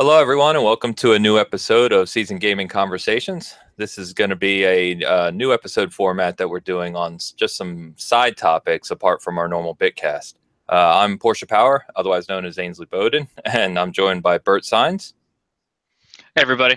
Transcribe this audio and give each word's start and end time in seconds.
Hello, 0.00 0.20
everyone, 0.20 0.56
and 0.56 0.64
welcome 0.64 0.92
to 0.94 1.12
a 1.12 1.20
new 1.20 1.38
episode 1.38 1.92
of 1.92 2.08
Season 2.08 2.36
Gaming 2.36 2.66
Conversations. 2.66 3.54
This 3.76 3.96
is 3.96 4.12
going 4.12 4.30
to 4.30 4.34
be 4.34 4.64
a 4.64 5.04
uh, 5.04 5.30
new 5.30 5.52
episode 5.52 5.94
format 5.94 6.36
that 6.36 6.48
we're 6.48 6.58
doing 6.58 6.96
on 6.96 7.18
just 7.36 7.56
some 7.56 7.94
side 7.96 8.36
topics 8.36 8.90
apart 8.90 9.22
from 9.22 9.38
our 9.38 9.46
normal 9.46 9.76
Bitcast. 9.76 10.34
Uh, 10.68 10.98
I'm 10.98 11.16
Portia 11.16 11.46
Power, 11.46 11.84
otherwise 11.94 12.28
known 12.28 12.44
as 12.44 12.58
Ainsley 12.58 12.86
Bowden, 12.86 13.28
and 13.44 13.78
I'm 13.78 13.92
joined 13.92 14.24
by 14.24 14.38
Bert 14.38 14.64
Signs. 14.64 15.14
Hey, 16.34 16.42
everybody. 16.42 16.76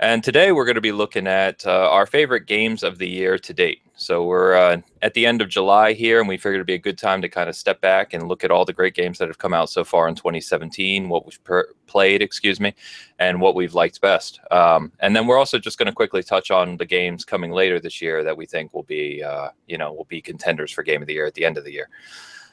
And 0.00 0.24
today 0.24 0.50
we're 0.50 0.64
going 0.64 0.74
to 0.74 0.80
be 0.80 0.90
looking 0.90 1.28
at 1.28 1.64
uh, 1.64 1.88
our 1.92 2.06
favorite 2.06 2.46
games 2.46 2.82
of 2.82 2.98
the 2.98 3.08
year 3.08 3.38
to 3.38 3.54
date. 3.54 3.82
So 3.96 4.24
we're 4.24 4.54
uh, 4.54 4.78
at 5.02 5.14
the 5.14 5.24
end 5.24 5.40
of 5.40 5.48
July 5.48 5.92
here, 5.92 6.18
and 6.18 6.28
we 6.28 6.36
figured 6.36 6.56
it'd 6.56 6.66
be 6.66 6.74
a 6.74 6.78
good 6.78 6.98
time 6.98 7.22
to 7.22 7.28
kind 7.28 7.48
of 7.48 7.54
step 7.54 7.80
back 7.80 8.12
and 8.12 8.26
look 8.26 8.42
at 8.42 8.50
all 8.50 8.64
the 8.64 8.72
great 8.72 8.94
games 8.94 9.18
that 9.18 9.28
have 9.28 9.38
come 9.38 9.54
out 9.54 9.70
so 9.70 9.84
far 9.84 10.08
in 10.08 10.16
2017, 10.16 11.08
what 11.08 11.24
we've 11.24 11.42
per- 11.44 11.72
played, 11.86 12.20
excuse 12.20 12.58
me, 12.58 12.74
and 13.20 13.40
what 13.40 13.54
we've 13.54 13.74
liked 13.74 14.00
best. 14.00 14.40
Um, 14.50 14.90
and 14.98 15.14
then 15.14 15.28
we're 15.28 15.38
also 15.38 15.60
just 15.60 15.78
going 15.78 15.86
to 15.86 15.92
quickly 15.92 16.24
touch 16.24 16.50
on 16.50 16.76
the 16.76 16.84
games 16.84 17.24
coming 17.24 17.52
later 17.52 17.78
this 17.78 18.02
year 18.02 18.24
that 18.24 18.36
we 18.36 18.46
think 18.46 18.74
will 18.74 18.82
be, 18.82 19.22
uh, 19.22 19.50
you 19.68 19.78
know, 19.78 19.92
will 19.92 20.06
be 20.06 20.20
contenders 20.20 20.72
for 20.72 20.82
Game 20.82 21.00
of 21.00 21.06
the 21.06 21.14
Year 21.14 21.26
at 21.26 21.34
the 21.34 21.44
end 21.44 21.56
of 21.56 21.64
the 21.64 21.72
year. 21.72 21.88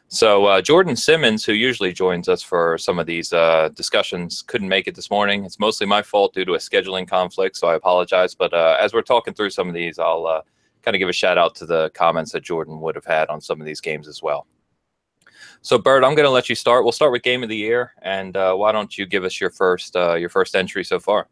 So 0.09 0.45
uh, 0.45 0.61
Jordan 0.61 0.95
Simmons, 0.95 1.43
who 1.43 1.53
usually 1.53 1.93
joins 1.93 2.27
us 2.29 2.43
for 2.43 2.77
some 2.77 2.99
of 2.99 3.07
these 3.07 3.33
uh, 3.33 3.69
discussions, 3.69 4.43
couldn't 4.43 4.67
make 4.67 4.87
it 4.87 4.93
this 4.93 5.09
morning. 5.09 5.45
It's 5.45 5.57
mostly 5.57 5.87
my 5.87 6.03
fault 6.03 6.33
due 6.33 6.45
to 6.45 6.53
a 6.53 6.57
scheduling 6.57 7.07
conflict, 7.07 7.55
so 7.55 7.67
I 7.67 7.75
apologize. 7.75 8.35
But 8.35 8.53
uh, 8.53 8.77
as 8.79 8.93
we're 8.93 9.01
talking 9.01 9.33
through 9.33 9.51
some 9.51 9.69
of 9.69 9.73
these, 9.73 9.97
I'll 9.97 10.27
uh, 10.27 10.41
kind 10.83 10.95
of 10.95 10.99
give 10.99 11.09
a 11.09 11.13
shout 11.13 11.37
out 11.37 11.55
to 11.55 11.65
the 11.65 11.89
comments 11.91 12.31
that 12.31 12.43
Jordan 12.43 12.79
would 12.81 12.95
have 12.95 13.05
had 13.05 13.29
on 13.29 13.41
some 13.41 13.59
of 13.59 13.65
these 13.65 13.81
games 13.81 14.07
as 14.07 14.21
well. 14.21 14.47
So 15.61 15.77
Bert, 15.77 16.03
I'm 16.03 16.15
going 16.15 16.25
to 16.25 16.31
let 16.31 16.49
you 16.49 16.55
start. 16.55 16.83
We'll 16.83 16.91
start 16.91 17.11
with 17.11 17.23
game 17.23 17.43
of 17.43 17.49
the 17.49 17.55
year, 17.55 17.93
and 18.01 18.35
uh, 18.35 18.55
why 18.55 18.71
don't 18.71 18.97
you 18.97 19.05
give 19.05 19.23
us 19.23 19.39
your 19.39 19.51
first 19.51 19.95
uh, 19.95 20.15
your 20.15 20.29
first 20.29 20.55
entry 20.55 20.83
so 20.83 20.99
far? 20.99 21.27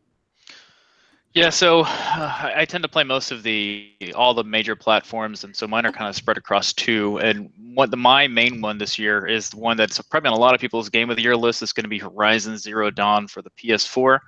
Yeah, 1.34 1.52
so 1.52 1.82
uh, 1.82 2.51
I 2.55 2.65
tend 2.65 2.84
to 2.84 2.87
play 2.87 3.04
most 3.04 3.32
of 3.32 3.43
the 3.43 3.91
all 4.15 4.34
the 4.34 4.43
major 4.43 4.76
platforms, 4.76 5.43
and 5.43 5.55
so 5.55 5.68
mine 5.68 5.85
are 5.85 5.91
kind 5.91 6.09
of 6.09 6.15
spread 6.15 6.37
across 6.37 6.74
two. 6.74 7.18
And 7.20 7.52
what 7.76 7.91
the 7.91 7.98
my 7.98 8.27
main 8.27 8.62
one 8.62 8.79
this 8.79 8.98
year 8.98 9.27
is 9.27 9.52
the 9.52 9.57
one 9.57 9.77
that's 9.77 10.02
probably 10.02 10.29
on 10.29 10.35
a 10.35 10.40
lot 10.40 10.55
of 10.55 10.62
people's 10.62 10.90
game 10.90 11.12
of 11.12 11.18
the 11.18 11.21
year 11.21 11.37
list. 11.37 11.62
Is 11.62 11.71
going 11.71 11.84
to 11.84 11.90
be 11.90 11.99
Horizon 11.99 12.57
Zero 12.57 12.90
Dawn 12.90 13.27
for 13.27 13.43
the 13.43 13.52
PS4. 13.52 14.20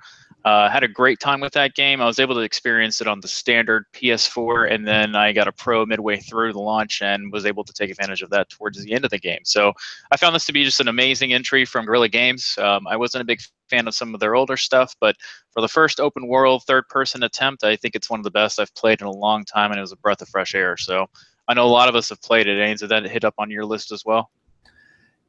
Uh, 0.44 0.68
had 0.68 0.82
a 0.82 0.88
great 0.88 1.20
time 1.20 1.40
with 1.40 1.52
that 1.52 1.74
game. 1.74 2.00
I 2.00 2.06
was 2.06 2.18
able 2.18 2.34
to 2.34 2.40
experience 2.40 3.00
it 3.00 3.06
on 3.06 3.20
the 3.20 3.28
standard 3.28 3.84
PS4, 3.92 4.72
and 4.72 4.86
then 4.86 5.14
I 5.14 5.32
got 5.32 5.46
a 5.46 5.52
Pro 5.52 5.86
midway 5.86 6.18
through 6.18 6.52
the 6.52 6.60
launch 6.60 7.00
and 7.00 7.32
was 7.32 7.46
able 7.46 7.62
to 7.62 7.72
take 7.72 7.90
advantage 7.90 8.22
of 8.22 8.30
that 8.30 8.50
towards 8.50 8.82
the 8.82 8.92
end 8.92 9.04
of 9.04 9.12
the 9.12 9.18
game. 9.18 9.40
So 9.44 9.72
I 10.10 10.16
found 10.16 10.34
this 10.34 10.46
to 10.46 10.52
be 10.52 10.64
just 10.64 10.80
an 10.80 10.88
amazing 10.88 11.32
entry 11.32 11.64
from 11.64 11.86
Guerrilla 11.86 12.08
Games. 12.08 12.58
Um, 12.58 12.88
I 12.88 12.96
wasn't 12.96 13.22
a 13.22 13.24
big 13.24 13.40
fan 13.70 13.86
of 13.86 13.94
some 13.94 14.14
of 14.14 14.20
their 14.20 14.34
older 14.34 14.56
stuff, 14.56 14.96
but 15.00 15.14
for 15.52 15.60
the 15.60 15.68
first 15.68 16.00
open 16.00 16.26
world 16.26 16.64
third 16.64 16.88
person 16.88 17.22
attempt, 17.22 17.62
I 17.62 17.76
think 17.76 17.94
it's 17.94 18.10
one 18.10 18.18
of 18.18 18.24
the 18.24 18.30
best 18.30 18.58
I've 18.58 18.74
played 18.74 19.00
in 19.00 19.06
a 19.06 19.12
long 19.12 19.44
time, 19.44 19.70
and 19.70 19.78
it 19.78 19.82
was 19.82 19.92
a 19.92 19.96
breath 19.96 20.22
of 20.22 20.28
fresh 20.28 20.56
air. 20.56 20.76
So 20.76 21.06
I 21.46 21.54
know 21.54 21.66
a 21.66 21.68
lot 21.68 21.88
of 21.88 21.94
us 21.94 22.08
have 22.08 22.20
played 22.20 22.48
it. 22.48 22.58
Ains, 22.58 22.78
did 22.78 22.88
that 22.88 23.04
hit 23.04 23.24
up 23.24 23.34
on 23.38 23.50
your 23.50 23.64
list 23.64 23.92
as 23.92 24.04
well? 24.04 24.30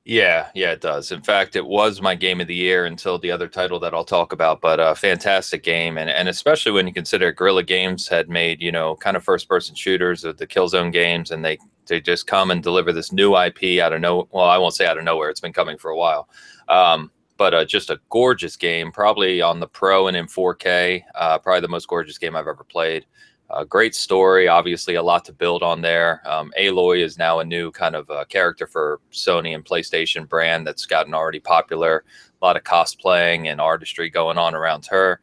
Yeah, 0.05 0.49
yeah, 0.53 0.71
it 0.71 0.81
does. 0.81 1.13
In 1.13 1.21
fact, 1.21 1.55
it 1.55 1.65
was 1.65 2.01
my 2.01 2.13
game 2.13 2.41
of 2.41 2.47
the 2.47 2.55
year 2.55 2.85
until 2.85 3.17
the 3.17 3.31
other 3.31 3.47
title 3.47 3.79
that 3.79 3.93
I'll 3.93 4.03
talk 4.03 4.33
about. 4.33 4.59
But 4.59 4.81
a 4.81 4.87
uh, 4.87 4.95
fantastic 4.95 5.63
game, 5.63 5.97
and 5.97 6.09
and 6.09 6.27
especially 6.27 6.73
when 6.73 6.87
you 6.87 6.93
consider 6.93 7.31
Guerrilla 7.31 7.63
Games 7.63 8.09
had 8.09 8.27
made 8.27 8.61
you 8.61 8.71
know 8.71 8.97
kind 8.97 9.15
of 9.15 9.23
first 9.23 9.47
person 9.47 9.75
shooters 9.75 10.25
of 10.25 10.37
the 10.37 10.45
Killzone 10.47 10.91
games, 10.91 11.31
and 11.31 11.45
they 11.45 11.57
they 11.87 12.01
just 12.01 12.27
come 12.27 12.51
and 12.51 12.61
deliver 12.61 12.91
this 12.91 13.13
new 13.13 13.37
IP 13.37 13.79
out 13.81 13.93
of 13.93 14.01
no 14.01 14.27
well, 14.31 14.43
I 14.45 14.57
won't 14.57 14.75
say 14.75 14.85
out 14.85 14.97
of 14.97 15.05
nowhere. 15.05 15.29
It's 15.29 15.39
been 15.39 15.53
coming 15.53 15.77
for 15.77 15.91
a 15.91 15.97
while. 15.97 16.27
Um, 16.67 17.09
but 17.37 17.53
uh, 17.53 17.63
just 17.63 17.89
a 17.89 17.99
gorgeous 18.09 18.57
game, 18.57 18.91
probably 18.91 19.41
on 19.41 19.59
the 19.61 19.67
Pro 19.67 20.07
and 20.07 20.17
in 20.17 20.27
4K. 20.27 21.01
Uh, 21.15 21.39
probably 21.39 21.61
the 21.61 21.67
most 21.67 21.87
gorgeous 21.87 22.17
game 22.17 22.35
I've 22.35 22.47
ever 22.47 22.63
played. 22.63 23.05
A 23.49 23.65
great 23.65 23.93
story, 23.93 24.47
obviously 24.47 24.95
a 24.95 25.03
lot 25.03 25.25
to 25.25 25.33
build 25.33 25.63
on 25.63 25.81
there. 25.81 26.21
Um, 26.25 26.51
Aloy 26.57 27.03
is 27.03 27.17
now 27.17 27.39
a 27.39 27.45
new 27.45 27.71
kind 27.71 27.95
of 27.95 28.09
uh, 28.09 28.25
character 28.25 28.65
for 28.65 28.99
Sony 29.11 29.53
and 29.53 29.63
PlayStation 29.63 30.27
brand 30.27 30.65
that's 30.65 30.85
gotten 30.85 31.13
already 31.13 31.39
popular. 31.39 32.03
A 32.41 32.45
lot 32.45 32.57
of 32.57 32.63
cosplaying 32.63 33.47
and 33.47 33.61
artistry 33.61 34.09
going 34.09 34.37
on 34.37 34.55
around 34.55 34.85
her, 34.87 35.21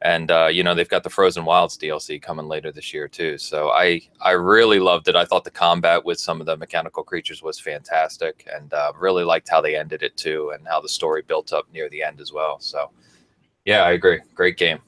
and 0.00 0.30
uh, 0.30 0.46
you 0.46 0.62
know 0.62 0.74
they've 0.74 0.88
got 0.88 1.02
the 1.02 1.10
Frozen 1.10 1.44
Wilds 1.44 1.76
DLC 1.76 2.20
coming 2.20 2.46
later 2.46 2.72
this 2.72 2.94
year 2.94 3.08
too. 3.08 3.36
So 3.36 3.70
I 3.70 4.00
I 4.20 4.30
really 4.32 4.78
loved 4.78 5.08
it. 5.08 5.16
I 5.16 5.24
thought 5.24 5.44
the 5.44 5.50
combat 5.50 6.04
with 6.04 6.18
some 6.18 6.40
of 6.40 6.46
the 6.46 6.56
mechanical 6.56 7.04
creatures 7.04 7.42
was 7.42 7.60
fantastic, 7.60 8.48
and 8.52 8.72
uh, 8.72 8.92
really 8.98 9.24
liked 9.24 9.48
how 9.48 9.60
they 9.60 9.76
ended 9.76 10.02
it 10.02 10.16
too, 10.16 10.52
and 10.54 10.66
how 10.66 10.80
the 10.80 10.88
story 10.88 11.22
built 11.22 11.52
up 11.52 11.66
near 11.72 11.88
the 11.88 12.02
end 12.02 12.20
as 12.20 12.32
well. 12.32 12.58
So 12.58 12.90
yeah, 13.64 13.82
I 13.82 13.92
agree. 13.92 14.20
Great 14.34 14.56
game. 14.56 14.78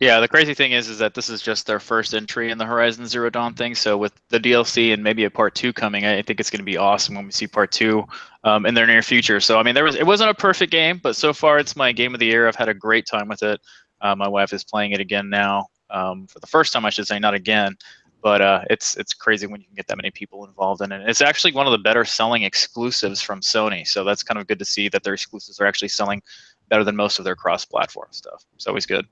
Yeah, 0.00 0.18
the 0.18 0.28
crazy 0.28 0.54
thing 0.54 0.72
is, 0.72 0.88
is 0.88 0.96
that 0.98 1.12
this 1.12 1.28
is 1.28 1.42
just 1.42 1.66
their 1.66 1.78
first 1.78 2.14
entry 2.14 2.50
in 2.50 2.56
the 2.56 2.64
Horizon 2.64 3.06
Zero 3.06 3.28
Dawn 3.28 3.52
thing. 3.52 3.74
So 3.74 3.98
with 3.98 4.14
the 4.30 4.40
DLC 4.40 4.94
and 4.94 5.04
maybe 5.04 5.24
a 5.24 5.30
part 5.30 5.54
two 5.54 5.74
coming, 5.74 6.06
I 6.06 6.22
think 6.22 6.40
it's 6.40 6.48
going 6.48 6.60
to 6.60 6.64
be 6.64 6.78
awesome 6.78 7.14
when 7.14 7.26
we 7.26 7.32
see 7.32 7.46
part 7.46 7.70
two 7.70 8.06
um, 8.42 8.64
in 8.64 8.72
their 8.72 8.86
near 8.86 9.02
future. 9.02 9.40
So 9.40 9.58
I 9.58 9.62
mean, 9.62 9.74
there 9.74 9.84
was 9.84 9.96
it 9.96 10.06
wasn't 10.06 10.30
a 10.30 10.34
perfect 10.34 10.72
game, 10.72 11.00
but 11.02 11.16
so 11.16 11.34
far 11.34 11.58
it's 11.58 11.76
my 11.76 11.92
game 11.92 12.14
of 12.14 12.20
the 12.20 12.24
year. 12.24 12.48
I've 12.48 12.56
had 12.56 12.70
a 12.70 12.74
great 12.74 13.04
time 13.06 13.28
with 13.28 13.42
it. 13.42 13.60
Uh, 14.00 14.16
my 14.16 14.26
wife 14.26 14.54
is 14.54 14.64
playing 14.64 14.92
it 14.92 15.00
again 15.00 15.28
now 15.28 15.66
um, 15.90 16.26
for 16.26 16.38
the 16.38 16.46
first 16.46 16.72
time, 16.72 16.86
I 16.86 16.90
should 16.90 17.06
say, 17.06 17.18
not 17.18 17.34
again. 17.34 17.76
But 18.22 18.40
uh, 18.40 18.62
it's 18.70 18.96
it's 18.96 19.12
crazy 19.12 19.46
when 19.46 19.60
you 19.60 19.66
can 19.66 19.76
get 19.76 19.86
that 19.88 19.98
many 19.98 20.10
people 20.10 20.46
involved 20.46 20.80
in 20.80 20.92
it. 20.92 21.06
It's 21.10 21.20
actually 21.20 21.52
one 21.52 21.66
of 21.66 21.72
the 21.72 21.78
better 21.78 22.06
selling 22.06 22.44
exclusives 22.44 23.20
from 23.20 23.40
Sony, 23.40 23.86
so 23.86 24.02
that's 24.04 24.22
kind 24.22 24.40
of 24.40 24.46
good 24.46 24.58
to 24.60 24.64
see 24.64 24.88
that 24.88 25.02
their 25.02 25.14
exclusives 25.14 25.60
are 25.60 25.66
actually 25.66 25.88
selling 25.88 26.22
better 26.70 26.84
than 26.84 26.96
most 26.96 27.18
of 27.18 27.26
their 27.26 27.36
cross-platform 27.36 28.08
stuff. 28.12 28.44
It's 28.54 28.66
always 28.66 28.86
good. 28.86 29.06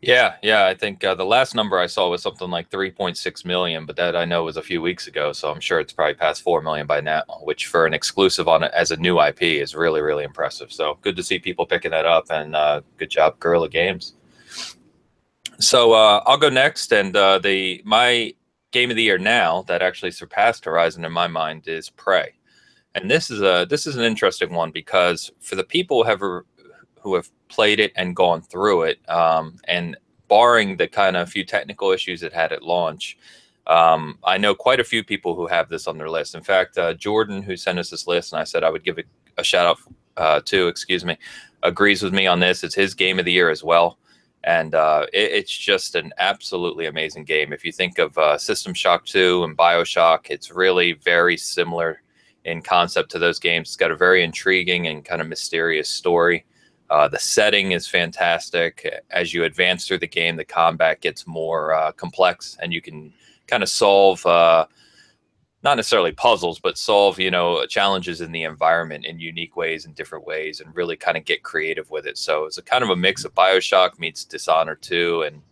Yeah, 0.00 0.36
yeah. 0.42 0.66
I 0.66 0.74
think 0.74 1.02
uh, 1.02 1.16
the 1.16 1.24
last 1.24 1.56
number 1.56 1.76
I 1.78 1.86
saw 1.86 2.08
was 2.08 2.22
something 2.22 2.50
like 2.50 2.70
3.6 2.70 3.44
million, 3.44 3.84
but 3.84 3.96
that 3.96 4.14
I 4.14 4.24
know 4.24 4.44
was 4.44 4.56
a 4.56 4.62
few 4.62 4.80
weeks 4.80 5.08
ago. 5.08 5.32
So 5.32 5.50
I'm 5.50 5.60
sure 5.60 5.80
it's 5.80 5.92
probably 5.92 6.14
past 6.14 6.42
4 6.42 6.62
million 6.62 6.86
by 6.86 7.00
now, 7.00 7.24
which 7.42 7.66
for 7.66 7.84
an 7.84 7.94
exclusive 7.94 8.46
on 8.46 8.62
it 8.62 8.70
as 8.74 8.92
a 8.92 8.96
new 8.96 9.20
IP 9.20 9.42
is 9.42 9.74
really, 9.74 10.00
really 10.00 10.22
impressive. 10.22 10.72
So 10.72 10.98
good 11.02 11.16
to 11.16 11.22
see 11.24 11.40
people 11.40 11.66
picking 11.66 11.90
that 11.90 12.06
up 12.06 12.26
and 12.30 12.54
uh, 12.54 12.82
good 12.96 13.10
job, 13.10 13.40
Guerrilla 13.40 13.68
Games. 13.68 14.14
So 15.58 15.92
uh, 15.94 16.22
I'll 16.26 16.38
go 16.38 16.48
next. 16.48 16.92
And 16.92 17.16
uh, 17.16 17.40
the 17.40 17.82
my 17.84 18.34
game 18.70 18.90
of 18.90 18.96
the 18.96 19.02
year 19.02 19.18
now 19.18 19.62
that 19.62 19.82
actually 19.82 20.12
surpassed 20.12 20.64
Horizon 20.64 21.04
in 21.04 21.10
my 21.10 21.26
mind 21.26 21.66
is 21.66 21.90
Prey. 21.90 22.34
And 22.94 23.10
this 23.10 23.30
is 23.30 23.42
a 23.42 23.66
this 23.68 23.86
is 23.86 23.96
an 23.96 24.04
interesting 24.04 24.52
one 24.52 24.70
because 24.70 25.32
for 25.40 25.56
the 25.56 25.64
people 25.64 26.04
who 26.04 26.10
have 26.10 26.20
who 27.00 27.14
have 27.14 27.30
played 27.48 27.80
it 27.80 27.92
and 27.96 28.16
gone 28.16 28.42
through 28.42 28.82
it. 28.82 29.08
Um, 29.08 29.58
and 29.64 29.96
barring 30.28 30.76
the 30.76 30.88
kind 30.88 31.16
of 31.16 31.30
few 31.30 31.44
technical 31.44 31.90
issues 31.90 32.22
it 32.22 32.32
had 32.32 32.52
at 32.52 32.62
launch, 32.62 33.16
um, 33.66 34.18
I 34.24 34.38
know 34.38 34.54
quite 34.54 34.80
a 34.80 34.84
few 34.84 35.04
people 35.04 35.34
who 35.34 35.46
have 35.46 35.68
this 35.68 35.86
on 35.86 35.98
their 35.98 36.10
list. 36.10 36.34
In 36.34 36.42
fact, 36.42 36.78
uh, 36.78 36.94
Jordan, 36.94 37.42
who 37.42 37.56
sent 37.56 37.78
us 37.78 37.90
this 37.90 38.06
list, 38.06 38.32
and 38.32 38.40
I 38.40 38.44
said 38.44 38.64
I 38.64 38.70
would 38.70 38.84
give 38.84 38.98
a 39.36 39.44
shout 39.44 39.66
out 39.66 39.78
uh, 40.16 40.40
to, 40.46 40.68
excuse 40.68 41.04
me, 41.04 41.16
agrees 41.62 42.02
with 42.02 42.14
me 42.14 42.26
on 42.26 42.40
this. 42.40 42.64
It's 42.64 42.74
his 42.74 42.94
game 42.94 43.18
of 43.18 43.24
the 43.24 43.32
year 43.32 43.50
as 43.50 43.62
well. 43.62 43.98
And 44.44 44.74
uh, 44.74 45.06
it, 45.12 45.32
it's 45.32 45.56
just 45.56 45.94
an 45.94 46.12
absolutely 46.18 46.86
amazing 46.86 47.24
game. 47.24 47.52
If 47.52 47.64
you 47.64 47.72
think 47.72 47.98
of 47.98 48.16
uh, 48.16 48.38
System 48.38 48.72
Shock 48.72 49.04
2 49.04 49.44
and 49.44 49.56
Bioshock, 49.56 50.30
it's 50.30 50.50
really 50.50 50.92
very 50.92 51.36
similar 51.36 52.02
in 52.44 52.62
concept 52.62 53.10
to 53.10 53.18
those 53.18 53.38
games. 53.38 53.68
It's 53.68 53.76
got 53.76 53.90
a 53.90 53.96
very 53.96 54.22
intriguing 54.22 54.86
and 54.86 55.04
kind 55.04 55.20
of 55.20 55.28
mysterious 55.28 55.88
story. 55.88 56.46
Uh, 56.90 57.06
the 57.08 57.18
setting 57.18 57.72
is 57.72 57.86
fantastic. 57.86 59.02
As 59.10 59.34
you 59.34 59.44
advance 59.44 59.86
through 59.86 59.98
the 59.98 60.06
game, 60.06 60.36
the 60.36 60.44
combat 60.44 61.00
gets 61.00 61.26
more 61.26 61.74
uh, 61.74 61.92
complex, 61.92 62.56
and 62.60 62.72
you 62.72 62.80
can 62.80 63.12
kind 63.46 63.62
of 63.62 63.68
solve 63.68 64.24
uh, 64.24 64.66
not 65.62 65.76
necessarily 65.76 66.12
puzzles, 66.12 66.58
but 66.58 66.78
solve 66.78 67.18
you 67.18 67.30
know 67.30 67.66
challenges 67.66 68.20
in 68.20 68.32
the 68.32 68.44
environment 68.44 69.04
in 69.04 69.18
unique 69.18 69.56
ways 69.56 69.84
and 69.84 69.94
different 69.94 70.26
ways, 70.26 70.60
and 70.60 70.74
really 70.74 70.96
kind 70.96 71.16
of 71.16 71.24
get 71.24 71.42
creative 71.42 71.90
with 71.90 72.06
it. 72.06 72.16
So 72.16 72.44
it's 72.44 72.58
a 72.58 72.62
kind 72.62 72.82
of 72.82 72.90
a 72.90 72.96
mix 72.96 73.24
of 73.24 73.34
Bioshock 73.34 73.98
meets 73.98 74.24
Dishonored 74.24 74.80
2, 74.80 75.22
and 75.22 75.42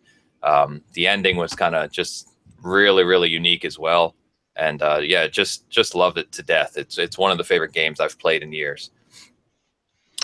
um, 0.42 0.82
the 0.94 1.06
ending 1.06 1.36
was 1.36 1.54
kind 1.54 1.74
of 1.74 1.90
just 1.90 2.28
really, 2.62 3.04
really 3.04 3.28
unique 3.28 3.64
as 3.64 3.78
well. 3.78 4.14
And 4.56 4.80
uh, 4.80 5.00
yeah, 5.02 5.26
just 5.26 5.68
just 5.68 5.94
loved 5.94 6.16
it 6.16 6.32
to 6.32 6.42
death. 6.42 6.78
It's 6.78 6.96
it's 6.96 7.18
one 7.18 7.30
of 7.30 7.36
the 7.36 7.44
favorite 7.44 7.72
games 7.72 8.00
I've 8.00 8.18
played 8.18 8.42
in 8.42 8.52
years. 8.52 8.90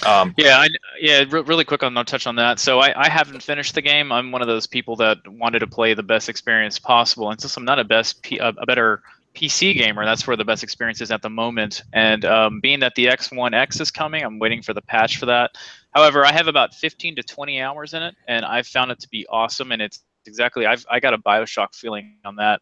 Um, 0.06 0.34
yeah, 0.36 0.58
I, 0.58 0.68
yeah. 1.00 1.24
Re- 1.28 1.42
really 1.42 1.64
quick, 1.64 1.82
on 1.82 1.94
will 1.94 2.04
touch 2.04 2.26
on 2.26 2.36
that. 2.36 2.58
So 2.58 2.80
I, 2.80 3.06
I 3.06 3.08
haven't 3.08 3.42
finished 3.42 3.74
the 3.74 3.82
game. 3.82 4.10
I'm 4.12 4.32
one 4.32 4.42
of 4.42 4.48
those 4.48 4.66
people 4.66 4.96
that 4.96 5.18
wanted 5.26 5.60
to 5.60 5.66
play 5.66 5.94
the 5.94 6.02
best 6.02 6.28
experience 6.28 6.78
possible, 6.78 7.30
and 7.30 7.40
since 7.40 7.56
I'm 7.56 7.64
not 7.64 7.78
a 7.78 7.84
best 7.84 8.22
P, 8.22 8.38
a 8.38 8.52
better 8.66 9.02
PC 9.34 9.76
gamer, 9.76 10.04
that's 10.04 10.26
where 10.26 10.36
the 10.36 10.44
best 10.44 10.62
experience 10.62 11.00
is 11.00 11.10
at 11.10 11.22
the 11.22 11.30
moment. 11.30 11.82
And 11.92 12.24
um, 12.24 12.60
being 12.60 12.80
that 12.80 12.94
the 12.94 13.06
X1X 13.06 13.80
is 13.80 13.90
coming, 13.90 14.24
I'm 14.24 14.38
waiting 14.38 14.62
for 14.62 14.74
the 14.74 14.82
patch 14.82 15.18
for 15.18 15.26
that. 15.26 15.52
However, 15.92 16.24
I 16.24 16.32
have 16.32 16.48
about 16.48 16.74
15 16.74 17.16
to 17.16 17.22
20 17.22 17.60
hours 17.60 17.94
in 17.94 18.02
it, 18.02 18.14
and 18.28 18.44
I've 18.44 18.66
found 18.66 18.90
it 18.90 19.00
to 19.00 19.08
be 19.08 19.26
awesome. 19.28 19.72
And 19.72 19.80
it's 19.80 20.02
exactly 20.26 20.66
I've 20.66 20.84
I 20.90 21.00
got 21.00 21.14
a 21.14 21.18
Bioshock 21.18 21.74
feeling 21.74 22.16
on 22.24 22.36
that 22.36 22.60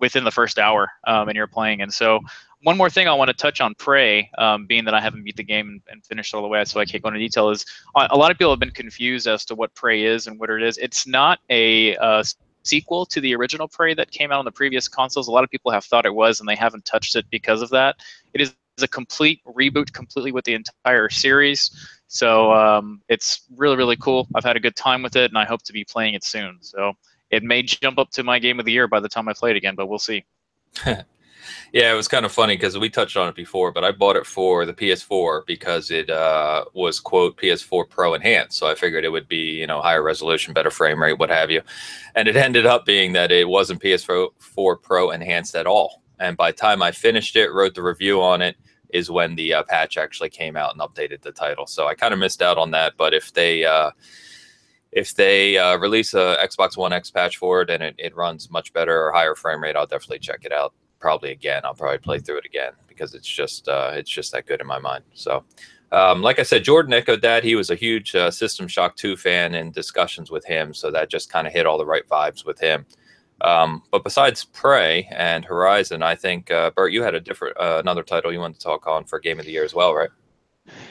within 0.00 0.24
the 0.24 0.30
first 0.30 0.58
hour, 0.58 0.90
um, 1.06 1.28
and 1.28 1.36
you're 1.36 1.46
playing. 1.46 1.82
And 1.82 1.92
so 1.92 2.20
one 2.62 2.76
more 2.76 2.88
thing 2.88 3.08
I 3.08 3.14
want 3.14 3.28
to 3.28 3.34
touch 3.34 3.60
on 3.60 3.74
Prey, 3.74 4.30
um, 4.38 4.66
being 4.66 4.84
that 4.84 4.94
I 4.94 5.00
haven't 5.00 5.24
beat 5.24 5.36
the 5.36 5.42
game 5.42 5.68
and, 5.68 5.80
and, 5.88 6.06
finished 6.06 6.34
all 6.34 6.42
the 6.42 6.48
way, 6.48 6.64
so 6.64 6.80
I 6.80 6.84
can't 6.84 7.02
go 7.02 7.08
into 7.08 7.18
detail. 7.18 7.50
Is 7.50 7.64
a 7.94 8.16
lot 8.16 8.30
of 8.30 8.38
people 8.38 8.50
have 8.50 8.60
been 8.60 8.70
confused 8.70 9.26
as 9.26 9.44
to 9.46 9.54
what 9.54 9.74
Prey 9.74 10.04
is 10.04 10.26
and 10.26 10.38
what 10.38 10.50
it 10.50 10.62
is. 10.62 10.78
It's 10.78 11.06
not 11.06 11.40
a 11.50 11.96
uh, 11.96 12.22
sequel 12.62 13.04
to 13.06 13.20
the 13.20 13.34
original 13.34 13.68
Prey 13.68 13.94
that 13.94 14.10
came 14.10 14.30
out 14.30 14.38
on 14.38 14.44
the 14.44 14.52
previous 14.52 14.88
consoles. 14.88 15.28
A 15.28 15.32
lot 15.32 15.44
of 15.44 15.50
people 15.50 15.72
have 15.72 15.84
thought 15.84 16.06
it 16.06 16.14
was, 16.14 16.40
and 16.40 16.48
they 16.48 16.54
haven't 16.54 16.84
touched 16.84 17.16
it 17.16 17.26
because 17.30 17.62
of 17.62 17.70
that. 17.70 17.96
It 18.32 18.40
is 18.40 18.54
a 18.80 18.88
complete 18.88 19.40
reboot, 19.44 19.92
completely 19.92 20.32
with 20.32 20.44
the 20.44 20.54
entire 20.54 21.08
series. 21.08 21.70
So 22.06 22.52
um, 22.52 23.02
it's 23.08 23.42
really, 23.56 23.76
really 23.76 23.96
cool. 23.96 24.28
I've 24.34 24.44
had 24.44 24.56
a 24.56 24.60
good 24.60 24.76
time 24.76 25.02
with 25.02 25.16
it, 25.16 25.30
and 25.30 25.38
I 25.38 25.44
hope 25.44 25.62
to 25.64 25.72
be 25.72 25.84
playing 25.84 26.14
it 26.14 26.24
soon. 26.24 26.58
So 26.60 26.92
it 27.30 27.42
may 27.42 27.62
jump 27.62 27.98
up 27.98 28.10
to 28.10 28.22
my 28.22 28.38
game 28.38 28.60
of 28.60 28.66
the 28.66 28.72
year 28.72 28.86
by 28.86 29.00
the 29.00 29.08
time 29.08 29.28
I 29.28 29.32
play 29.32 29.50
it 29.50 29.56
again, 29.56 29.74
but 29.74 29.86
we'll 29.86 29.98
see. 29.98 30.24
Yeah, 31.72 31.90
it 31.90 31.96
was 31.96 32.06
kind 32.06 32.26
of 32.26 32.32
funny 32.32 32.54
because 32.54 32.76
we 32.78 32.90
touched 32.90 33.16
on 33.16 33.28
it 33.28 33.34
before, 33.34 33.72
but 33.72 33.82
I 33.82 33.92
bought 33.92 34.16
it 34.16 34.26
for 34.26 34.66
the 34.66 34.74
PS4 34.74 35.46
because 35.46 35.90
it 35.90 36.10
uh, 36.10 36.66
was 36.74 37.00
quote 37.00 37.38
PS4 37.38 37.88
Pro 37.88 38.12
enhanced. 38.12 38.58
So 38.58 38.66
I 38.66 38.74
figured 38.74 39.04
it 39.04 39.08
would 39.08 39.26
be 39.26 39.58
you 39.58 39.66
know 39.66 39.80
higher 39.80 40.02
resolution, 40.02 40.52
better 40.52 40.70
frame 40.70 41.02
rate, 41.02 41.18
what 41.18 41.30
have 41.30 41.50
you. 41.50 41.62
And 42.14 42.28
it 42.28 42.36
ended 42.36 42.66
up 42.66 42.84
being 42.84 43.14
that 43.14 43.32
it 43.32 43.48
wasn't 43.48 43.80
PS4 43.80 44.82
Pro 44.82 45.10
enhanced 45.10 45.54
at 45.54 45.66
all. 45.66 46.02
And 46.18 46.36
by 46.36 46.50
the 46.50 46.58
time 46.58 46.82
I 46.82 46.92
finished 46.92 47.36
it, 47.36 47.52
wrote 47.52 47.74
the 47.74 47.82
review 47.82 48.22
on 48.22 48.42
it, 48.42 48.56
is 48.90 49.10
when 49.10 49.34
the 49.34 49.54
uh, 49.54 49.62
patch 49.62 49.96
actually 49.96 50.28
came 50.28 50.56
out 50.56 50.72
and 50.72 50.80
updated 50.80 51.22
the 51.22 51.32
title. 51.32 51.66
So 51.66 51.88
I 51.88 51.94
kind 51.94 52.12
of 52.12 52.20
missed 52.20 52.42
out 52.42 52.58
on 52.58 52.70
that. 52.72 52.94
But 52.98 53.14
if 53.14 53.32
they 53.32 53.64
uh, 53.64 53.92
if 54.92 55.14
they 55.14 55.56
uh, 55.56 55.78
release 55.78 56.12
a 56.12 56.36
Xbox 56.42 56.76
One 56.76 56.92
X 56.92 57.10
patch 57.10 57.38
for 57.38 57.62
it 57.62 57.70
and 57.70 57.82
it, 57.82 57.94
it 57.98 58.14
runs 58.14 58.50
much 58.50 58.74
better 58.74 59.06
or 59.06 59.10
higher 59.10 59.34
frame 59.34 59.62
rate, 59.62 59.74
I'll 59.74 59.86
definitely 59.86 60.18
check 60.18 60.44
it 60.44 60.52
out 60.52 60.74
probably 61.02 61.32
again. 61.32 61.62
I'll 61.64 61.74
probably 61.74 61.98
play 61.98 62.20
through 62.20 62.38
it 62.38 62.46
again 62.46 62.72
because 62.88 63.14
it's 63.14 63.28
just 63.28 63.68
uh, 63.68 63.90
it's 63.94 64.08
just 64.08 64.32
that 64.32 64.46
good 64.46 64.62
in 64.62 64.66
my 64.66 64.78
mind. 64.78 65.04
So, 65.12 65.44
um, 65.90 66.22
like 66.22 66.38
I 66.38 66.44
said, 66.44 66.64
Jordan 66.64 66.94
echoed 66.94 67.20
that. 67.22 67.44
He 67.44 67.56
was 67.56 67.68
a 67.68 67.74
huge 67.74 68.14
uh, 68.14 68.30
System 68.30 68.68
Shock 68.68 68.96
2 68.96 69.16
fan 69.16 69.54
in 69.54 69.72
discussions 69.72 70.30
with 70.30 70.46
him, 70.46 70.72
so 70.72 70.90
that 70.90 71.10
just 71.10 71.30
kind 71.30 71.46
of 71.46 71.52
hit 71.52 71.66
all 71.66 71.76
the 71.76 71.84
right 71.84 72.08
vibes 72.08 72.46
with 72.46 72.58
him. 72.60 72.86
Um, 73.42 73.82
but 73.90 74.04
besides 74.04 74.44
Prey 74.44 75.08
and 75.10 75.44
Horizon, 75.44 76.02
I 76.02 76.14
think 76.14 76.50
uh, 76.52 76.70
Bert, 76.70 76.92
you 76.92 77.02
had 77.02 77.16
a 77.16 77.20
different 77.20 77.56
uh, 77.58 77.78
another 77.80 78.04
title 78.04 78.32
you 78.32 78.38
wanted 78.38 78.60
to 78.60 78.64
talk 78.64 78.86
on 78.86 79.04
for 79.04 79.18
Game 79.18 79.40
of 79.40 79.44
the 79.44 79.52
Year 79.52 79.64
as 79.64 79.74
well, 79.74 79.92
right? 79.92 80.10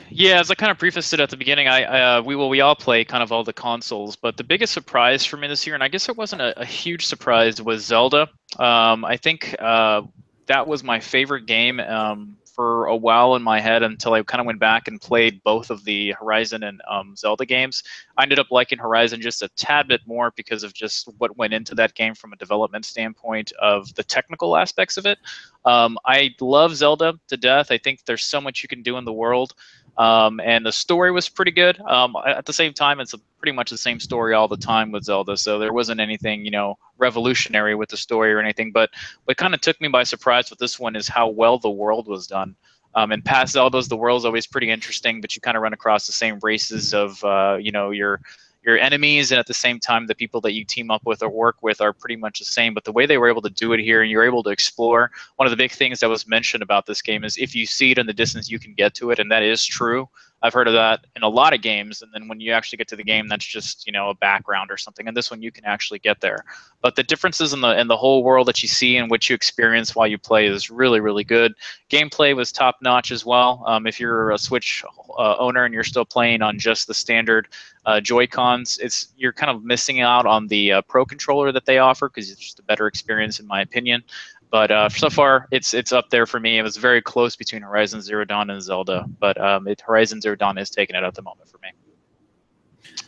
Yeah, 0.10 0.40
as 0.40 0.52
I 0.52 0.56
kind 0.56 0.72
of 0.72 0.78
prefaced 0.78 1.14
it 1.14 1.20
at 1.22 1.30
the 1.30 1.38
beginning, 1.38 1.68
I, 1.68 1.84
uh, 2.18 2.22
we 2.22 2.36
will 2.36 2.50
we 2.50 2.60
all 2.60 2.76
play 2.76 3.06
kind 3.06 3.24
of 3.24 3.32
all 3.32 3.44
the 3.44 3.54
consoles, 3.54 4.18
but 4.18 4.36
the 4.36 4.44
biggest 4.44 4.74
surprise 4.74 5.26
for 5.26 5.38
me 5.38 5.48
this 5.48 5.66
year, 5.66 5.74
and 5.74 5.84
I 5.84 5.88
guess 5.88 6.10
it 6.10 6.18
wasn't 6.18 6.42
a, 6.42 6.60
a 6.62 6.66
huge 6.66 7.06
surprise, 7.06 7.62
was 7.62 7.86
Zelda. 7.86 8.28
Um, 8.60 9.06
I 9.06 9.16
think 9.18 9.56
uh, 9.58 10.02
that 10.48 10.68
was 10.68 10.84
my 10.84 11.00
favorite 11.00 11.46
game. 11.46 11.80
Um, 11.80 12.36
for 12.54 12.86
a 12.86 12.96
while 12.96 13.36
in 13.36 13.42
my 13.42 13.60
head 13.60 13.84
until 13.84 14.14
I 14.14 14.24
kind 14.24 14.42
of 14.42 14.48
went 14.48 14.60
back 14.60 14.88
and 14.88 15.00
played 15.00 15.42
both 15.44 15.70
of 15.70 15.84
the 15.84 16.12
Horizon 16.12 16.64
and 16.64 16.82
um, 16.90 17.16
Zelda 17.16 17.46
games. 17.46 17.84
I 18.18 18.24
ended 18.24 18.40
up 18.40 18.52
liking 18.52 18.78
Horizon 18.78 19.22
just 19.22 19.42
a 19.42 19.50
tad 19.50 19.88
bit 19.88 20.02
more 20.06 20.32
because 20.36 20.64
of 20.64 20.74
just 20.74 21.10
what 21.18 21.38
went 21.38 21.54
into 21.54 21.76
that 21.76 21.94
game 21.94 22.14
from 22.14 22.34
a 22.34 22.38
development 22.38 22.86
standpoint 22.86 23.52
of 23.62 23.94
the 23.96 24.04
technical 24.04 24.58
aspects 24.58 24.98
of 24.98 25.06
it. 25.06 25.20
Um, 25.66 25.98
I 26.06 26.32
love 26.40 26.76
Zelda 26.76 27.14
to 27.28 27.38
death. 27.38 27.72
I 27.72 27.78
think 27.78 28.04
there's 28.06 28.24
so 28.24 28.42
much 28.42 28.64
you 28.64 28.70
can 28.70 28.82
do 28.82 28.98
in 28.98 29.06
the 29.06 29.14
world. 29.14 29.54
Um, 29.98 30.40
and 30.40 30.66
the 30.66 30.72
story 30.72 31.12
was 31.12 31.30
pretty 31.30 31.52
good. 31.52 31.80
Um, 31.82 32.16
at 32.26 32.46
the 32.46 32.54
same 32.54 32.74
time, 32.74 33.00
it's 33.00 33.14
a, 33.14 33.20
pretty 33.40 33.56
much 33.56 33.72
the 33.72 33.78
same 33.78 34.00
story 34.00 34.34
all 34.34 34.48
the 34.48 34.58
time 34.58 34.92
with 34.92 35.04
Zelda, 35.04 35.36
so 35.36 35.58
there 35.60 35.74
wasn't 35.74 36.00
anything 36.00 36.46
you 36.46 36.52
know 36.52 36.78
revolutionary 36.98 37.76
with 37.76 37.90
the 37.90 37.98
story 37.98 38.32
or 38.32 38.40
anything. 38.40 38.72
But 38.72 38.92
what 39.26 39.38
kind 39.38 39.54
of 39.54 39.62
took 39.62 39.80
me 39.82 39.88
by 39.88 40.04
surprise 40.04 40.50
with 40.50 40.60
this 40.60 40.80
one 40.80 40.96
is 40.96 41.08
how 41.08 41.28
well 41.28 41.58
the 41.58 41.70
world 41.70 42.08
was 42.08 42.28
done. 42.28 42.56
Um, 42.94 43.12
in 43.12 43.22
past 43.22 43.56
Zeldas, 43.56 43.88
the 43.88 43.98
world's 43.98 44.26
always 44.26 44.46
pretty 44.46 44.70
interesting, 44.70 45.22
but 45.22 45.36
you 45.36 45.42
kind 45.42 45.56
of 45.56 45.64
run 45.64 45.74
across 45.74 46.08
the 46.08 46.14
same 46.14 46.40
races 46.42 46.94
of 46.94 47.24
uh, 47.24 47.58
you 47.60 47.72
know 47.72 47.92
your 47.92 48.22
your 48.64 48.78
enemies 48.78 49.32
and 49.32 49.40
at 49.40 49.48
the 49.48 49.54
same 49.54 49.80
time 49.80 50.08
the 50.08 50.16
people 50.16 50.42
that 50.42 50.54
you 50.54 50.64
team 50.64 50.92
up 50.92 51.02
with 51.06 51.22
or 51.22 51.30
work 51.30 51.58
with 51.62 51.82
are 51.82 51.94
pretty 51.94 52.16
much 52.16 52.40
the 52.40 52.46
same 52.46 52.74
but 52.74 52.84
the 52.84 52.92
way 52.92 53.06
they 53.06 53.18
were 53.18 53.30
able 53.30 53.42
to 53.42 53.50
do 53.50 53.74
it 53.74 53.80
here 53.80 54.02
and 54.02 54.12
you're 54.12 54.24
able 54.24 54.44
to 54.44 54.50
explore 54.50 55.12
one 55.38 55.46
of 55.46 55.52
the 55.52 55.58
big 55.58 55.72
things 55.72 56.00
that 56.00 56.10
was 56.10 56.28
mentioned 56.28 56.64
about 56.64 56.86
this 56.86 57.02
game 57.02 57.24
is 57.24 57.38
if 57.38 57.56
you 57.56 57.66
see 57.66 57.92
it 57.92 57.98
in 57.98 58.06
the 58.06 58.14
distance 58.14 58.50
you 58.50 58.60
can 58.60 58.74
get 58.74 58.94
to 58.94 59.12
it 59.12 59.20
and 59.20 59.32
that 59.32 59.44
is 59.44 59.66
true 59.66 60.08
I've 60.44 60.54
heard 60.54 60.68
of 60.68 60.74
that 60.74 61.06
in 61.16 61.22
a 61.22 61.30
lot 61.30 61.54
of 61.54 61.62
games, 61.62 62.02
and 62.02 62.12
then 62.14 62.28
when 62.28 62.40
you 62.40 62.52
actually 62.52 62.78
get 62.78 62.88
to 62.90 62.96
the 62.96 63.04
game, 63.04 63.28
that's 63.28 63.46
just 63.46 63.86
you 63.86 63.94
know 63.94 64.10
a 64.10 64.16
background 64.16 64.72
or 64.72 64.78
something. 64.78 65.08
And 65.08 65.16
this 65.16 65.30
one, 65.30 65.42
you 65.42 65.52
can 65.52 65.66
actually 65.66 66.00
get 66.00 66.20
there. 66.20 66.44
But 66.82 66.96
the 66.96 67.04
differences 67.04 67.54
in 67.54 67.62
the 67.62 67.80
in 67.80 67.88
the 67.88 67.98
whole 67.98 68.24
world 68.24 68.48
that 68.48 68.64
you 68.64 68.68
see 68.68 68.98
and 68.98 69.12
what 69.12 69.30
you 69.30 69.36
experience 69.36 69.96
while 69.96 70.08
you 70.08 70.18
play 70.18 70.48
is 70.48 70.72
really 70.72 71.00
really 71.00 71.24
good. 71.24 71.54
Gameplay 71.92 72.36
was 72.36 72.52
top 72.52 72.78
notch 72.82 73.12
as 73.12 73.24
well. 73.24 73.64
Um, 73.68 73.86
if 73.86 74.00
you're 74.00 74.32
a 74.32 74.38
Switch 74.38 74.84
uh, 75.18 75.36
owner 75.38 75.66
and 75.66 75.74
you're 75.74 75.84
still 75.84 76.06
playing 76.06 76.42
on 76.42 76.58
just 76.58 76.88
the 76.88 76.94
standard 76.96 77.48
uh, 77.86 78.00
Joy 78.00 78.26
Cons, 78.52 78.78
it's 78.82 79.14
you're 79.18 79.34
kind 79.34 79.50
of 79.50 79.64
missing 79.64 80.02
out 80.02 80.26
on 80.26 80.48
the 80.48 80.74
uh, 80.74 80.82
Pro 80.84 81.06
controller 81.06 81.52
that 81.52 81.66
they 81.66 81.78
offer 81.78 82.10
because 82.10 82.32
it's 82.32 82.40
just 82.40 82.60
a 82.60 82.64
better 82.64 82.88
experience 82.88 83.40
in 83.40 83.48
my 83.48 83.62
opinion. 83.62 84.04
But 84.50 84.70
uh, 84.70 84.90
so 84.90 85.10
far, 85.10 85.48
it's 85.52 85.74
it's 85.74 85.92
up 85.92 86.10
there 86.10 86.26
for 86.26 86.40
me. 86.40 86.60
It 86.60 86.64
was 86.64 86.78
very 86.78 87.02
close 87.02 87.36
between 87.36 87.62
Horizon 87.62 88.02
Zero 88.02 88.26
Dawn 88.26 88.50
and 88.50 88.62
Zelda, 88.62 89.06
but 89.20 89.40
um, 89.40 89.68
it, 89.68 89.82
Horizon 89.82 90.20
Zero 90.20 90.36
Dawn 90.36 90.58
is 90.58 90.70
taking 90.70 90.96
it 90.96 91.04
at 91.04 91.16
the 91.16 91.22
moment 91.22 91.50
for 91.50 91.60
me. 91.60 91.70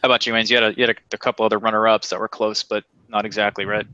How 0.02 0.08
about 0.08 0.26
you, 0.26 0.34
Wayne? 0.34 0.46
You 0.48 0.56
had 0.56 0.64
a, 0.64 0.74
you 0.76 0.88
had 0.88 0.96
a, 0.96 1.16
a 1.16 1.18
couple 1.18 1.46
other 1.46 1.60
runner-ups 1.60 2.10
that 2.10 2.20
were 2.20 2.30
close, 2.30 2.64
but 2.64 2.86
not 3.10 3.26
exactly 3.26 3.66
right. 3.66 3.86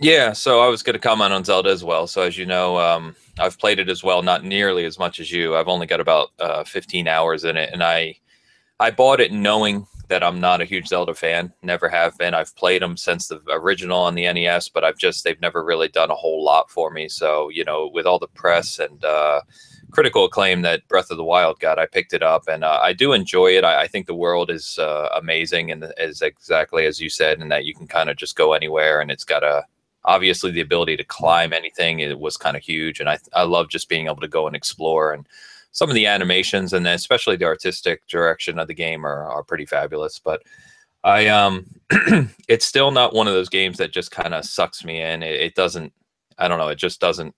Yeah, 0.00 0.32
so 0.32 0.60
I 0.60 0.68
was 0.68 0.82
going 0.82 0.94
to 0.94 1.00
comment 1.00 1.32
on 1.32 1.44
Zelda 1.44 1.70
as 1.70 1.82
well. 1.82 2.06
So 2.06 2.22
as 2.22 2.36
you 2.36 2.44
know, 2.44 2.78
um, 2.78 3.16
I've 3.38 3.58
played 3.58 3.78
it 3.78 3.88
as 3.88 4.02
well, 4.02 4.22
not 4.22 4.44
nearly 4.44 4.84
as 4.84 4.98
much 4.98 5.20
as 5.20 5.30
you. 5.30 5.56
I've 5.56 5.68
only 5.68 5.86
got 5.86 6.00
about 6.00 6.30
uh, 6.38 6.64
15 6.64 7.08
hours 7.08 7.44
in 7.44 7.56
it, 7.56 7.70
and 7.72 7.82
I 7.82 8.16
I 8.78 8.90
bought 8.90 9.20
it 9.20 9.32
knowing 9.32 9.86
that 10.08 10.22
I'm 10.22 10.38
not 10.38 10.60
a 10.60 10.66
huge 10.66 10.88
Zelda 10.88 11.14
fan. 11.14 11.52
Never 11.62 11.88
have 11.88 12.16
been. 12.18 12.34
I've 12.34 12.54
played 12.56 12.82
them 12.82 12.96
since 12.96 13.26
the 13.26 13.40
original 13.50 13.98
on 13.98 14.14
the 14.14 14.30
NES, 14.32 14.68
but 14.68 14.84
I've 14.84 14.98
just 14.98 15.24
they've 15.24 15.40
never 15.40 15.64
really 15.64 15.88
done 15.88 16.10
a 16.10 16.14
whole 16.14 16.44
lot 16.44 16.70
for 16.70 16.90
me. 16.90 17.08
So 17.08 17.48
you 17.48 17.64
know, 17.64 17.90
with 17.92 18.06
all 18.06 18.18
the 18.18 18.28
press 18.28 18.78
and 18.78 19.04
uh, 19.04 19.40
critical 19.90 20.24
acclaim 20.24 20.62
that 20.62 20.86
Breath 20.88 21.10
of 21.10 21.16
the 21.16 21.24
Wild 21.24 21.58
got, 21.58 21.78
I 21.78 21.86
picked 21.86 22.12
it 22.12 22.22
up 22.22 22.44
and 22.48 22.64
uh, 22.64 22.80
I 22.82 22.92
do 22.92 23.12
enjoy 23.12 23.56
it. 23.56 23.64
I, 23.64 23.82
I 23.82 23.86
think 23.88 24.06
the 24.06 24.14
world 24.14 24.50
is 24.50 24.78
uh, 24.78 25.08
amazing 25.16 25.72
and 25.72 25.92
is 25.98 26.22
exactly 26.22 26.86
as 26.86 27.00
you 27.00 27.08
said, 27.08 27.40
and 27.40 27.50
that 27.50 27.64
you 27.64 27.74
can 27.74 27.88
kind 27.88 28.10
of 28.10 28.16
just 28.16 28.36
go 28.36 28.52
anywhere, 28.52 29.00
and 29.00 29.10
it's 29.10 29.24
got 29.24 29.42
a 29.42 29.64
obviously 30.04 30.52
the 30.52 30.60
ability 30.60 30.96
to 30.98 31.04
climb 31.04 31.52
anything. 31.52 31.98
It 31.98 32.20
was 32.20 32.36
kind 32.36 32.56
of 32.56 32.62
huge, 32.62 33.00
and 33.00 33.08
I 33.08 33.18
I 33.32 33.42
love 33.42 33.70
just 33.70 33.88
being 33.88 34.06
able 34.06 34.20
to 34.20 34.28
go 34.28 34.46
and 34.46 34.54
explore 34.54 35.12
and 35.12 35.26
some 35.76 35.90
of 35.90 35.94
the 35.94 36.06
animations 36.06 36.72
and 36.72 36.86
especially 36.86 37.36
the 37.36 37.44
artistic 37.44 38.06
direction 38.06 38.58
of 38.58 38.66
the 38.66 38.72
game 38.72 39.04
are, 39.04 39.30
are 39.30 39.42
pretty 39.42 39.66
fabulous. 39.66 40.18
But 40.18 40.42
I 41.04 41.26
um, 41.26 41.66
it's 42.48 42.64
still 42.64 42.90
not 42.90 43.12
one 43.14 43.28
of 43.28 43.34
those 43.34 43.50
games 43.50 43.76
that 43.76 43.92
just 43.92 44.10
kind 44.10 44.32
of 44.32 44.46
sucks 44.46 44.86
me 44.86 45.02
in. 45.02 45.22
It, 45.22 45.38
it, 45.38 45.54
doesn't. 45.54 45.92
I 46.38 46.48
don't 46.48 46.56
know. 46.56 46.68
It 46.68 46.78
just 46.78 46.98
doesn't. 46.98 47.34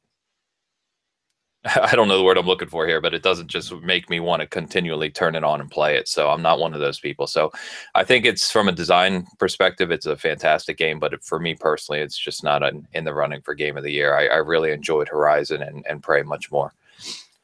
I 1.65 1.97
don't 1.97 2.07
know 2.07 2.17
the 2.17 2.23
word 2.23 2.39
I'm 2.39 2.47
looking 2.47 2.69
for 2.69 2.87
here, 2.87 3.01
but 3.01 3.13
it 3.13 3.25
doesn't 3.25 3.49
just 3.49 3.75
make 3.83 4.09
me 4.09 4.21
want 4.21 4.41
to 4.41 4.47
continually 4.47 5.11
turn 5.11 5.35
it 5.35 5.43
on 5.43 5.61
and 5.61 5.69
play 5.69 5.97
it. 5.97 6.07
So 6.07 6.31
I'm 6.31 6.41
not 6.41 6.61
one 6.61 6.75
of 6.75 6.81
those 6.81 7.01
people. 7.01 7.27
So 7.27 7.51
I 7.97 8.05
think 8.05 8.25
it's 8.25 8.53
from 8.53 8.69
a 8.69 8.73
design 8.73 9.27
perspective, 9.41 9.91
it's 9.91 10.07
a 10.07 10.17
fantastic 10.17 10.79
game. 10.79 11.01
But 11.01 11.25
for 11.25 11.41
me 11.41 11.57
personally, 11.57 12.03
it's 12.03 12.17
just 12.17 12.45
not 12.45 12.63
an, 12.63 12.87
in 12.93 13.03
the 13.03 13.15
running 13.15 13.43
for 13.43 13.55
game 13.55 13.77
of 13.77 13.83
the 13.83 13.93
year. 13.93 14.15
I, 14.15 14.29
I 14.29 14.37
really 14.37 14.71
enjoyed 14.71 15.09
Horizon 15.09 15.61
and, 15.61 15.85
and 15.89 16.05
Prey 16.05 16.23
much 16.23 16.53
more. 16.53 16.73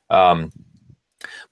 Um, 0.08 0.52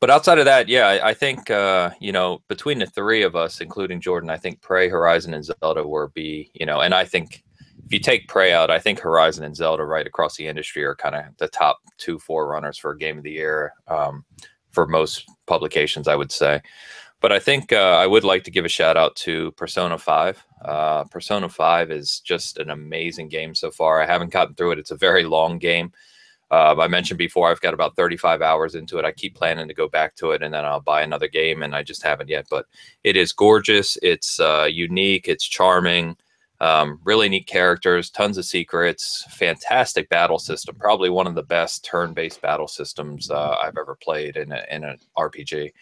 but 0.03 0.11
outside 0.11 0.41
of 0.41 0.47
that, 0.47 0.69
yeah, 0.69 0.89
I, 0.89 1.11
I 1.11 1.15
think 1.15 1.49
uh, 1.49 1.91
you 2.01 2.11
know 2.11 2.43
between 2.49 2.81
the 2.81 2.87
three 2.87 3.23
of 3.23 3.37
us, 3.37 3.61
including 3.61 4.01
Jordan, 4.01 4.31
I 4.31 4.37
think 4.37 4.61
Prey, 4.61 4.89
Horizon, 4.89 5.33
and 5.33 5.45
Zelda 5.45 5.87
will 5.87 6.09
be 6.09 6.51
you 6.55 6.67
know, 6.67 6.81
and 6.81 6.93
I 6.93 7.05
think 7.05 7.45
if 7.87 7.93
you 7.93 8.01
take 8.01 8.27
Prey 8.27 8.53
out, 8.53 8.69
I 8.69 8.81
think 8.81 8.99
Horizon 8.99 9.45
and 9.45 9.55
Zelda 9.55 9.85
right 9.85 10.05
across 10.05 10.37
the 10.37 10.49
industry 10.49 10.83
are 10.83 10.97
kind 10.97 11.15
of 11.15 11.27
the 11.37 11.47
top 11.47 11.79
two 11.99 12.19
forerunners 12.19 12.79
for 12.79 12.97
Game 12.97 13.17
of 13.17 13.23
the 13.23 13.31
Year 13.31 13.75
um, 13.87 14.25
for 14.71 14.89
most 14.89 15.31
publications, 15.47 16.09
I 16.09 16.17
would 16.17 16.33
say. 16.33 16.61
But 17.21 17.31
I 17.31 17.39
think 17.39 17.73
uh, 17.73 17.99
I 18.01 18.09
would 18.09 18.25
like 18.25 18.43
to 18.43 18.51
give 18.51 18.65
a 18.65 18.69
shout 18.69 18.97
out 18.97 19.15
to 19.17 19.53
Persona 19.53 19.99
5. 19.99 20.45
Uh, 20.65 21.05
Persona 21.05 21.49
5 21.49 21.93
is 21.93 22.19
just 22.19 22.59
an 22.59 22.71
amazing 22.71 23.29
game 23.29 23.55
so 23.55 23.71
far. 23.71 24.03
I 24.03 24.07
haven't 24.07 24.33
gotten 24.33 24.57
through 24.57 24.73
it. 24.73 24.81
It's 24.81 24.91
a 24.91 24.97
very 24.97 25.23
long 25.23 25.59
game. 25.59 25.93
Uh, 26.53 26.77
I 26.79 26.87
mentioned 26.87 27.17
before, 27.17 27.51
I've 27.51 27.63
got 27.63 27.73
about 27.73 27.97
35 27.97 28.43
hours 28.43 28.75
into 28.75 28.99
it. 28.99 29.07
I 29.07 29.13
keep 29.13 29.35
planning 29.35 29.69
to 29.69 29.75
go 29.75 29.89
back 29.89 30.15
to 30.17 30.33
it 30.33 30.43
and 30.43 30.53
then 30.53 30.67
I'll 30.67 30.81
buy 30.83 31.01
another 31.01 31.27
game, 31.27 31.63
and 31.63 31.75
I 31.75 31.83
just 31.83 32.03
haven't 32.03 32.29
yet. 32.29 32.47
But 32.51 32.67
it 33.05 33.17
is 33.17 33.33
gorgeous. 33.33 33.97
It's 34.03 34.39
uh, 34.39 34.69
unique. 34.71 35.29
It's 35.29 35.49
charming. 35.49 36.15
Um, 36.61 37.01
really 37.05 37.29
neat 37.29 37.47
characters, 37.47 38.11
tons 38.11 38.39
of 38.39 38.45
secrets, 38.45 39.25
fantastic 39.31 40.09
battle 40.11 40.39
system. 40.39 40.77
Probably 40.77 41.09
one 41.09 41.27
of 41.27 41.35
the 41.35 41.43
best 41.43 41.85
turn-based 41.85 42.41
battle 42.41 42.69
systems 42.69 43.31
uh, 43.31 43.57
I've 43.61 43.77
ever 43.77 43.97
played 44.01 44.37
in, 44.37 44.53
a, 44.53 44.63
in 44.71 44.85
an 44.85 44.99
RPG. 45.19 45.73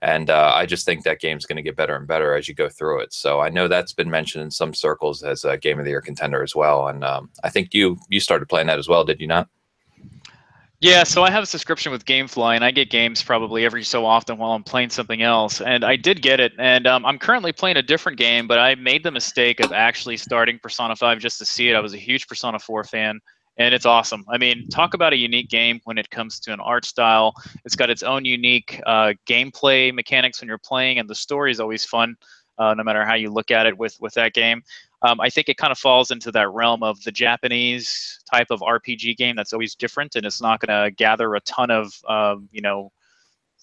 And 0.00 0.30
uh, 0.30 0.52
I 0.54 0.66
just 0.66 0.86
think 0.86 1.04
that 1.04 1.20
game's 1.20 1.46
going 1.46 1.56
to 1.56 1.62
get 1.62 1.76
better 1.76 1.96
and 1.96 2.06
better 2.06 2.34
as 2.34 2.48
you 2.48 2.54
go 2.54 2.68
through 2.68 3.00
it. 3.00 3.12
So 3.12 3.40
I 3.40 3.50
know 3.50 3.68
that's 3.68 3.92
been 3.92 4.10
mentioned 4.10 4.44
in 4.44 4.50
some 4.50 4.72
circles 4.72 5.22
as 5.22 5.44
a 5.44 5.58
Game 5.58 5.78
of 5.78 5.84
the 5.84 5.90
Year 5.90 6.00
contender 6.00 6.42
as 6.42 6.54
well. 6.54 6.88
And 6.88 7.04
um, 7.04 7.28
I 7.44 7.50
think 7.50 7.74
you 7.74 7.98
you 8.08 8.20
started 8.20 8.48
playing 8.48 8.68
that 8.68 8.78
as 8.78 8.88
well, 8.88 9.04
did 9.04 9.20
you 9.20 9.26
not? 9.26 9.48
Yeah, 10.82 11.04
so 11.04 11.22
I 11.22 11.30
have 11.30 11.44
a 11.44 11.46
subscription 11.46 11.92
with 11.92 12.04
GameFly, 12.04 12.56
and 12.56 12.64
I 12.64 12.72
get 12.72 12.90
games 12.90 13.22
probably 13.22 13.64
every 13.64 13.84
so 13.84 14.04
often 14.04 14.36
while 14.36 14.50
I'm 14.50 14.64
playing 14.64 14.90
something 14.90 15.22
else. 15.22 15.60
And 15.60 15.84
I 15.84 15.94
did 15.94 16.22
get 16.22 16.40
it, 16.40 16.54
and 16.58 16.88
um, 16.88 17.06
I'm 17.06 17.20
currently 17.20 17.52
playing 17.52 17.76
a 17.76 17.82
different 17.82 18.18
game, 18.18 18.48
but 18.48 18.58
I 18.58 18.74
made 18.74 19.04
the 19.04 19.12
mistake 19.12 19.60
of 19.60 19.72
actually 19.72 20.16
starting 20.16 20.58
Persona 20.60 20.96
5 20.96 21.20
just 21.20 21.38
to 21.38 21.44
see 21.44 21.68
it. 21.68 21.76
I 21.76 21.78
was 21.78 21.94
a 21.94 21.98
huge 21.98 22.26
Persona 22.26 22.58
4 22.58 22.82
fan, 22.82 23.20
and 23.58 23.72
it's 23.72 23.86
awesome. 23.86 24.24
I 24.28 24.38
mean, 24.38 24.66
talk 24.70 24.94
about 24.94 25.12
a 25.12 25.16
unique 25.16 25.48
game 25.48 25.78
when 25.84 25.98
it 25.98 26.10
comes 26.10 26.40
to 26.40 26.52
an 26.52 26.58
art 26.58 26.84
style. 26.84 27.32
It's 27.64 27.76
got 27.76 27.88
its 27.88 28.02
own 28.02 28.24
unique 28.24 28.80
uh, 28.84 29.12
gameplay 29.28 29.94
mechanics 29.94 30.40
when 30.40 30.48
you're 30.48 30.58
playing, 30.58 30.98
and 30.98 31.08
the 31.08 31.14
story 31.14 31.52
is 31.52 31.60
always 31.60 31.84
fun, 31.84 32.16
uh, 32.58 32.74
no 32.74 32.82
matter 32.82 33.04
how 33.04 33.14
you 33.14 33.30
look 33.30 33.52
at 33.52 33.66
it 33.66 33.78
with 33.78 33.96
with 34.00 34.14
that 34.14 34.34
game. 34.34 34.64
Um, 35.02 35.20
I 35.20 35.30
think 35.30 35.48
it 35.48 35.56
kind 35.56 35.72
of 35.72 35.78
falls 35.78 36.10
into 36.10 36.30
that 36.32 36.50
realm 36.50 36.82
of 36.82 37.02
the 37.02 37.12
Japanese 37.12 38.20
type 38.30 38.48
of 38.50 38.60
RPG 38.60 39.16
game 39.16 39.36
that's 39.36 39.52
always 39.52 39.74
different, 39.74 40.14
and 40.14 40.24
it's 40.24 40.40
not 40.40 40.60
going 40.60 40.84
to 40.84 40.90
gather 40.92 41.34
a 41.34 41.40
ton 41.40 41.70
of, 41.70 41.92
um, 42.08 42.48
you 42.52 42.60
know, 42.60 42.92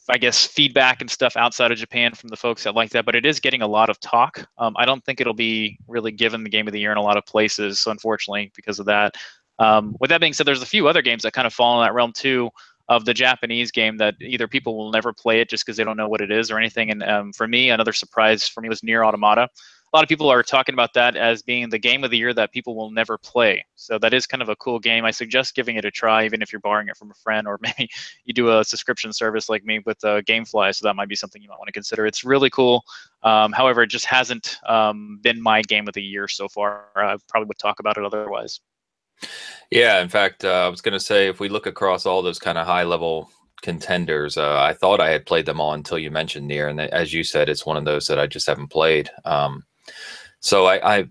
I 0.10 0.18
guess 0.18 0.46
feedback 0.46 1.02
and 1.02 1.10
stuff 1.10 1.38
outside 1.38 1.72
of 1.72 1.78
Japan 1.78 2.14
from 2.14 2.30
the 2.30 2.36
folks 2.36 2.64
that 2.64 2.74
like 2.74 2.90
that. 2.92 3.06
But 3.06 3.16
it 3.16 3.26
is 3.26 3.40
getting 3.40 3.62
a 3.62 3.68
lot 3.68 3.90
of 3.90 4.00
talk. 4.00 4.46
Um, 4.58 4.74
I 4.76 4.86
don't 4.86 5.04
think 5.06 5.22
it'll 5.22 5.34
be 5.34 5.78
really 5.88 6.12
given 6.12 6.44
the 6.44 6.50
game 6.50 6.68
of 6.68 6.74
the 6.74 6.80
year 6.80 6.92
in 6.92 6.98
a 6.98 7.02
lot 7.02 7.16
of 7.16 7.26
places, 7.26 7.86
unfortunately, 7.86 8.52
because 8.56 8.80
of 8.80 8.88
that. 8.88 9.16
Um, 9.60 9.96
with 10.00 10.10
that 10.10 10.20
being 10.20 10.34
said, 10.34 10.48
there's 10.48 10.64
a 10.64 10.68
few 10.68 10.88
other 10.88 11.02
games 11.02 11.24
that 11.24 11.34
kind 11.34 11.46
of 11.46 11.54
fall 11.54 11.80
in 11.80 11.86
that 11.86 11.94
realm 11.94 12.12
too 12.12 12.50
of 12.88 13.06
the 13.06 13.14
Japanese 13.14 13.72
game 13.72 13.98
that 13.98 14.16
either 14.20 14.48
people 14.48 14.76
will 14.76 14.92
never 14.92 15.14
play 15.14 15.42
it 15.42 15.50
just 15.50 15.64
because 15.64 15.78
they 15.78 15.84
don't 15.84 15.98
know 15.98 16.10
what 16.10 16.22
it 16.22 16.32
is 16.32 16.50
or 16.50 16.58
anything. 16.58 16.90
And 16.90 17.04
um, 17.04 17.34
for 17.34 17.48
me, 17.48 17.70
another 17.70 17.94
surprise 17.94 18.48
for 18.48 18.62
me 18.62 18.70
was 18.70 18.82
NieR 18.82 19.06
Automata 19.06 19.48
a 19.92 19.98
lot 19.98 20.04
of 20.04 20.10
people 20.10 20.30
are 20.30 20.44
talking 20.44 20.74
about 20.74 20.94
that 20.94 21.16
as 21.16 21.42
being 21.42 21.70
the 21.70 21.80
game 21.80 22.04
of 22.04 22.12
the 22.12 22.18
year 22.18 22.34
that 22.34 22.52
people 22.52 22.76
will 22.76 22.92
never 22.92 23.18
play. 23.18 23.66
So 23.76 23.98
that 24.00 24.14
is 24.14 24.28
kind 24.28 24.44
of 24.44 24.50
a 24.50 24.56
cool 24.58 24.78
game. 24.78 25.04
I 25.04 25.12
suggest 25.12 25.56
giving 25.56 25.78
it 25.78 25.86
a 25.86 25.90
try, 25.90 26.26
even 26.26 26.44
if 26.44 26.52
you're 26.52 26.60
borrowing 26.60 26.90
it 26.90 26.98
from 26.98 27.10
a 27.10 27.16
friend, 27.16 27.48
or 27.48 27.60
maybe 27.62 27.90
you 28.24 28.34
do 28.34 28.58
a 28.58 28.64
subscription 28.64 29.12
service 29.12 29.50
like 29.50 29.64
me 29.66 29.80
with 29.86 30.04
uh, 30.04 30.22
GameFly. 30.22 30.76
So 30.76 30.88
that 30.88 30.96
might 30.96 31.10
be 31.10 31.16
something 31.16 31.42
you 31.42 31.50
might 31.50 31.58
want 31.58 31.68
to 31.68 31.74
consider. 31.74 32.06
It's 32.06 32.24
really 32.24 32.52
cool. 32.52 32.84
Um, 33.24 33.52
however, 33.52 33.82
it 33.82 33.88
just 33.88 34.06
hasn't 34.06 34.58
um, 34.68 35.20
been 35.22 35.42
my 35.42 35.64
game 35.64 35.88
of 35.88 35.94
the 35.96 36.04
year 36.04 36.28
so 36.28 36.48
far. 36.48 36.86
I 36.96 37.18
probably 37.28 37.48
would 37.48 37.60
talk 37.60 37.80
about 37.80 37.98
it 37.98 38.06
otherwise. 38.06 38.60
Yeah, 39.72 40.02
in 40.02 40.08
fact, 40.08 40.46
uh, 40.46 40.66
I 40.66 40.68
was 40.70 40.82
going 40.82 40.94
to 40.94 41.00
say 41.00 41.28
if 41.28 41.40
we 41.40 41.50
look 41.50 41.66
across 41.66 42.06
all 42.06 42.22
those 42.22 42.40
kind 42.40 42.58
of 42.58 42.66
high 42.66 42.84
level 42.84 43.30
contenders. 43.62 44.38
Uh, 44.38 44.60
I 44.60 44.74
thought 44.74 45.02
I 45.02 45.10
had 45.10 45.26
played 45.26 45.46
them 45.46 45.60
all 45.60 45.74
until 45.74 46.00
you 46.00 46.12
mentioned 46.12 46.50
NieR, 46.50 46.70
and 46.70 46.80
as 46.80 47.14
you 47.14 47.24
said, 47.24 47.50
it's 47.50 47.66
one 47.66 47.78
of 47.78 47.86
those 47.86 48.08
that 48.08 48.20
I 48.20 48.28
just 48.28 48.48
haven't 48.48 48.70
played. 48.70 49.10
Um, 49.26 49.66
so 50.40 50.66
I, 50.66 50.98
I 51.00 51.08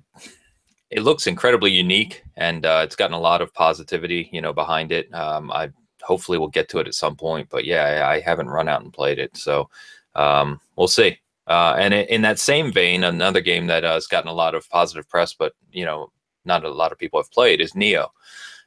it 0.90 1.02
looks 1.02 1.26
incredibly 1.26 1.70
unique 1.70 2.22
and 2.36 2.64
uh, 2.64 2.80
it's 2.84 2.96
gotten 2.96 3.14
a 3.14 3.20
lot 3.20 3.42
of 3.42 3.52
positivity 3.54 4.28
you 4.32 4.40
know 4.40 4.52
behind 4.52 4.92
it. 4.92 5.12
Um, 5.14 5.50
i 5.52 5.70
hopefully 6.02 6.38
we'll 6.38 6.48
get 6.48 6.68
to 6.70 6.78
it 6.78 6.86
at 6.86 6.94
some 6.94 7.16
point 7.16 7.48
but 7.50 7.64
yeah 7.64 7.82
i, 7.84 8.14
I 8.14 8.20
haven't 8.20 8.48
run 8.48 8.68
out 8.68 8.82
and 8.82 8.92
played 8.92 9.18
it. 9.18 9.36
So 9.36 9.68
um, 10.14 10.60
we'll 10.76 10.88
see. 10.88 11.18
Uh, 11.46 11.74
and 11.78 11.94
in 11.94 12.22
that 12.22 12.38
same 12.38 12.72
vein 12.72 13.04
another 13.04 13.40
game 13.40 13.66
that 13.66 13.84
uh, 13.84 13.94
has 13.94 14.06
gotten 14.06 14.28
a 14.28 14.34
lot 14.34 14.54
of 14.54 14.68
positive 14.68 15.08
press 15.08 15.32
but 15.34 15.54
you 15.72 15.84
know 15.84 16.10
not 16.44 16.64
a 16.64 16.70
lot 16.70 16.92
of 16.92 16.98
people 16.98 17.20
have 17.20 17.30
played 17.30 17.60
is 17.60 17.72
Nioh, 17.72 18.08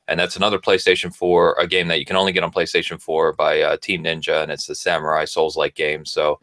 and 0.08 0.20
that's 0.20 0.36
another 0.36 0.60
playstation 0.60 1.13
4 1.13 1.56
a 1.60 1.68
game 1.68 1.88
that 1.88 2.00
you 2.00 2.06
can 2.06 2.15
only 2.15 2.32
get 2.32 2.44
on 2.44 2.51
playstation 2.51 3.01
4 3.01 3.34
by 3.34 3.62
uh, 3.62 3.77
team 3.77 4.03
ninja 4.03 4.44
and 4.44 4.51
it's 4.51 4.68
the 4.68 4.75
samurai 4.75 5.25
souls 5.25 5.58
like 5.58 5.75
game. 5.75 6.06
So 6.06 6.39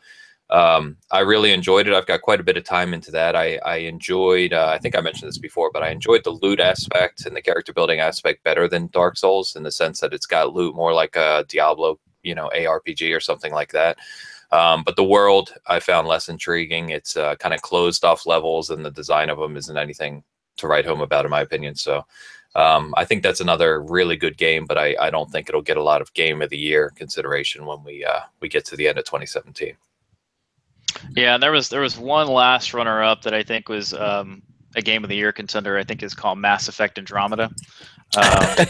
um, 0.51 0.97
I 1.11 1.21
really 1.21 1.53
enjoyed 1.53 1.87
it. 1.87 1.95
I've 1.95 2.07
got 2.07 2.23
quite 2.23 2.41
a 2.41 2.45
bit 2.45 2.57
of 2.57 2.65
time 2.65 2.95
into 2.95 3.11
that. 3.11 3.37
I, 3.37 3.57
I 3.59 3.77
enjoyed, 3.77 4.53
uh, 4.53 4.71
I 4.73 4.79
think 4.79 4.97
I 4.97 5.01
mentioned 5.01 5.29
this 5.29 5.39
before, 5.39 5.71
but 5.73 5.83
I 5.83 5.91
enjoyed 5.91 6.25
the 6.25 6.31
loot 6.31 6.59
aspect 6.59 7.27
and 7.27 7.37
the 7.37 7.43
character 7.43 7.73
building 7.73 8.01
aspect 8.01 8.45
better 8.45 8.67
than 8.67 8.89
Dark 8.89 9.19
Souls 9.19 9.57
in 9.57 9.63
the 9.63 9.71
sense 9.71 10.01
that 10.01 10.15
it's 10.15 10.27
got 10.27 10.55
loot 10.55 10.75
more 10.75 10.95
like 10.95 11.17
a 11.17 11.45
Diablo, 11.49 11.99
you 12.23 12.35
know, 12.35 12.51
ARPG 12.55 13.15
or 13.15 13.21
something 13.21 13.53
like 13.53 13.73
that. 13.73 13.99
Um, 14.51 14.83
but 14.85 14.97
the 14.97 15.05
world 15.05 15.55
I 15.67 15.81
found 15.81 16.09
less 16.09 16.29
intriguing. 16.29 16.91
It's 16.91 17.17
uh, 17.17 17.37
kind 17.37 17.55
of 17.55 17.61
closed 17.61 18.05
off 18.05 18.27
levels, 18.27 18.71
and 18.71 18.85
the 18.85 18.91
design 18.91 19.29
of 19.29 19.39
them 19.39 19.57
isn't 19.57 19.77
anything 19.77 20.25
to 20.57 20.67
write 20.67 20.87
home 20.87 21.03
about, 21.03 21.27
in 21.27 21.31
my 21.31 21.43
opinion. 21.43 21.75
So 21.75 22.07
um, 22.55 22.95
I 22.97 23.05
think 23.05 23.23
that's 23.23 23.41
another 23.41 23.83
really 23.83 24.17
good 24.17 24.39
game, 24.39 24.65
but 24.65 24.79
I, 24.79 24.97
I 24.99 25.11
don't 25.11 25.31
think 25.31 25.49
it'll 25.49 25.61
get 25.61 25.77
a 25.77 25.83
lot 25.83 26.01
of 26.01 26.15
game 26.15 26.41
of 26.41 26.49
the 26.49 26.57
year 26.57 26.93
consideration 26.97 27.67
when 27.67 27.85
we 27.85 28.05
uh, 28.05 28.21
we 28.41 28.49
get 28.49 28.65
to 28.67 28.77
the 28.77 28.89
end 28.89 28.99
of 28.99 29.05
2017. 29.05 29.77
Yeah, 31.17 31.35
and 31.35 31.43
there 31.43 31.53
was 31.53 31.69
there 31.69 31.81
was 31.81 31.99
one 31.99 32.29
last 32.29 32.75
runner 32.75 33.03
up 33.03 33.23
that 33.23 33.35
I 33.35 33.43
think 33.43 33.69
was 33.69 33.95
um, 33.95 34.43
a 34.77 34.83
game 34.83 35.05
of 35.05 35.11
the 35.11 35.17
year 35.17 35.33
contender. 35.33 35.77
I 35.79 35.85
think 35.85 36.03
is 36.03 36.15
called 36.15 36.39
Mass 36.39 36.69
Effect 36.69 36.99
Andromeda. 36.99 37.51
Um, 38.17 38.67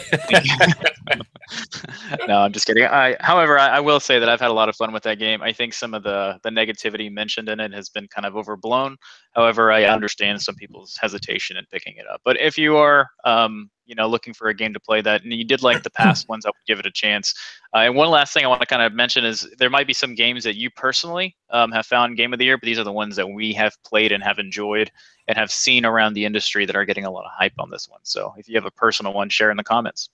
no, 2.27 2.39
I'm 2.39 2.51
just 2.51 2.65
kidding. 2.65 2.83
I, 2.83 3.15
however, 3.21 3.57
I, 3.57 3.77
I, 3.77 3.79
will 3.79 4.01
say 4.01 4.19
that 4.19 4.27
I've 4.27 4.41
had 4.41 4.49
a 4.49 4.53
lot 4.53 4.67
of 4.67 4.75
fun 4.75 4.91
with 4.91 5.03
that 5.03 5.17
game. 5.17 5.41
I 5.41 5.53
think 5.53 5.73
some 5.73 5.93
of 5.93 6.03
the 6.03 6.37
the 6.43 6.49
negativity 6.49 7.09
mentioned 7.09 7.47
in 7.47 7.59
it 7.61 7.73
has 7.73 7.87
been 7.89 8.07
kind 8.07 8.25
of 8.25 8.35
overblown. 8.35 8.97
However, 9.33 9.71
I 9.71 9.85
understand 9.85 10.41
some 10.41 10.55
people's 10.55 10.97
hesitation 10.99 11.55
in 11.55 11.65
picking 11.71 11.95
it 11.97 12.05
up. 12.11 12.21
But 12.25 12.39
if 12.41 12.57
you 12.57 12.75
are, 12.75 13.07
um, 13.23 13.69
you 13.89 13.95
know, 13.95 14.07
looking 14.07 14.35
for 14.35 14.49
a 14.49 14.53
game 14.53 14.71
to 14.73 14.79
play 14.79 15.01
that, 15.01 15.23
and 15.23 15.33
you 15.33 15.43
did 15.43 15.63
like 15.63 15.81
the 15.81 15.89
past 15.89 16.29
ones, 16.29 16.45
I 16.45 16.49
would 16.49 16.67
give 16.67 16.79
it 16.79 16.85
a 16.85 16.91
chance. 16.91 17.33
Uh, 17.73 17.79
and 17.79 17.95
one 17.95 18.09
last 18.09 18.33
thing 18.33 18.45
I 18.45 18.47
want 18.47 18.61
to 18.61 18.67
kind 18.67 18.83
of 18.83 18.93
mention 18.93 19.25
is 19.25 19.49
there 19.57 19.69
might 19.69 19.87
be 19.87 19.93
some 19.93 20.13
games 20.13 20.43
that 20.43 20.55
you 20.55 20.69
personally 20.69 21.35
um, 21.49 21.71
have 21.71 21.87
found 21.87 22.15
game 22.15 22.31
of 22.31 22.39
the 22.39 22.45
year, 22.45 22.57
but 22.57 22.65
these 22.65 22.77
are 22.77 22.83
the 22.83 22.91
ones 22.91 23.15
that 23.15 23.27
we 23.27 23.51
have 23.53 23.75
played 23.83 24.11
and 24.11 24.23
have 24.23 24.37
enjoyed 24.37 24.91
and 25.27 25.37
have 25.37 25.51
seen 25.51 25.85
around 25.85 26.13
the 26.13 26.25
industry 26.25 26.65
that 26.65 26.75
are 26.75 26.85
getting 26.85 27.05
a 27.05 27.11
lot 27.11 27.25
of 27.25 27.31
hype 27.35 27.53
on 27.57 27.71
this 27.71 27.89
one. 27.89 27.99
So 28.03 28.33
if 28.37 28.47
you 28.47 28.55
have 28.55 28.65
a 28.65 28.71
personal 28.71 29.13
one, 29.13 29.29
share 29.29 29.49
in 29.49 29.57
the 29.57 29.63
comments. 29.63 30.09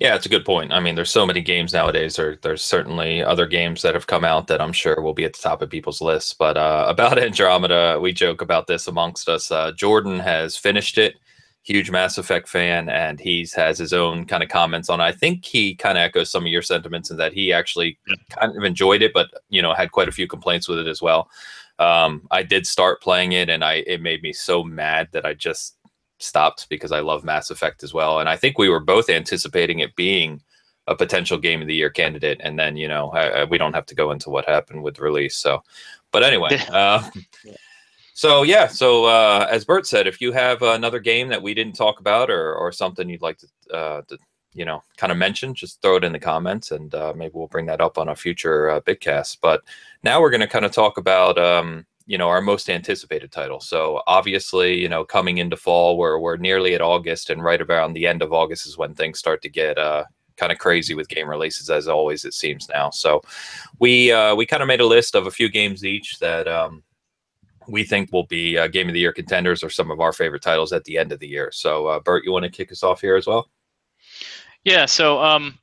Yeah, 0.00 0.14
it's 0.14 0.26
a 0.26 0.30
good 0.30 0.44
point. 0.44 0.72
I 0.72 0.80
mean, 0.80 0.94
there's 0.94 1.10
so 1.10 1.26
many 1.26 1.42
games 1.42 1.72
nowadays. 1.72 2.16
There, 2.16 2.38
there's 2.42 2.62
certainly 2.62 3.22
other 3.22 3.46
games 3.46 3.82
that 3.82 3.94
have 3.94 4.06
come 4.06 4.24
out 4.24 4.46
that 4.46 4.60
I'm 4.60 4.72
sure 4.72 5.00
will 5.02 5.14
be 5.14 5.24
at 5.24 5.34
the 5.34 5.42
top 5.42 5.60
of 5.60 5.68
people's 5.68 6.00
lists. 6.00 6.32
But 6.32 6.56
uh, 6.56 6.86
about 6.88 7.18
Andromeda, 7.18 7.98
we 8.00 8.12
joke 8.12 8.40
about 8.40 8.66
this 8.66 8.86
amongst 8.86 9.28
us. 9.28 9.50
Uh, 9.50 9.72
Jordan 9.72 10.20
has 10.20 10.56
finished 10.56 10.96
it 10.96 11.16
huge 11.62 11.90
Mass 11.90 12.18
Effect 12.18 12.48
fan, 12.48 12.88
and 12.88 13.20
he's 13.20 13.52
has 13.52 13.78
his 13.78 13.92
own 13.92 14.24
kind 14.24 14.42
of 14.42 14.48
comments 14.48 14.88
on 14.88 15.00
it. 15.00 15.04
I 15.04 15.12
think 15.12 15.44
he 15.44 15.74
kind 15.74 15.98
of 15.98 16.02
echoes 16.02 16.30
some 16.30 16.44
of 16.44 16.50
your 16.50 16.62
sentiments 16.62 17.10
in 17.10 17.16
that 17.18 17.32
he 17.32 17.52
actually 17.52 17.98
kind 18.30 18.56
of 18.56 18.64
enjoyed 18.64 19.02
it, 19.02 19.12
but 19.12 19.30
you 19.48 19.62
know 19.62 19.74
had 19.74 19.92
quite 19.92 20.08
a 20.08 20.12
few 20.12 20.26
complaints 20.26 20.68
with 20.68 20.78
it 20.78 20.86
as 20.86 21.02
well. 21.02 21.30
Um, 21.78 22.26
I 22.30 22.42
did 22.42 22.66
start 22.66 23.02
playing 23.02 23.32
it, 23.32 23.48
and 23.48 23.64
I 23.64 23.84
it 23.86 24.00
made 24.00 24.22
me 24.22 24.32
so 24.32 24.64
mad 24.64 25.08
that 25.12 25.26
I 25.26 25.34
just 25.34 25.76
stopped 26.18 26.68
because 26.68 26.90
I 26.90 27.00
love 27.00 27.22
Mass 27.24 27.50
Effect 27.50 27.82
as 27.82 27.92
well, 27.92 28.20
and 28.20 28.28
I 28.28 28.36
think 28.36 28.58
we 28.58 28.68
were 28.68 28.80
both 28.80 29.10
anticipating 29.10 29.80
it 29.80 29.94
being 29.94 30.40
a 30.86 30.96
potential 30.96 31.36
game 31.36 31.60
of 31.60 31.68
the 31.68 31.74
year 31.74 31.90
candidate, 31.90 32.40
and 32.42 32.58
then 32.58 32.76
you 32.76 32.88
know 32.88 33.10
I, 33.10 33.28
I, 33.28 33.44
we 33.44 33.58
don't 33.58 33.74
have 33.74 33.86
to 33.86 33.94
go 33.94 34.10
into 34.10 34.30
what 34.30 34.46
happened 34.46 34.82
with 34.82 35.00
release. 35.00 35.36
So, 35.36 35.62
but 36.12 36.22
anyway. 36.22 36.60
Uh, 36.70 37.08
so 38.18 38.42
yeah, 38.42 38.66
so 38.66 39.04
uh, 39.04 39.46
as 39.48 39.64
Bert 39.64 39.86
said, 39.86 40.08
if 40.08 40.20
you 40.20 40.32
have 40.32 40.62
another 40.62 40.98
game 40.98 41.28
that 41.28 41.40
we 41.40 41.54
didn't 41.54 41.76
talk 41.76 42.00
about 42.00 42.30
or, 42.30 42.52
or 42.52 42.72
something 42.72 43.08
you'd 43.08 43.22
like 43.22 43.38
to, 43.38 43.46
uh, 43.72 44.02
to 44.08 44.18
you 44.54 44.64
know, 44.64 44.82
kind 44.96 45.12
of 45.12 45.18
mention, 45.18 45.54
just 45.54 45.80
throw 45.80 45.94
it 45.94 46.02
in 46.02 46.10
the 46.10 46.18
comments, 46.18 46.72
and 46.72 46.92
uh, 46.96 47.12
maybe 47.14 47.30
we'll 47.36 47.46
bring 47.46 47.66
that 47.66 47.80
up 47.80 47.96
on 47.96 48.08
a 48.08 48.16
future 48.16 48.70
uh, 48.70 48.80
Bitcast. 48.80 49.38
But 49.40 49.62
now 50.02 50.20
we're 50.20 50.30
going 50.30 50.40
to 50.40 50.48
kind 50.48 50.64
of 50.64 50.72
talk 50.72 50.98
about, 50.98 51.38
um, 51.38 51.86
you 52.06 52.18
know, 52.18 52.28
our 52.28 52.40
most 52.40 52.68
anticipated 52.68 53.30
title. 53.30 53.60
So 53.60 54.02
obviously, 54.08 54.76
you 54.76 54.88
know, 54.88 55.04
coming 55.04 55.38
into 55.38 55.56
fall, 55.56 55.96
we're 55.96 56.18
we're 56.18 56.38
nearly 56.38 56.74
at 56.74 56.80
August, 56.80 57.30
and 57.30 57.40
right 57.40 57.62
around 57.62 57.92
the 57.92 58.08
end 58.08 58.20
of 58.20 58.32
August 58.32 58.66
is 58.66 58.76
when 58.76 58.96
things 58.96 59.20
start 59.20 59.42
to 59.42 59.48
get 59.48 59.78
uh, 59.78 60.02
kind 60.36 60.50
of 60.50 60.58
crazy 60.58 60.94
with 60.94 61.08
game 61.08 61.30
releases, 61.30 61.70
as 61.70 61.86
always 61.86 62.24
it 62.24 62.34
seems 62.34 62.68
now. 62.68 62.90
So 62.90 63.22
we 63.78 64.10
uh, 64.10 64.34
we 64.34 64.44
kind 64.44 64.62
of 64.64 64.66
made 64.66 64.80
a 64.80 64.86
list 64.86 65.14
of 65.14 65.28
a 65.28 65.30
few 65.30 65.48
games 65.48 65.84
each 65.84 66.18
that. 66.18 66.48
Um, 66.48 66.82
we 67.68 67.84
think 67.84 68.12
will 68.12 68.26
be 68.26 68.56
uh, 68.56 68.66
game 68.66 68.88
of 68.88 68.94
the 68.94 69.00
year 69.00 69.12
contenders 69.12 69.62
or 69.62 69.70
some 69.70 69.90
of 69.90 70.00
our 70.00 70.12
favorite 70.12 70.42
titles 70.42 70.72
at 70.72 70.84
the 70.84 70.96
end 70.96 71.12
of 71.12 71.20
the 71.20 71.28
year. 71.28 71.50
So, 71.52 71.86
uh, 71.86 72.00
Bert, 72.00 72.24
you 72.24 72.32
want 72.32 72.44
to 72.44 72.50
kick 72.50 72.72
us 72.72 72.82
off 72.82 73.00
here 73.00 73.16
as 73.16 73.26
well? 73.26 73.50
Yeah. 74.64 74.86
So, 74.86 75.22
um, 75.22 75.58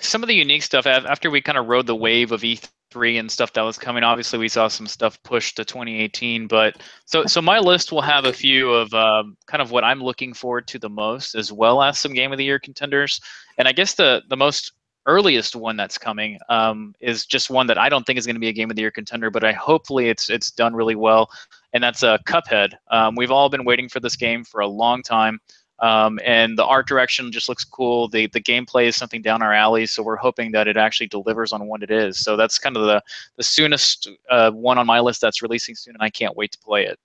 some 0.00 0.22
of 0.22 0.28
the 0.28 0.34
unique 0.34 0.62
stuff 0.62 0.86
after 0.86 1.30
we 1.30 1.40
kind 1.40 1.58
of 1.58 1.66
rode 1.66 1.86
the 1.86 1.94
wave 1.94 2.32
of 2.32 2.42
E3 2.42 3.20
and 3.20 3.30
stuff 3.30 3.52
that 3.52 3.62
was 3.62 3.78
coming. 3.78 4.02
Obviously, 4.02 4.38
we 4.38 4.48
saw 4.48 4.68
some 4.68 4.86
stuff 4.86 5.22
pushed 5.22 5.56
to 5.56 5.64
2018. 5.64 6.46
But 6.46 6.82
so, 7.04 7.26
so 7.26 7.40
my 7.40 7.58
list 7.58 7.92
will 7.92 8.02
have 8.02 8.24
a 8.24 8.32
few 8.32 8.72
of 8.72 8.92
um, 8.94 9.36
kind 9.46 9.62
of 9.62 9.70
what 9.70 9.84
I'm 9.84 10.02
looking 10.02 10.34
forward 10.34 10.66
to 10.68 10.78
the 10.78 10.88
most, 10.88 11.34
as 11.34 11.52
well 11.52 11.82
as 11.82 11.98
some 11.98 12.14
game 12.14 12.32
of 12.32 12.38
the 12.38 12.44
year 12.44 12.58
contenders. 12.58 13.20
And 13.58 13.68
I 13.68 13.72
guess 13.72 13.94
the 13.94 14.22
the 14.28 14.36
most 14.36 14.72
earliest 15.06 15.56
one 15.56 15.76
that's 15.76 15.98
coming 15.98 16.38
um, 16.48 16.94
is 17.00 17.26
just 17.26 17.50
one 17.50 17.66
that 17.66 17.78
I 17.78 17.88
don't 17.88 18.04
think 18.04 18.18
is 18.18 18.26
going 18.26 18.36
to 18.36 18.40
be 18.40 18.48
a 18.48 18.52
game 18.52 18.70
of 18.70 18.76
the 18.76 18.82
year 18.82 18.90
contender, 18.90 19.30
but 19.30 19.44
I 19.44 19.52
hopefully 19.52 20.08
it's 20.08 20.30
it's 20.30 20.50
done 20.50 20.74
really 20.74 20.94
well, 20.94 21.30
and 21.72 21.82
that's 21.82 22.02
a 22.02 22.12
uh, 22.12 22.18
Cuphead. 22.26 22.74
Um, 22.90 23.14
we've 23.16 23.30
all 23.30 23.48
been 23.48 23.64
waiting 23.64 23.88
for 23.88 24.00
this 24.00 24.16
game 24.16 24.44
for 24.44 24.60
a 24.60 24.66
long 24.66 25.02
time, 25.02 25.40
um, 25.80 26.18
and 26.24 26.56
the 26.58 26.64
art 26.64 26.86
direction 26.86 27.32
just 27.32 27.48
looks 27.48 27.64
cool. 27.64 28.08
The 28.08 28.26
the 28.28 28.40
gameplay 28.40 28.86
is 28.86 28.96
something 28.96 29.22
down 29.22 29.42
our 29.42 29.52
alley, 29.52 29.86
so 29.86 30.02
we're 30.02 30.16
hoping 30.16 30.52
that 30.52 30.68
it 30.68 30.76
actually 30.76 31.08
delivers 31.08 31.52
on 31.52 31.66
what 31.66 31.82
it 31.82 31.90
is. 31.90 32.18
So 32.18 32.36
that's 32.36 32.58
kind 32.58 32.76
of 32.76 32.84
the 32.84 33.02
the 33.36 33.42
soonest 33.42 34.08
uh, 34.30 34.50
one 34.50 34.78
on 34.78 34.86
my 34.86 35.00
list 35.00 35.20
that's 35.20 35.42
releasing 35.42 35.74
soon, 35.74 35.94
and 35.94 36.02
I 36.02 36.10
can't 36.10 36.36
wait 36.36 36.52
to 36.52 36.58
play 36.58 36.86
it. 36.86 36.98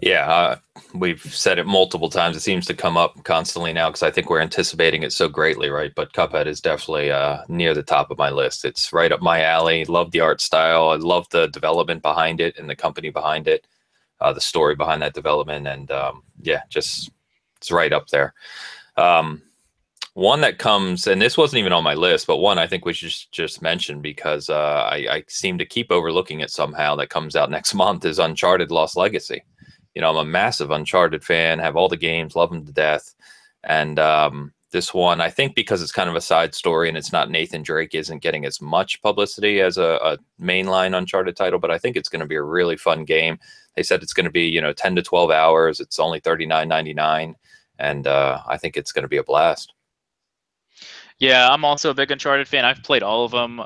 Yeah, 0.00 0.30
uh, 0.30 0.56
we've 0.94 1.22
said 1.22 1.58
it 1.58 1.66
multiple 1.66 2.10
times. 2.10 2.36
It 2.36 2.40
seems 2.40 2.66
to 2.66 2.74
come 2.74 2.96
up 2.96 3.24
constantly 3.24 3.72
now 3.72 3.88
because 3.88 4.02
I 4.02 4.10
think 4.10 4.28
we're 4.28 4.40
anticipating 4.40 5.02
it 5.02 5.12
so 5.12 5.28
greatly, 5.28 5.70
right? 5.70 5.92
But 5.94 6.12
Cuphead 6.12 6.46
is 6.46 6.60
definitely 6.60 7.10
uh, 7.10 7.42
near 7.48 7.74
the 7.74 7.82
top 7.82 8.10
of 8.10 8.18
my 8.18 8.30
list. 8.30 8.64
It's 8.64 8.92
right 8.92 9.12
up 9.12 9.22
my 9.22 9.42
alley. 9.42 9.84
Love 9.86 10.10
the 10.10 10.20
art 10.20 10.40
style. 10.40 10.90
I 10.90 10.96
love 10.96 11.28
the 11.30 11.48
development 11.48 12.02
behind 12.02 12.40
it 12.40 12.58
and 12.58 12.68
the 12.68 12.76
company 12.76 13.10
behind 13.10 13.48
it, 13.48 13.66
uh, 14.20 14.32
the 14.32 14.40
story 14.40 14.74
behind 14.74 15.02
that 15.02 15.14
development, 15.14 15.66
and 15.66 15.90
um, 15.90 16.22
yeah, 16.42 16.62
just 16.68 17.10
it's 17.56 17.70
right 17.70 17.92
up 17.92 18.08
there. 18.08 18.34
Um, 18.96 19.42
one 20.12 20.40
that 20.40 20.58
comes, 20.58 21.06
and 21.06 21.20
this 21.20 21.36
wasn't 21.36 21.60
even 21.60 21.74
on 21.74 21.84
my 21.84 21.92
list, 21.92 22.26
but 22.26 22.38
one 22.38 22.58
I 22.58 22.66
think 22.66 22.86
we 22.86 22.94
should 22.94 23.12
just, 23.32 23.60
mention 23.60 24.00
because 24.00 24.48
uh, 24.48 24.88
I, 24.90 24.96
I 25.10 25.24
seem 25.28 25.58
to 25.58 25.66
keep 25.66 25.92
overlooking 25.92 26.40
it 26.40 26.50
somehow. 26.50 26.96
That 26.96 27.10
comes 27.10 27.36
out 27.36 27.50
next 27.56 27.74
month 27.74 28.04
is 28.04 28.18
Uncharted 28.18 28.70
Lost 28.70 28.96
Legacy 28.96 29.42
you 29.96 30.02
know, 30.02 30.10
I'm 30.10 30.16
a 30.18 30.24
massive 30.26 30.70
Uncharted 30.70 31.24
fan, 31.24 31.58
have 31.58 31.74
all 31.74 31.88
the 31.88 31.96
games, 31.96 32.36
love 32.36 32.50
them 32.50 32.66
to 32.66 32.72
death. 32.72 33.14
And 33.64 33.98
um, 33.98 34.52
this 34.70 34.92
one, 34.92 35.22
I 35.22 35.30
think 35.30 35.54
because 35.54 35.80
it's 35.80 35.90
kind 35.90 36.10
of 36.10 36.14
a 36.14 36.20
side 36.20 36.54
story 36.54 36.88
and 36.88 36.98
it's 36.98 37.14
not 37.14 37.30
Nathan 37.30 37.62
Drake, 37.62 37.94
isn't 37.94 38.22
getting 38.22 38.44
as 38.44 38.60
much 38.60 39.00
publicity 39.00 39.62
as 39.62 39.78
a, 39.78 39.98
a 40.04 40.18
mainline 40.38 40.94
Uncharted 40.94 41.34
title, 41.34 41.58
but 41.58 41.70
I 41.70 41.78
think 41.78 41.96
it's 41.96 42.10
going 42.10 42.20
to 42.20 42.26
be 42.26 42.34
a 42.34 42.42
really 42.42 42.76
fun 42.76 43.06
game. 43.06 43.38
They 43.74 43.82
said 43.82 44.02
it's 44.02 44.12
going 44.12 44.26
to 44.26 44.30
be, 44.30 44.44
you 44.44 44.60
know, 44.60 44.74
10 44.74 44.96
to 44.96 45.02
12 45.02 45.30
hours. 45.30 45.80
It's 45.80 45.98
only 45.98 46.20
$39.99. 46.20 47.34
And 47.78 48.06
uh, 48.06 48.42
I 48.46 48.58
think 48.58 48.76
it's 48.76 48.92
going 48.92 49.04
to 49.04 49.08
be 49.08 49.16
a 49.16 49.24
blast. 49.24 49.72
Yeah, 51.18 51.48
I'm 51.48 51.64
also 51.64 51.88
a 51.88 51.94
big 51.94 52.10
Uncharted 52.10 52.46
fan. 52.46 52.66
I've 52.66 52.82
played 52.82 53.02
all 53.02 53.24
of 53.24 53.30
them, 53.30 53.62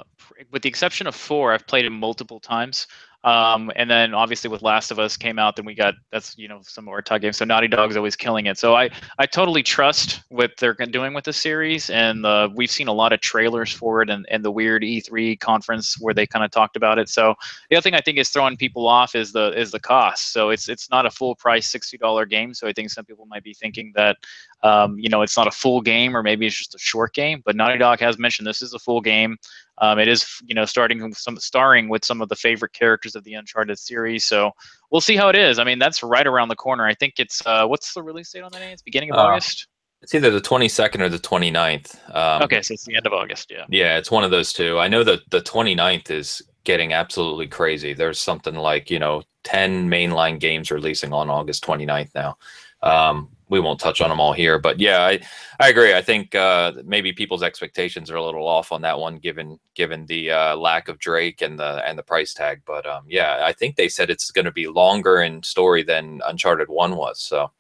with 0.53 0.63
the 0.63 0.69
exception 0.69 1.09
of 1.09 1.17
four. 1.17 1.53
I've 1.53 1.67
played 1.67 1.87
it 1.87 1.91
multiple 1.91 2.39
times. 2.39 2.87
Um, 3.23 3.71
and 3.77 3.91
then 3.91 4.15
obviously 4.15 4.49
with 4.49 4.63
Last 4.63 4.91
of 4.91 4.99
Us 4.99 5.17
came 5.17 5.39
out, 5.39 5.57
then 5.57 5.65
we 5.65 5.75
got 5.75 5.95
that's 6.11 6.37
you 6.39 6.49
know 6.49 6.61
some 6.63 6.85
more 6.85 7.03
tug 7.03 7.21
games. 7.21 7.37
So 7.37 7.45
Naughty 7.45 7.69
Dog's 7.69 7.97
always 7.97 8.17
killing 8.17 8.47
it. 8.47 8.59
So 8.59 8.75
I 8.75 8.91
I 9.19 9.27
totally 9.27 9.63
trust 9.63 10.23
what 10.29 10.53
they're 10.59 10.75
doing 10.75 11.13
with 11.13 11.25
the 11.25 11.33
series, 11.33 11.91
and 11.91 12.25
we've 12.57 12.71
seen 12.71 12.89
a 12.89 12.93
lot 12.93 13.13
of 13.13 13.21
trailers 13.21 13.73
for 13.73 14.03
it, 14.03 14.11
and, 14.11 14.27
and 14.31 14.45
the 14.45 14.51
weird 14.51 14.83
E3 14.83 15.39
conference 15.41 16.01
where 16.01 16.15
they 16.15 16.27
kind 16.27 16.45
of 16.45 16.51
talked 16.51 16.77
about 16.77 16.99
it. 16.99 17.09
So 17.09 17.35
the 17.69 17.77
other 17.77 17.83
thing 17.83 17.95
I 17.95 18.01
think 18.01 18.19
is 18.19 18.31
throwing 18.31 18.57
people 18.57 18.87
off 18.87 19.15
is 19.15 19.33
the 19.33 19.53
is 19.59 19.71
the 19.71 19.81
cost. 19.81 20.33
So 20.33 20.51
it's 20.51 20.69
it's 20.69 20.91
not 20.91 21.07
a 21.07 21.11
full 21.11 21.35
price 21.35 21.67
sixty 21.67 21.99
dollar 21.99 22.25
game. 22.25 22.55
So 22.55 22.67
I 22.67 22.73
think 22.73 22.91
some 22.91 23.05
people 23.05 23.27
might 23.27 23.45
be 23.45 23.55
thinking 23.55 23.93
that 23.97 24.17
um, 24.63 24.99
you 24.99 25.09
know 25.09 25.23
it's 25.23 25.37
not 25.37 25.47
a 25.47 25.51
full 25.51 25.81
game 25.81 26.17
or 26.17 26.23
maybe 26.23 26.47
it's 26.47 26.57
just 26.57 26.75
a 26.75 26.79
short 26.79 27.15
game. 27.15 27.43
But 27.45 27.57
Naughty 27.57 27.79
Dog 27.79 28.01
has 28.01 28.19
mentioned 28.19 28.47
this 28.47 28.63
is 28.63 28.75
a 28.75 28.79
full 28.79 29.01
game. 29.01 29.37
Um, 29.79 29.99
it 29.99 30.09
is, 30.09 30.27
you 30.45 30.55
know, 30.55 30.67
starting 30.67 31.03
with 31.03 31.17
some 31.17 31.37
starring 31.39 31.89
with 31.89 32.05
some 32.05 32.21
of 32.21 32.29
the 32.29 32.37
favorite 32.37 32.73
characters 32.73 33.15
of 33.15 33.25
the 33.25 33.35
Uncharted 33.35 33.79
series. 33.79 34.27
So 34.27 34.51
we'll 34.91 35.01
see 35.01 35.17
how 35.17 35.29
it 35.29 35.37
is. 35.37 35.59
I 35.59 35.65
mean, 35.65 35.79
that's 35.79 36.03
right 36.03 36.27
around 36.27 36.49
the 36.49 36.57
corner. 36.57 36.87
I 36.87 36.95
think 36.95 37.15
it's 37.19 37.45
uh, 37.47 37.67
what's 37.67 37.95
the 37.95 38.03
release 38.03 38.31
date 38.31 38.43
on 38.43 38.53
that? 38.53 38.63
It's 38.63 38.83
beginning 38.83 39.11
of 39.11 39.17
uh, 39.17 39.23
August. 39.23 39.69
It's 40.03 40.15
either 40.15 40.31
the 40.31 40.41
22nd 40.41 41.01
or 41.01 41.09
the 41.09 41.19
29th. 41.19 42.15
Um, 42.15 42.43
okay, 42.43 42.63
so 42.63 42.73
it's 42.75 42.85
the 42.85 42.97
end 42.97 43.07
of 43.07 43.13
August. 43.13 43.51
Yeah. 43.51 43.67
Yeah, 43.69 43.99
it's 43.99 44.11
one 44.11 44.25
of 44.25 44.31
those 44.31 44.53
two. 44.53 44.79
I 44.79 44.89
know 44.89 45.05
that 45.05 45.21
the 45.31 45.43
29th 45.43 46.11
is 46.11 46.43
getting 46.65 46.93
absolutely 46.93 47.47
crazy. 47.47 47.93
There's 47.93 48.19
something 48.19 48.55
like 48.55 48.91
you 48.91 48.99
know 48.99 49.23
10 49.45 49.89
mainline 49.89 50.39
games 50.39 50.71
releasing 50.71 51.13
on 51.13 51.31
August 51.31 51.65
29th 51.65 52.15
now. 52.15 52.37
Um, 52.83 53.29
we 53.51 53.61
won't 53.61 53.81
touch 53.81 54.01
on 54.01 54.09
them 54.09 54.21
all 54.21 54.33
here, 54.33 54.59
but 54.59 54.79
yeah, 54.79 55.03
I, 55.03 55.21
I 55.59 55.69
agree. 55.69 55.93
I 55.93 56.01
think 56.01 56.35
uh, 56.35 56.73
maybe 56.85 57.13
people's 57.13 57.43
expectations 57.43 58.11
are 58.11 58.17
a 58.17 58.25
little 58.25 58.47
off 58.47 58.71
on 58.71 58.81
that 58.83 58.99
one, 58.99 59.19
given 59.19 59.59
given 59.75 60.07
the 60.07 60.31
uh, 60.31 60.57
lack 60.57 60.89
of 60.89 61.01
Drake 61.01 61.43
and 61.43 61.59
the 61.59 61.87
and 61.87 61.99
the 61.99 62.03
price 62.03 62.33
tag. 62.33 62.63
But 62.65 62.87
um, 62.87 63.05
yeah, 63.09 63.41
I 63.45 63.53
think 63.53 63.75
they 63.75 63.89
said 63.89 64.09
it's 64.09 64.31
going 64.31 64.45
to 64.45 64.53
be 64.53 64.69
longer 64.69 65.23
in 65.23 65.43
story 65.43 65.83
than 65.83 66.23
Uncharted 66.27 66.69
One 66.69 66.97
was, 66.97 67.21
so 67.21 67.51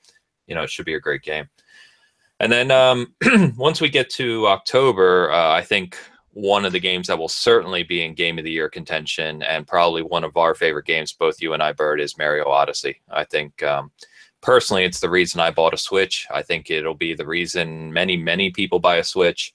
you 0.47 0.55
know 0.55 0.63
it 0.63 0.71
should 0.71 0.87
be 0.87 0.95
a 0.95 1.01
great 1.01 1.23
game. 1.23 1.49
And 2.39 2.51
then 2.51 2.71
um, 2.71 3.15
once 3.57 3.81
we 3.81 3.91
get 3.91 4.09
to 4.11 4.47
October, 4.47 5.31
uh, 5.33 5.51
I 5.53 5.63
think 5.63 5.99
one 6.33 6.65
of 6.65 6.73
the 6.73 6.81
games 6.81 7.09
that 7.09 7.19
will 7.19 7.29
certainly 7.29 7.83
be 7.83 8.03
in 8.03 8.15
Game 8.15 8.39
of 8.39 8.45
the 8.45 8.53
Year 8.53 8.71
contention, 8.71 9.43
and 9.43 9.67
probably 9.67 10.03
one 10.03 10.23
of 10.23 10.37
our 10.37 10.55
favorite 10.55 10.87
games, 10.87 11.13
both 11.13 11.43
you 11.43 11.53
and 11.53 11.63
I, 11.63 11.73
Bert, 11.73 12.01
is 12.01 12.17
Mario 12.17 12.49
Odyssey. 12.49 13.01
I 13.11 13.25
think. 13.25 13.61
Um, 13.65 13.91
personally, 14.43 14.85
it's 14.85 15.01
the 15.01 15.11
reason 15.11 15.41
I 15.41 15.51
bought 15.51 15.75
a 15.75 15.79
Switch. 15.79 16.27
I 16.31 16.43
think 16.43 16.71
it'll 16.71 16.95
be 16.95 17.15
the 17.15 17.27
reason 17.27 17.93
many, 17.93 18.17
many 18.17 18.51
people 18.51 18.79
buy 18.79 18.97
a 18.97 19.05
Switch. 19.05 19.55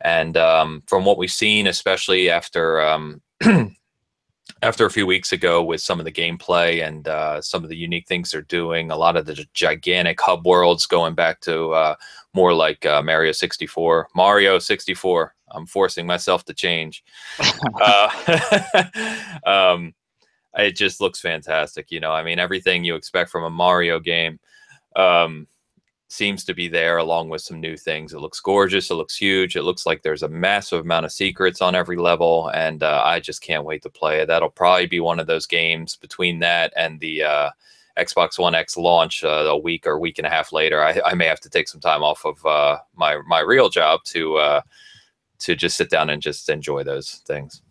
And 0.00 0.36
um, 0.36 0.82
from 0.86 1.04
what 1.04 1.18
we've 1.18 1.30
seen, 1.30 1.66
especially 1.66 2.30
after 2.30 2.80
um, 2.80 3.20
after 4.62 4.86
a 4.86 4.90
few 4.90 5.06
weeks 5.06 5.32
ago 5.32 5.62
with 5.62 5.80
some 5.80 5.98
of 5.98 6.04
the 6.04 6.12
gameplay 6.12 6.86
and 6.86 7.06
uh, 7.08 7.40
some 7.40 7.62
of 7.62 7.70
the 7.70 7.76
unique 7.76 8.06
things 8.06 8.30
they're 8.30 8.42
doing, 8.42 8.90
a 8.90 8.96
lot 8.96 9.16
of 9.16 9.26
the 9.26 9.46
gigantic 9.54 10.20
hub 10.20 10.46
worlds 10.46 10.86
going 10.86 11.14
back 11.14 11.40
to 11.40 11.70
uh, 11.72 11.94
more 12.34 12.52
like 12.52 12.84
uh, 12.86 13.02
Mario 13.02 13.32
64, 13.32 14.08
Mario 14.14 14.58
64. 14.58 15.34
I'm 15.50 15.66
forcing 15.66 16.06
myself 16.06 16.44
to 16.46 16.54
change. 16.54 17.04
Uh, 17.80 18.08
um, 19.46 19.94
it 20.58 20.76
just 20.76 21.00
looks 21.00 21.20
fantastic. 21.20 21.90
You 21.90 22.00
know, 22.00 22.12
I 22.12 22.22
mean, 22.22 22.38
everything 22.38 22.84
you 22.84 22.94
expect 22.94 23.30
from 23.30 23.44
a 23.44 23.50
Mario 23.50 24.00
game 24.00 24.38
um, 24.96 25.46
seems 26.08 26.44
to 26.44 26.54
be 26.54 26.68
there, 26.68 26.96
along 26.96 27.28
with 27.28 27.42
some 27.42 27.60
new 27.60 27.76
things. 27.76 28.12
It 28.12 28.20
looks 28.20 28.40
gorgeous. 28.40 28.90
It 28.90 28.94
looks 28.94 29.16
huge. 29.16 29.56
It 29.56 29.62
looks 29.62 29.86
like 29.86 30.02
there's 30.02 30.22
a 30.22 30.28
massive 30.28 30.80
amount 30.80 31.06
of 31.06 31.12
secrets 31.12 31.62
on 31.62 31.74
every 31.74 31.96
level, 31.96 32.50
and 32.54 32.82
uh, 32.82 33.02
I 33.04 33.20
just 33.20 33.42
can't 33.42 33.64
wait 33.64 33.82
to 33.82 33.90
play 33.90 34.20
it. 34.20 34.26
That'll 34.26 34.50
probably 34.50 34.86
be 34.86 35.00
one 35.00 35.20
of 35.20 35.26
those 35.26 35.46
games 35.46 35.96
between 35.96 36.40
that 36.40 36.72
and 36.76 36.98
the 36.98 37.22
uh, 37.22 37.50
Xbox 37.98 38.38
One 38.38 38.54
X 38.54 38.76
launch 38.76 39.22
uh, 39.22 39.46
a 39.48 39.58
week 39.58 39.86
or 39.86 39.98
week 39.98 40.18
and 40.18 40.26
a 40.26 40.30
half 40.30 40.52
later. 40.52 40.82
I, 40.82 41.00
I 41.04 41.14
may 41.14 41.26
have 41.26 41.40
to 41.40 41.50
take 41.50 41.68
some 41.68 41.80
time 41.80 42.02
off 42.02 42.24
of 42.24 42.44
uh, 42.44 42.78
my 42.96 43.20
my 43.26 43.40
real 43.40 43.68
job 43.68 44.00
to 44.04 44.36
uh, 44.36 44.60
to 45.40 45.54
just 45.54 45.76
sit 45.76 45.90
down 45.90 46.10
and 46.10 46.22
just 46.22 46.48
enjoy 46.48 46.84
those 46.84 47.22
things. 47.26 47.62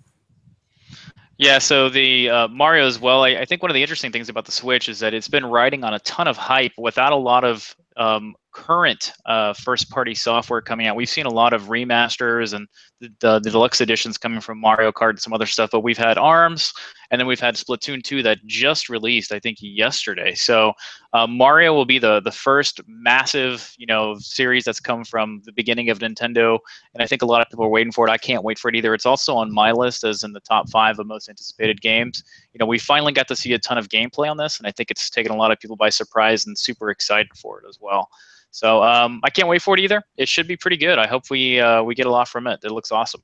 Yeah, 1.38 1.60
so 1.60 1.88
the 1.88 2.30
uh, 2.30 2.48
Mario 2.48 2.88
as 2.88 3.00
well. 3.00 3.24
I, 3.24 3.30
I, 3.38 3.46
think 3.46 3.62
one 3.62 3.70
of 3.70 3.76
the 3.76 3.82
interesting 3.82 4.12
things 4.12 4.28
about 4.28 4.46
the 4.46 4.52
Switch 4.52 4.90
is 4.90 5.00
that 5.00 5.14
it's 5.14 5.28
been 5.28 5.46
riding 5.46 5.84
on 5.84 5.94
a 5.94 6.00
ton 6.00 6.28
of 6.28 6.36
hype 6.36 6.72
without 6.78 7.12
a 7.12 7.16
lot 7.16 7.44
of 7.44 7.76
um, 7.96 8.34
current 8.54 9.12
uh, 9.28 9.54
first 9.54 9.90
party 9.92 10.16
software 10.16 10.62
coming 10.62 10.88
out. 10.88 10.96
We've 10.96 11.10
seen 11.10 11.28
a 11.28 11.34
lot 11.34 11.54
of 11.54 11.64
remasters 11.64 12.54
and 12.54 12.68
the, 13.02 13.10
the, 13.20 13.40
the, 13.40 13.52
deluxe 13.52 13.82
editions 13.82 14.18
coming 14.18 14.42
from 14.42 14.60
Mario 14.60 14.92
Kart 14.92 15.12
and 15.12 15.20
some 15.20 15.34
other 15.34 15.46
stuff, 15.46 15.70
but 15.72 15.82
we've 15.82 15.98
had 15.98 16.18
ARMS 16.18 16.74
and 17.10 17.20
then 17.20 17.28
we've 17.28 17.40
had 17.40 17.56
Splatoon 17.56 18.04
2 18.04 18.24
that 18.24 18.46
just 18.46 18.90
released, 18.90 19.32
I 19.32 19.40
think, 19.40 19.58
yesterday. 19.62 20.34
So 20.36 20.74
uh, 21.14 21.26
Mario 21.26 21.74
will 21.74 21.86
be 21.86 22.00
the, 22.00 22.20
the 22.20 22.32
first 22.32 22.82
massive, 22.88 23.74
you 23.78 23.86
know, 23.86 24.16
series 24.20 24.66
that's 24.66 24.80
come 24.80 25.06
from 25.06 25.42
the 25.46 25.54
beginning 25.54 25.90
of 25.90 26.00
Nintendo. 26.00 26.60
And 26.94 27.02
I 27.02 27.08
think 27.08 27.22
a 27.22 27.26
lot 27.26 27.42
of 27.42 27.50
people 27.50 27.66
are 27.66 27.70
waiting 27.70 27.94
for 27.94 28.08
it. 28.08 28.12
I 28.12 28.18
can't 28.18 28.44
wait 28.44 28.60
for 28.60 28.68
it 28.70 28.76
either. 28.76 28.94
It's 28.94 29.06
also 29.06 29.36
on 29.36 29.54
my 29.54 29.72
list 29.72 30.04
as 30.04 30.24
in 30.24 30.34
the 30.34 30.42
top 30.42 30.70
five 30.70 31.00
of 31.00 31.08
most 31.08 31.30
anticipated 31.30 31.82
games. 31.82 32.24
You 32.54 32.60
know, 32.60 32.66
we 32.66 32.78
finally 32.78 33.14
got 33.14 33.28
to 33.30 33.36
see 33.36 33.54
a 33.54 33.60
ton 33.60 33.78
of 33.78 33.88
gameplay 33.90 34.30
on 34.30 34.38
this, 34.38 34.60
and 34.60 34.68
I 34.68 34.72
think 34.72 34.92
it's 34.92 35.10
taken 35.10 35.32
a 35.32 35.38
lot 35.38 35.52
of 35.52 35.60
people 35.60 35.78
by 35.78 35.90
surprise 35.90 36.46
and 36.46 36.58
super 36.58 36.90
excited 36.90 37.32
for 37.36 37.62
it 37.62 37.66
as 37.70 37.78
well. 37.80 38.10
So 38.52 38.84
um, 38.84 39.22
I 39.24 39.30
can't 39.30 39.48
wait 39.48 39.62
for 39.62 39.76
it 39.76 39.80
either. 39.80 40.02
It 40.18 40.28
should 40.28 40.48
be 40.48 40.58
pretty 40.58 40.78
good. 40.78 40.98
I 40.98 41.08
hope 41.08 41.30
we 41.30 41.60
uh, 41.60 41.84
we 41.84 41.96
get 41.96 42.06
a 42.06 42.12
lot 42.12 42.28
from 42.28 42.48
it. 42.48 42.60
It 42.64 42.72
looks 42.72 42.92
awesome. 42.92 43.22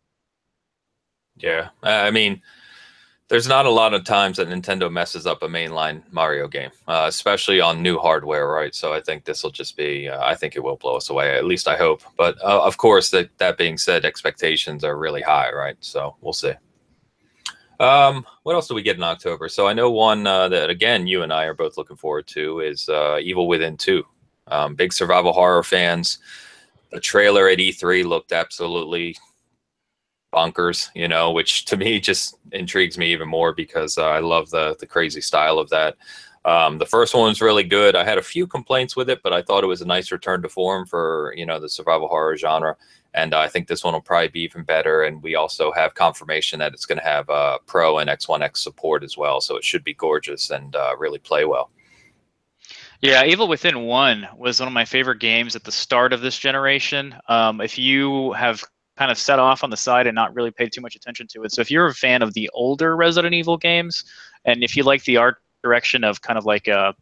Yeah, 1.38 1.70
I 1.82 2.12
mean, 2.12 2.42
there's 3.34 3.48
not 3.48 3.66
a 3.66 3.72
lot 3.72 3.96
of 3.96 4.04
times 4.04 4.38
that 4.38 4.48
Nintendo 4.48 4.92
messes 4.92 5.26
up 5.26 5.42
a 5.42 5.48
mainline 5.48 6.04
Mario 6.12 6.48
game, 6.48 6.70
uh, 6.88 7.06
especially 7.08 7.60
on 7.60 7.82
new 7.82 7.98
hardware, 7.98 8.48
right? 8.48 8.76
So 8.76 8.94
I 8.94 9.02
think 9.02 9.26
this 9.26 9.42
will 9.42 9.50
just 9.50 9.76
be. 9.76 10.08
Uh, 10.08 10.24
I 10.24 10.36
think 10.36 10.56
it 10.56 10.60
will 10.60 10.76
blow 10.76 10.98
us 10.98 11.10
away. 11.10 11.36
At 11.36 11.46
least 11.46 11.68
I 11.68 11.76
hope. 11.76 12.04
But 12.16 12.40
uh, 12.44 12.64
of 12.64 12.78
course, 12.78 13.10
that 13.10 13.36
that 13.40 13.58
being 13.58 13.80
said, 13.80 14.06
expectations 14.06 14.84
are 14.84 15.00
really 15.00 15.24
high, 15.24 15.52
right? 15.52 15.76
So 15.80 16.16
we'll 16.22 16.34
see. 16.34 16.54
Um, 17.80 18.24
what 18.44 18.54
else 18.54 18.68
do 18.68 18.76
we 18.76 18.84
get 18.84 18.98
in 18.98 19.04
October? 19.04 19.50
So 19.50 19.66
I 19.66 19.74
know 19.74 19.90
one 19.90 20.28
uh, 20.28 20.48
that 20.50 20.70
again 20.70 21.08
you 21.08 21.24
and 21.24 21.34
I 21.34 21.46
are 21.46 21.56
both 21.56 21.76
looking 21.76 21.98
forward 21.98 22.28
to 22.28 22.60
is 22.60 22.88
uh, 22.88 23.18
Evil 23.20 23.48
Within 23.48 23.78
Two. 23.78 24.04
Um, 24.46 24.76
big 24.76 24.94
survival 24.94 25.34
horror 25.34 25.64
fans. 25.64 26.20
The 26.92 27.00
trailer 27.00 27.50
at 27.50 27.58
E3 27.58 28.06
looked 28.06 28.32
absolutely 28.32 29.18
bonkers, 30.34 30.90
you 30.96 31.08
know, 31.08 31.32
which 31.32 31.66
to 31.66 31.78
me 31.78 32.00
just 32.00 32.38
intrigues 32.52 32.98
me 32.98 33.12
even 33.12 33.28
more 33.28 33.54
because 33.54 33.98
uh, 33.98 34.08
I 34.08 34.20
love 34.20 34.50
the 34.50 34.76
the 34.80 34.88
crazy 34.88 35.22
style 35.22 35.60
of 35.60 35.70
that. 35.70 35.96
Um, 36.46 36.78
the 36.78 36.86
first 36.86 37.14
one 37.14 37.30
was 37.30 37.42
really 37.42 37.64
good. 37.64 37.96
I 37.96 38.04
had 38.04 38.18
a 38.18 38.24
few 38.24 38.46
complaints 38.48 38.96
with 38.96 39.10
it, 39.10 39.22
but 39.24 39.32
I 39.32 39.42
thought 39.42 39.64
it 39.64 39.68
was 39.68 39.82
a 39.82 39.86
nice 39.86 40.12
return 40.12 40.42
to 40.42 40.50
form 40.50 40.86
for 40.86 41.34
you 41.38 41.46
know 41.46 41.60
the 41.60 41.70
survival 41.70 42.08
horror 42.08 42.36
genre. 42.36 42.76
And 43.16 43.34
uh, 43.34 43.40
I 43.40 43.48
think 43.48 43.68
this 43.68 43.84
one 43.84 43.94
will 43.94 44.02
probably 44.02 44.30
be 44.30 44.42
even 44.42 44.64
better. 44.64 45.04
And 45.04 45.22
we 45.22 45.36
also 45.36 45.72
have 45.72 45.94
confirmation 45.94 46.58
that 46.60 46.74
it's 46.74 46.88
going 46.88 46.98
to 46.98 47.04
have 47.04 47.30
uh, 47.30 47.60
Pro 47.68 48.00
and 48.00 48.10
X1X 48.10 48.58
support 48.58 49.04
as 49.04 49.16
well, 49.16 49.40
so 49.40 49.56
it 49.56 49.64
should 49.64 49.84
be 49.84 49.94
gorgeous 49.94 50.50
and 50.50 50.76
uh, 50.76 50.96
really 50.98 51.20
play 51.20 51.46
well. 51.46 51.70
Yeah, 53.02 53.26
Evil 53.26 53.50
Within 53.50 53.84
One 53.84 54.28
was 54.38 54.60
one 54.62 54.68
of 54.68 54.74
my 54.74 54.86
favorite 54.86 55.20
games 55.20 55.58
at 55.58 55.66
the 55.66 55.74
start 55.74 56.14
of 56.14 56.22
this 56.22 56.40
generation. 56.40 57.14
Um, 57.28 57.60
if 57.60 57.78
you 57.78 58.32
have 58.32 58.64
kind 58.98 59.12
of 59.12 59.18
set 59.18 59.40
off 59.40 59.64
on 59.64 59.70
the 59.70 59.78
side 59.78 60.08
and 60.08 60.16
not 60.16 60.34
really 60.36 60.52
paid 60.52 60.72
too 60.72 60.82
much 60.82 60.96
attention 60.96 61.28
to 61.28 61.44
it, 61.44 61.52
so 61.52 61.62
if 61.62 61.72
you're 61.72 61.88
a 61.88 61.94
fan 61.94 62.22
of 62.22 62.34
the 62.34 62.50
older 62.54 62.96
Resident 62.96 63.34
Evil 63.34 63.58
games, 63.58 64.04
and 64.46 64.64
if 64.64 64.76
you 64.76 64.84
like 64.84 65.04
the 65.06 65.18
art 65.18 65.38
direction 65.64 66.04
of 66.04 66.22
kind 66.22 66.38
of 66.38 66.46
like 66.46 66.68
a 66.68 66.94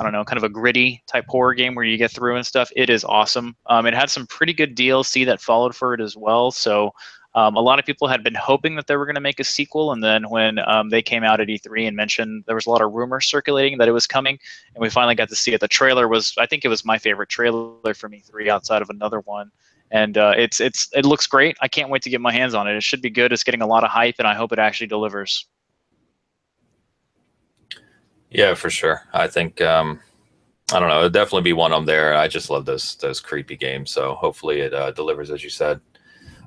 I 0.00 0.02
don't 0.02 0.12
know, 0.12 0.24
kind 0.24 0.38
of 0.38 0.42
a 0.42 0.48
gritty 0.48 1.02
type 1.06 1.24
horror 1.28 1.54
game 1.54 1.74
where 1.74 1.84
you 1.84 1.96
get 1.96 2.10
through 2.10 2.34
and 2.34 2.44
stuff. 2.44 2.68
It 2.74 2.90
is 2.90 3.04
awesome. 3.04 3.54
Um, 3.66 3.86
it 3.86 3.94
had 3.94 4.10
some 4.10 4.26
pretty 4.26 4.52
good 4.52 4.76
DLC 4.76 5.24
that 5.26 5.40
followed 5.40 5.76
for 5.76 5.94
it 5.94 6.00
as 6.00 6.16
well. 6.16 6.50
So 6.50 6.92
um, 7.36 7.56
a 7.56 7.60
lot 7.60 7.78
of 7.78 7.84
people 7.84 8.08
had 8.08 8.22
been 8.22 8.34
hoping 8.34 8.76
that 8.76 8.86
they 8.86 8.96
were 8.96 9.06
going 9.06 9.14
to 9.16 9.20
make 9.20 9.40
a 9.40 9.44
sequel, 9.44 9.92
and 9.92 10.02
then 10.02 10.28
when 10.30 10.58
um, 10.68 10.88
they 10.88 11.02
came 11.02 11.24
out 11.24 11.40
at 11.40 11.48
E3 11.48 11.86
and 11.86 11.96
mentioned 11.96 12.44
there 12.46 12.54
was 12.54 12.66
a 12.66 12.70
lot 12.70 12.80
of 12.80 12.92
rumors 12.92 13.26
circulating 13.26 13.78
that 13.78 13.88
it 13.88 13.92
was 13.92 14.06
coming, 14.06 14.38
and 14.74 14.82
we 14.82 14.88
finally 14.88 15.14
got 15.16 15.28
to 15.28 15.36
see 15.36 15.52
it. 15.52 15.60
The 15.60 15.68
trailer 15.68 16.06
was, 16.06 16.32
I 16.38 16.46
think, 16.46 16.64
it 16.64 16.68
was 16.68 16.84
my 16.84 16.98
favorite 16.98 17.28
trailer 17.28 17.94
from 17.94 18.12
E3 18.12 18.48
outside 18.48 18.82
of 18.82 18.90
another 18.90 19.20
one, 19.20 19.50
and 19.90 20.18
uh, 20.18 20.34
it's 20.36 20.60
it's 20.60 20.88
it 20.92 21.04
looks 21.04 21.26
great. 21.26 21.56
I 21.60 21.68
can't 21.68 21.90
wait 21.90 22.02
to 22.02 22.10
get 22.10 22.20
my 22.20 22.32
hands 22.32 22.54
on 22.54 22.68
it. 22.68 22.76
It 22.76 22.82
should 22.82 23.02
be 23.02 23.10
good. 23.10 23.32
It's 23.32 23.44
getting 23.44 23.62
a 23.62 23.66
lot 23.66 23.84
of 23.84 23.90
hype, 23.90 24.16
and 24.18 24.26
I 24.26 24.34
hope 24.34 24.52
it 24.52 24.58
actually 24.58 24.88
delivers. 24.88 25.46
Yeah, 28.30 28.54
for 28.54 28.70
sure. 28.70 29.02
I 29.12 29.28
think 29.28 29.60
um, 29.60 30.00
I 30.72 30.80
don't 30.80 30.88
know. 30.88 30.98
It'll 30.98 31.10
definitely 31.10 31.42
be 31.42 31.52
one 31.52 31.72
on 31.72 31.84
there. 31.84 32.14
I 32.14 32.26
just 32.28 32.50
love 32.50 32.64
those 32.64 32.96
those 32.96 33.20
creepy 33.20 33.56
games. 33.56 33.90
So 33.92 34.14
hopefully 34.14 34.60
it 34.60 34.74
uh, 34.74 34.90
delivers 34.90 35.30
as 35.30 35.44
you 35.44 35.50
said. 35.50 35.80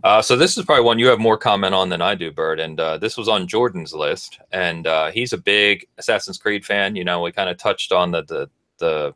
Uh, 0.04 0.22
so 0.22 0.36
this 0.36 0.58
is 0.58 0.66
probably 0.66 0.84
one 0.84 1.00
you 1.00 1.08
have 1.08 1.20
more 1.20 1.38
comment 1.38 1.74
on 1.74 1.90
than 1.90 2.02
I 2.02 2.14
do, 2.16 2.32
Bert. 2.32 2.60
And 2.60 2.80
uh, 2.80 2.98
this 2.98 3.18
was 3.18 3.28
on 3.28 3.48
Jordan's 3.48 3.94
list, 3.94 4.40
and 4.52 4.86
uh, 4.86 5.12
he's 5.12 5.34
a 5.34 5.38
big 5.38 5.88
Assassin's 5.98 6.38
Creed 6.38 6.66
fan. 6.66 6.96
You 6.96 7.04
know, 7.04 7.22
we 7.22 7.32
kind 7.32 7.50
of 7.50 7.58
touched 7.58 7.92
on 7.92 8.12
the, 8.12 8.24
the 8.24 8.50
the 8.80 9.16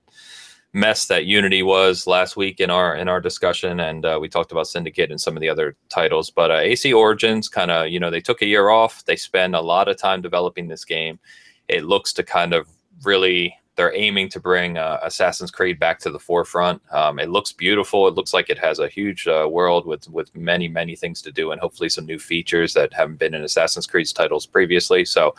mess 0.73 1.07
that 1.07 1.25
Unity 1.25 1.63
was 1.63 2.07
last 2.07 2.37
week 2.37 2.59
in 2.59 2.69
our 2.69 2.95
in 2.95 3.07
our 3.07 3.19
discussion, 3.19 3.79
and 3.79 4.05
uh, 4.05 4.17
we 4.21 4.29
talked 4.29 4.51
about 4.51 4.67
Syndicate 4.67 5.11
and 5.11 5.19
some 5.19 5.35
of 5.35 5.41
the 5.41 5.49
other 5.49 5.75
titles. 5.89 6.29
But 6.29 6.51
uh, 6.51 6.57
AC 6.57 6.93
Origins, 6.93 7.49
kind 7.49 7.71
of, 7.71 7.89
you 7.89 7.99
know, 7.99 8.09
they 8.09 8.21
took 8.21 8.41
a 8.41 8.45
year 8.45 8.69
off. 8.69 9.05
They 9.05 9.15
spend 9.15 9.55
a 9.55 9.61
lot 9.61 9.87
of 9.87 9.97
time 9.97 10.21
developing 10.21 10.67
this 10.67 10.85
game. 10.85 11.19
It 11.67 11.83
looks 11.83 12.13
to 12.13 12.23
kind 12.23 12.53
of 12.53 12.67
really 13.03 13.55
they're 13.81 13.95
aiming 13.95 14.29
to 14.29 14.39
bring 14.39 14.77
uh, 14.77 14.99
Assassin's 15.01 15.49
Creed 15.49 15.79
back 15.79 15.97
to 16.01 16.11
the 16.11 16.19
forefront. 16.19 16.79
Um, 16.93 17.17
it 17.17 17.31
looks 17.31 17.51
beautiful. 17.51 18.07
It 18.07 18.13
looks 18.13 18.31
like 18.31 18.47
it 18.47 18.59
has 18.59 18.77
a 18.77 18.87
huge 18.87 19.27
uh, 19.27 19.47
world 19.49 19.87
with 19.87 20.07
with 20.07 20.29
many 20.35 20.67
many 20.67 20.95
things 20.95 21.19
to 21.23 21.31
do, 21.31 21.51
and 21.51 21.59
hopefully 21.59 21.89
some 21.89 22.05
new 22.05 22.19
features 22.19 22.75
that 22.75 22.93
haven't 22.93 23.17
been 23.17 23.33
in 23.33 23.41
Assassin's 23.41 23.87
Creed's 23.87 24.13
titles 24.13 24.45
previously. 24.45 25.03
So, 25.03 25.33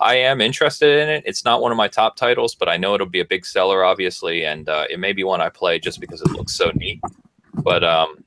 I 0.00 0.16
am 0.16 0.40
interested 0.40 0.98
in 1.02 1.08
it. 1.08 1.22
It's 1.24 1.44
not 1.44 1.62
one 1.62 1.70
of 1.70 1.76
my 1.76 1.86
top 1.86 2.16
titles, 2.16 2.56
but 2.56 2.68
I 2.68 2.76
know 2.76 2.96
it'll 2.96 3.06
be 3.06 3.20
a 3.20 3.24
big 3.24 3.46
seller, 3.46 3.84
obviously, 3.84 4.44
and 4.44 4.68
uh, 4.68 4.86
it 4.90 4.98
may 4.98 5.12
be 5.12 5.22
one 5.22 5.40
I 5.40 5.48
play 5.48 5.78
just 5.78 6.00
because 6.00 6.20
it 6.20 6.32
looks 6.32 6.52
so 6.52 6.72
neat. 6.74 7.00
But 7.62 7.84
um, 7.84 8.24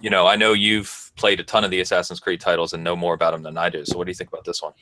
you 0.00 0.10
know, 0.10 0.28
I 0.28 0.36
know 0.36 0.52
you've 0.52 1.10
played 1.16 1.40
a 1.40 1.44
ton 1.44 1.64
of 1.64 1.72
the 1.72 1.80
Assassin's 1.80 2.20
Creed 2.20 2.40
titles 2.40 2.72
and 2.72 2.84
know 2.84 2.94
more 2.94 3.14
about 3.14 3.32
them 3.32 3.42
than 3.42 3.58
I 3.58 3.68
do. 3.68 3.84
So, 3.84 3.98
what 3.98 4.04
do 4.04 4.12
you 4.12 4.14
think 4.14 4.30
about 4.30 4.44
this 4.44 4.62
one? 4.62 4.74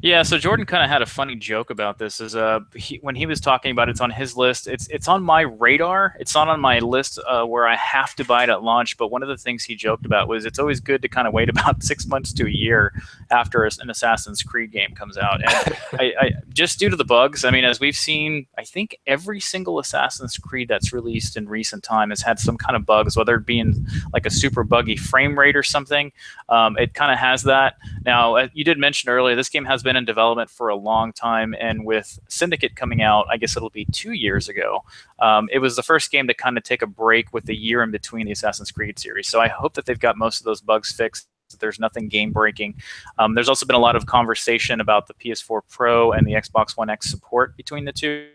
Yeah, 0.00 0.22
so 0.22 0.38
Jordan 0.38 0.66
kind 0.66 0.84
of 0.84 0.90
had 0.90 1.02
a 1.02 1.06
funny 1.06 1.36
joke 1.36 1.70
about 1.70 1.98
this. 1.98 2.20
Is 2.20 2.34
uh, 2.34 2.60
he, 2.74 2.98
when 3.02 3.14
he 3.14 3.26
was 3.26 3.40
talking 3.40 3.72
about 3.72 3.88
it's 3.88 4.00
on 4.00 4.10
his 4.10 4.36
list. 4.36 4.66
It's 4.68 4.86
it's 4.88 5.08
on 5.08 5.22
my 5.22 5.42
radar. 5.42 6.14
It's 6.18 6.34
not 6.34 6.48
on 6.48 6.60
my 6.60 6.78
list 6.78 7.18
uh, 7.26 7.44
where 7.44 7.66
I 7.66 7.76
have 7.76 8.14
to 8.16 8.24
buy 8.24 8.44
it 8.44 8.48
at 8.48 8.62
launch. 8.62 8.96
But 8.96 9.10
one 9.10 9.22
of 9.22 9.28
the 9.28 9.36
things 9.36 9.64
he 9.64 9.74
joked 9.74 10.06
about 10.06 10.28
was 10.28 10.44
it's 10.44 10.58
always 10.58 10.80
good 10.80 11.02
to 11.02 11.08
kind 11.08 11.26
of 11.26 11.34
wait 11.34 11.48
about 11.56 11.82
six 11.82 12.06
months 12.06 12.32
to 12.34 12.46
a 12.46 12.50
year 12.50 12.92
after 13.30 13.64
an 13.64 13.90
Assassin's 13.90 14.42
Creed 14.42 14.70
game 14.70 14.92
comes 14.94 15.18
out. 15.18 15.40
And 15.42 15.76
I, 16.00 16.12
I, 16.20 16.30
just 16.50 16.78
due 16.78 16.88
to 16.88 16.96
the 16.96 17.04
bugs, 17.04 17.44
I 17.44 17.50
mean, 17.50 17.64
as 17.64 17.80
we've 17.80 17.96
seen, 17.96 18.46
I 18.56 18.64
think 18.64 18.98
every 19.06 19.40
single 19.40 19.78
Assassin's 19.78 20.38
Creed 20.38 20.68
that's 20.68 20.92
released 20.92 21.36
in 21.36 21.48
recent 21.48 21.82
time 21.82 22.10
has 22.10 22.22
had 22.22 22.38
some 22.38 22.56
kind 22.56 22.76
of 22.76 22.86
bugs, 22.86 23.16
whether 23.16 23.34
it 23.34 23.44
be 23.44 23.58
in 23.58 23.86
like 24.12 24.24
a 24.24 24.30
super 24.30 24.64
buggy 24.64 24.96
frame 24.96 25.38
rate 25.38 25.56
or 25.56 25.62
something. 25.62 26.12
Um, 26.48 26.78
it 26.78 26.94
kind 26.94 27.12
of 27.12 27.18
has 27.18 27.42
that. 27.42 27.76
Now, 28.04 28.36
uh, 28.36 28.48
you 28.54 28.64
did 28.64 28.78
mention 28.78 29.10
earlier 29.10 29.34
this 29.34 29.48
game 29.48 29.65
has 29.66 29.82
been 29.82 29.96
in 29.96 30.04
development 30.04 30.50
for 30.50 30.68
a 30.68 30.76
long 30.76 31.12
time, 31.12 31.54
and 31.58 31.84
with 31.84 32.18
Syndicate 32.28 32.76
coming 32.76 33.02
out, 33.02 33.26
I 33.30 33.36
guess 33.36 33.56
it'll 33.56 33.70
be 33.70 33.84
two 33.86 34.12
years 34.12 34.48
ago. 34.48 34.84
Um, 35.18 35.48
it 35.52 35.58
was 35.58 35.76
the 35.76 35.82
first 35.82 36.10
game 36.10 36.26
to 36.28 36.34
kind 36.34 36.56
of 36.56 36.64
take 36.64 36.82
a 36.82 36.86
break 36.86 37.32
with 37.32 37.44
the 37.44 37.56
year 37.56 37.82
in 37.82 37.90
between 37.90 38.26
the 38.26 38.32
Assassin's 38.32 38.70
Creed 38.70 38.98
series. 38.98 39.28
So 39.28 39.40
I 39.40 39.48
hope 39.48 39.74
that 39.74 39.86
they've 39.86 39.98
got 39.98 40.16
most 40.16 40.40
of 40.40 40.44
those 40.44 40.60
bugs 40.60 40.92
fixed 40.92 41.28
there's 41.54 41.78
nothing 41.78 42.08
game 42.08 42.32
breaking. 42.32 42.74
Um, 43.18 43.34
there's 43.34 43.48
also 43.48 43.66
been 43.66 43.76
a 43.76 43.80
lot 43.80 43.96
of 43.96 44.06
conversation 44.06 44.80
about 44.80 45.06
the 45.06 45.14
PS4 45.14 45.62
Pro 45.68 46.12
and 46.12 46.26
the 46.26 46.32
Xbox 46.32 46.76
One 46.76 46.90
X 46.90 47.08
support 47.08 47.56
between 47.56 47.84
the 47.84 47.92
two. 47.92 48.28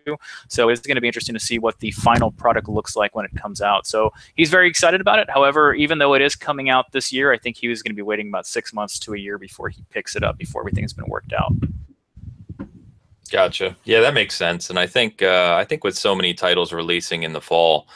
So 0.47 0.69
it's 0.69 0.82
going 0.82 0.95
to 0.95 1.02
be 1.02 1.08
interesting 1.08 1.34
to 1.34 1.39
see 1.39 1.60
what 1.60 1.80
the 1.80 1.91
final 1.91 2.32
product 2.32 2.69
looks 2.69 2.95
like 2.95 3.15
when 3.15 3.26
it 3.26 3.36
comes 3.36 3.62
out. 3.62 3.86
So 3.86 4.12
he's 4.36 4.50
very 4.50 4.67
excited 4.67 5.02
about 5.02 5.19
it. 5.19 5.30
However, 5.30 5.74
even 5.74 5.97
though 5.97 6.13
it 6.13 6.21
is 6.21 6.36
coming 6.36 6.69
out 6.69 6.91
this 6.91 7.12
year, 7.12 7.34
I 7.34 7.38
think 7.38 7.58
he 7.58 7.67
was 7.67 7.84
going 7.84 7.91
to 7.91 7.95
be 7.95 8.02
waiting 8.02 8.30
about 8.30 8.47
six 8.47 8.74
months 8.74 9.00
to 9.00 9.13
a 9.13 9.17
year 9.17 9.38
before 9.38 9.69
he 9.69 9.84
picks 9.89 10.15
it 10.15 10.24
up, 10.24 10.38
before 10.38 10.62
everything's 10.62 10.93
been 10.93 11.08
worked 11.08 11.34
out. 11.34 11.54
Gotcha. 13.32 13.78
Yeah, 13.86 14.02
that 14.02 14.13
makes 14.13 14.36
sense. 14.36 14.69
And 14.69 14.78
I 14.78 14.88
think 14.88 15.21
uh, 15.21 15.56
I 15.58 15.63
think 15.63 15.86
with 15.86 15.97
so 15.97 16.13
many 16.13 16.34
titles 16.34 16.74
releasing 16.74 17.24
in 17.24 17.32
the 17.32 17.39
fall, 17.39 17.88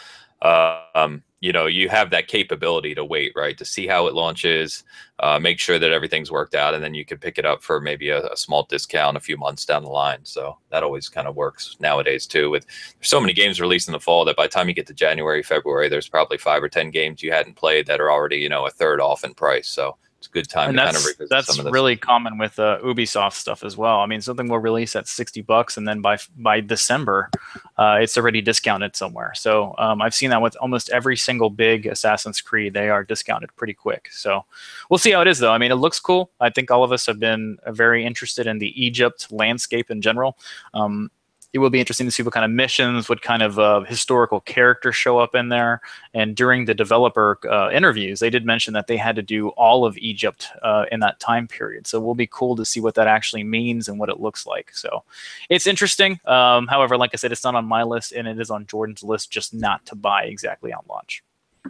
uh, 0.41 0.81
um, 0.95 1.23
you 1.45 1.53
know 1.53 1.67
you 1.67 1.87
have 1.89 2.09
that 2.09 2.27
capability 2.27 2.95
to 2.95 3.05
wait 3.05 3.31
right 3.35 3.55
to 3.55 3.65
see 3.65 3.85
how 3.85 4.07
it 4.07 4.15
launches 4.15 4.83
uh, 5.19 5.37
make 5.37 5.59
sure 5.59 5.77
that 5.77 5.91
everything's 5.91 6.31
worked 6.31 6.55
out 6.55 6.73
and 6.73 6.83
then 6.83 6.95
you 6.95 7.05
can 7.05 7.19
pick 7.19 7.37
it 7.37 7.45
up 7.45 7.61
for 7.61 7.79
maybe 7.79 8.09
a, 8.09 8.25
a 8.29 8.35
small 8.35 8.63
discount 8.63 9.15
a 9.15 9.19
few 9.19 9.37
months 9.37 9.63
down 9.63 9.83
the 9.83 9.89
line. 9.89 10.19
So 10.23 10.57
that 10.71 10.83
always 10.83 11.07
kind 11.07 11.27
of 11.27 11.35
works 11.35 11.77
nowadays 11.79 12.25
too 12.25 12.49
with 12.49 12.65
so 13.01 13.21
many 13.21 13.31
games 13.31 13.61
released 13.61 13.87
in 13.87 13.93
the 13.93 13.99
fall 13.99 14.25
that 14.25 14.35
by 14.35 14.47
the 14.47 14.49
time 14.49 14.67
you 14.67 14.73
get 14.73 14.87
to 14.87 14.93
january 14.93 15.43
february 15.43 15.87
there's 15.87 16.09
probably 16.09 16.37
five 16.37 16.63
or 16.63 16.67
ten 16.67 16.89
games 16.89 17.21
you 17.21 17.31
hadn't 17.31 17.55
played 17.55 17.85
that 17.85 18.01
are 18.01 18.11
already 18.11 18.37
you 18.37 18.49
know 18.49 18.65
a 18.65 18.71
third 18.71 18.99
off 18.99 19.23
in 19.23 19.33
price. 19.35 19.67
So 19.67 19.95
it's 20.25 20.31
a 20.31 20.31
good 20.31 20.49
time 20.49 20.69
and 20.69 20.77
to 20.77 20.83
that's, 20.83 20.97
kind 20.97 20.97
of 20.97 21.19
revisit 21.19 21.29
that's 21.29 21.71
really 21.71 21.95
common 21.95 22.37
with 22.37 22.57
uh, 22.57 22.79
Ubisoft 22.83 23.33
stuff 23.33 23.63
as 23.63 23.77
well. 23.77 23.99
I 23.99 24.07
mean, 24.07 24.21
something 24.21 24.47
will 24.47 24.59
release 24.59 24.95
at 24.95 25.07
sixty 25.07 25.41
bucks, 25.41 25.77
and 25.77 25.87
then 25.87 26.01
by 26.01 26.17
by 26.37 26.61
December, 26.61 27.29
uh, 27.77 27.99
it's 28.01 28.17
already 28.17 28.41
discounted 28.41 28.95
somewhere. 28.95 29.33
So 29.35 29.75
um, 29.77 30.01
I've 30.01 30.15
seen 30.15 30.31
that 30.31 30.41
with 30.41 30.55
almost 30.57 30.89
every 30.89 31.17
single 31.17 31.49
big 31.49 31.85
Assassin's 31.85 32.41
Creed. 32.41 32.73
They 32.73 32.89
are 32.89 33.03
discounted 33.03 33.55
pretty 33.55 33.73
quick. 33.73 34.09
So 34.11 34.45
we'll 34.89 34.97
see 34.97 35.11
how 35.11 35.21
it 35.21 35.27
is, 35.27 35.39
though. 35.39 35.51
I 35.51 35.57
mean, 35.57 35.71
it 35.71 35.75
looks 35.75 35.99
cool. 35.99 36.31
I 36.39 36.49
think 36.49 36.71
all 36.71 36.83
of 36.83 36.91
us 36.91 37.05
have 37.05 37.19
been 37.19 37.57
uh, 37.63 37.71
very 37.71 38.05
interested 38.05 38.47
in 38.47 38.59
the 38.59 38.73
Egypt 38.83 39.31
landscape 39.31 39.91
in 39.91 40.01
general. 40.01 40.37
Um, 40.73 41.11
it 41.55 41.59
will 41.59 41.69
be 41.69 41.79
interesting 41.79 42.05
to 42.05 42.11
see 42.11 42.21
what 42.21 42.33
kind 42.33 42.43
of 42.43 42.51
missions, 42.51 43.07
what 43.07 43.21
kind 43.21 43.41
of 43.41 43.57
uh, 43.57 43.79
historical 43.83 44.41
characters 44.41 44.93
show 44.93 45.19
up 45.19 45.35
in 45.35 45.47
there. 45.47 45.79
And 46.13 46.35
during 46.35 46.65
the 46.65 46.73
developer 46.73 47.39
uh, 47.49 47.71
interviews, 47.71 48.19
they 48.19 48.29
did 48.29 48.45
mention 48.45 48.73
that 48.73 48.87
they 48.87 48.97
had 48.97 49.15
to 49.15 49.21
do 49.21 49.49
all 49.51 49.85
of 49.85 49.97
Egypt 49.97 50.49
uh, 50.63 50.83
in 50.91 50.99
that 50.99 51.21
time 51.21 51.47
period. 51.47 51.87
So 51.87 51.97
it 51.97 52.03
will 52.03 52.13
be 52.13 52.27
cool 52.27 52.57
to 52.57 52.65
see 52.65 52.81
what 52.81 52.95
that 52.95 53.07
actually 53.07 53.45
means 53.45 53.87
and 53.87 53.97
what 53.97 54.09
it 54.09 54.19
looks 54.19 54.45
like. 54.45 54.75
So 54.75 55.05
it's 55.49 55.65
interesting. 55.65 56.19
Um, 56.25 56.67
however, 56.67 56.97
like 56.97 57.11
I 57.13 57.15
said, 57.15 57.31
it's 57.31 57.45
not 57.45 57.55
on 57.55 57.63
my 57.63 57.83
list 57.83 58.11
and 58.11 58.27
it 58.27 58.37
is 58.37 58.49
on 58.49 58.65
Jordan's 58.65 59.01
list, 59.01 59.31
just 59.31 59.53
not 59.53 59.85
to 59.85 59.95
buy 59.95 60.23
exactly 60.23 60.73
on 60.73 60.83
launch. 60.89 61.23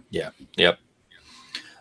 Yeah. 0.09 0.31
Yep. 0.57 0.79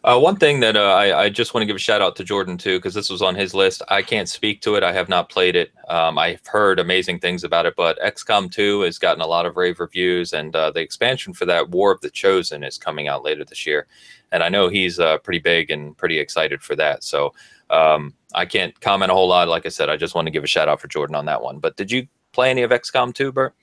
Uh, 0.04 0.18
one 0.18 0.36
thing 0.36 0.60
that 0.60 0.76
uh, 0.76 0.92
I, 0.92 1.22
I, 1.22 1.28
just 1.30 1.54
want 1.54 1.62
to 1.62 1.66
give 1.66 1.76
a 1.76 1.78
shout 1.78 2.02
out 2.02 2.14
to 2.16 2.24
Jordan 2.24 2.58
too, 2.58 2.76
because 2.76 2.92
this 2.92 3.08
was 3.08 3.22
on 3.22 3.34
his 3.34 3.54
list. 3.54 3.80
I 3.88 4.02
can't 4.02 4.28
speak 4.28 4.60
to 4.60 4.74
it. 4.74 4.82
I 4.82 4.92
have 4.92 5.08
not 5.08 5.30
played 5.30 5.56
it. 5.56 5.72
Um, 5.88 6.18
I've 6.18 6.46
heard 6.46 6.78
amazing 6.78 7.20
things 7.20 7.42
about 7.42 7.64
it, 7.64 7.72
but 7.74 7.98
XCOM 8.00 8.52
2 8.52 8.82
has 8.82 8.98
gotten 8.98 9.22
a 9.22 9.26
lot 9.26 9.46
of 9.46 9.56
rave 9.56 9.80
reviews, 9.80 10.34
and 10.34 10.54
uh, 10.54 10.70
the 10.70 10.80
expansion 10.80 11.32
for 11.32 11.46
that 11.46 11.70
War 11.70 11.90
of 11.90 12.02
the 12.02 12.10
Chosen 12.10 12.62
is 12.62 12.76
coming 12.76 13.08
out 13.08 13.24
later 13.24 13.46
this 13.46 13.66
year. 13.66 13.86
And 14.30 14.42
I 14.42 14.50
know 14.50 14.68
he's 14.68 15.00
uh, 15.00 15.16
pretty 15.18 15.38
big 15.38 15.70
and 15.70 15.96
pretty 15.96 16.18
excited 16.18 16.62
for 16.62 16.76
that. 16.76 17.02
So 17.02 17.32
um, 17.70 18.12
I 18.34 18.44
can't 18.44 18.78
comment 18.82 19.10
a 19.10 19.14
whole 19.14 19.28
lot. 19.28 19.48
Like 19.48 19.64
I 19.64 19.70
said, 19.70 19.88
I 19.88 19.96
just 19.96 20.14
want 20.14 20.26
to 20.26 20.32
give 20.32 20.44
a 20.44 20.46
shout 20.46 20.68
out 20.68 20.82
for 20.82 20.88
Jordan 20.88 21.16
on 21.16 21.24
that 21.24 21.40
one. 21.40 21.60
But 21.60 21.78
did 21.78 21.90
you 21.90 22.06
play 22.32 22.50
any 22.50 22.60
of 22.60 22.72
XCOM 22.72 23.14
2, 23.14 23.32
Bert? 23.32 23.54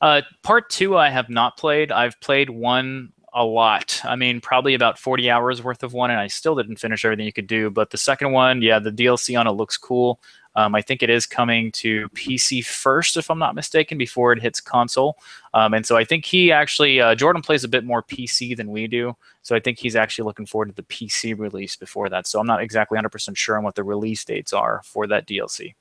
Uh, 0.00 0.22
part 0.42 0.70
two, 0.70 0.96
I 0.96 1.10
have 1.10 1.28
not 1.28 1.56
played. 1.56 1.90
I've 1.90 2.20
played 2.20 2.50
one 2.50 3.12
a 3.34 3.44
lot. 3.44 4.00
I 4.04 4.16
mean, 4.16 4.40
probably 4.40 4.74
about 4.74 4.98
40 4.98 5.30
hours 5.30 5.62
worth 5.62 5.82
of 5.82 5.92
one, 5.92 6.10
and 6.10 6.20
I 6.20 6.26
still 6.26 6.54
didn't 6.54 6.76
finish 6.76 7.04
everything 7.04 7.26
you 7.26 7.32
could 7.32 7.46
do. 7.46 7.70
But 7.70 7.90
the 7.90 7.96
second 7.96 8.32
one, 8.32 8.62
yeah, 8.62 8.78
the 8.78 8.92
DLC 8.92 9.38
on 9.38 9.46
it 9.46 9.52
looks 9.52 9.76
cool. 9.76 10.20
Um, 10.54 10.74
I 10.74 10.82
think 10.82 11.02
it 11.02 11.08
is 11.08 11.24
coming 11.24 11.72
to 11.72 12.08
PC 12.10 12.64
first, 12.64 13.16
if 13.16 13.30
I'm 13.30 13.38
not 13.38 13.54
mistaken, 13.54 13.96
before 13.96 14.32
it 14.32 14.42
hits 14.42 14.60
console. 14.60 15.16
Um, 15.54 15.72
and 15.72 15.86
so 15.86 15.96
I 15.96 16.04
think 16.04 16.26
he 16.26 16.52
actually, 16.52 17.00
uh, 17.00 17.14
Jordan 17.14 17.40
plays 17.40 17.64
a 17.64 17.68
bit 17.68 17.84
more 17.84 18.02
PC 18.02 18.54
than 18.54 18.70
we 18.70 18.86
do. 18.86 19.16
So 19.40 19.56
I 19.56 19.60
think 19.60 19.78
he's 19.78 19.96
actually 19.96 20.26
looking 20.26 20.46
forward 20.46 20.68
to 20.68 20.74
the 20.74 20.82
PC 20.82 21.38
release 21.38 21.74
before 21.76 22.10
that. 22.10 22.26
So 22.26 22.38
I'm 22.38 22.46
not 22.46 22.62
exactly 22.62 22.98
100% 22.98 23.36
sure 23.36 23.56
on 23.56 23.64
what 23.64 23.76
the 23.76 23.84
release 23.84 24.24
dates 24.24 24.52
are 24.52 24.82
for 24.84 25.06
that 25.06 25.26
DLC. 25.26 25.74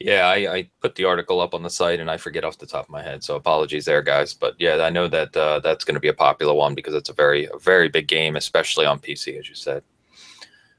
Yeah, 0.00 0.26
I, 0.28 0.54
I, 0.54 0.70
put 0.80 0.94
the 0.94 1.04
article 1.04 1.40
up 1.40 1.52
on 1.52 1.62
the 1.62 1.68
site 1.68 2.00
and 2.00 2.10
I 2.10 2.16
forget 2.16 2.42
off 2.42 2.56
the 2.56 2.66
top 2.66 2.86
of 2.86 2.90
my 2.90 3.02
head, 3.02 3.22
so 3.22 3.36
apologies 3.36 3.84
there, 3.84 4.00
guys. 4.00 4.32
But 4.32 4.54
yeah, 4.58 4.76
I 4.76 4.88
know 4.88 5.08
that 5.08 5.36
uh, 5.36 5.60
that's 5.60 5.84
going 5.84 5.94
to 5.94 6.00
be 6.00 6.08
a 6.08 6.14
popular 6.14 6.54
one 6.54 6.74
because 6.74 6.94
it's 6.94 7.10
a 7.10 7.12
very, 7.12 7.44
a 7.52 7.58
very 7.58 7.90
big 7.90 8.08
game, 8.08 8.36
especially 8.36 8.86
on 8.86 8.98
PC, 8.98 9.38
as 9.38 9.46
you 9.46 9.54
said. 9.54 9.82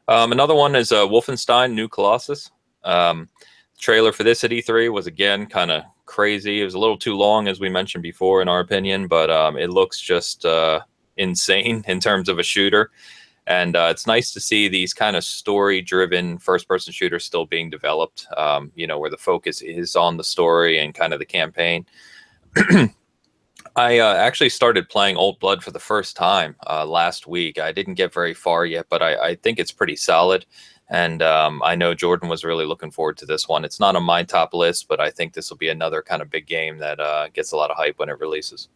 Um, 0.07 0.31
another 0.31 0.55
one 0.55 0.75
is 0.75 0.91
uh, 0.91 1.05
Wolfenstein: 1.05 1.73
New 1.73 1.87
Colossus. 1.87 2.49
Um, 2.83 3.29
trailer 3.77 4.11
for 4.11 4.23
this 4.23 4.43
at 4.43 4.51
E3 4.51 4.91
was 4.91 5.05
again 5.05 5.45
kind 5.45 5.69
of 5.69 5.83
crazy. 6.05 6.61
It 6.61 6.65
was 6.65 6.73
a 6.73 6.79
little 6.79 6.97
too 6.97 7.15
long, 7.15 7.47
as 7.47 7.59
we 7.59 7.69
mentioned 7.69 8.01
before, 8.01 8.41
in 8.41 8.47
our 8.47 8.59
opinion, 8.59 9.07
but 9.07 9.29
um, 9.29 9.55
it 9.55 9.69
looks 9.69 10.01
just 10.01 10.45
uh, 10.45 10.81
insane 11.17 11.83
in 11.87 11.99
terms 11.99 12.27
of 12.27 12.39
a 12.39 12.43
shooter. 12.43 12.91
And 13.47 13.75
uh, 13.75 13.87
it's 13.89 14.05
nice 14.05 14.31
to 14.33 14.39
see 14.39 14.67
these 14.67 14.93
kind 14.93 15.15
of 15.15 15.23
story-driven 15.23 16.37
first-person 16.37 16.93
shooters 16.93 17.25
still 17.25 17.45
being 17.45 17.69
developed. 17.69 18.27
Um, 18.37 18.71
you 18.75 18.87
know, 18.87 18.99
where 18.99 19.09
the 19.09 19.17
focus 19.17 19.61
is 19.61 19.95
on 19.95 20.17
the 20.17 20.23
story 20.23 20.79
and 20.79 20.93
kind 20.93 21.13
of 21.13 21.19
the 21.19 21.25
campaign. 21.25 21.85
I 23.75 23.99
uh, 23.99 24.15
actually 24.15 24.49
started 24.49 24.89
playing 24.89 25.15
Old 25.15 25.39
Blood 25.39 25.63
for 25.63 25.71
the 25.71 25.79
first 25.79 26.15
time 26.15 26.55
uh, 26.67 26.85
last 26.85 27.25
week. 27.25 27.59
I 27.59 27.71
didn't 27.71 27.93
get 27.93 28.13
very 28.13 28.33
far 28.33 28.65
yet, 28.65 28.87
but 28.89 29.01
I, 29.01 29.29
I 29.29 29.35
think 29.35 29.59
it's 29.59 29.71
pretty 29.71 29.95
solid. 29.95 30.45
And 30.89 31.21
um, 31.21 31.61
I 31.63 31.75
know 31.75 31.93
Jordan 31.93 32.27
was 32.27 32.43
really 32.43 32.65
looking 32.65 32.91
forward 32.91 33.17
to 33.19 33.25
this 33.25 33.47
one. 33.47 33.63
It's 33.63 33.79
not 33.79 33.95
on 33.95 34.03
my 34.03 34.23
top 34.23 34.53
list, 34.53 34.89
but 34.89 34.99
I 34.99 35.09
think 35.09 35.33
this 35.33 35.49
will 35.49 35.57
be 35.57 35.69
another 35.69 36.01
kind 36.01 36.21
of 36.21 36.29
big 36.29 36.47
game 36.47 36.79
that 36.79 36.99
uh, 36.99 37.29
gets 37.29 37.53
a 37.53 37.55
lot 37.55 37.71
of 37.71 37.77
hype 37.77 37.97
when 37.97 38.09
it 38.09 38.19
releases. 38.19 38.67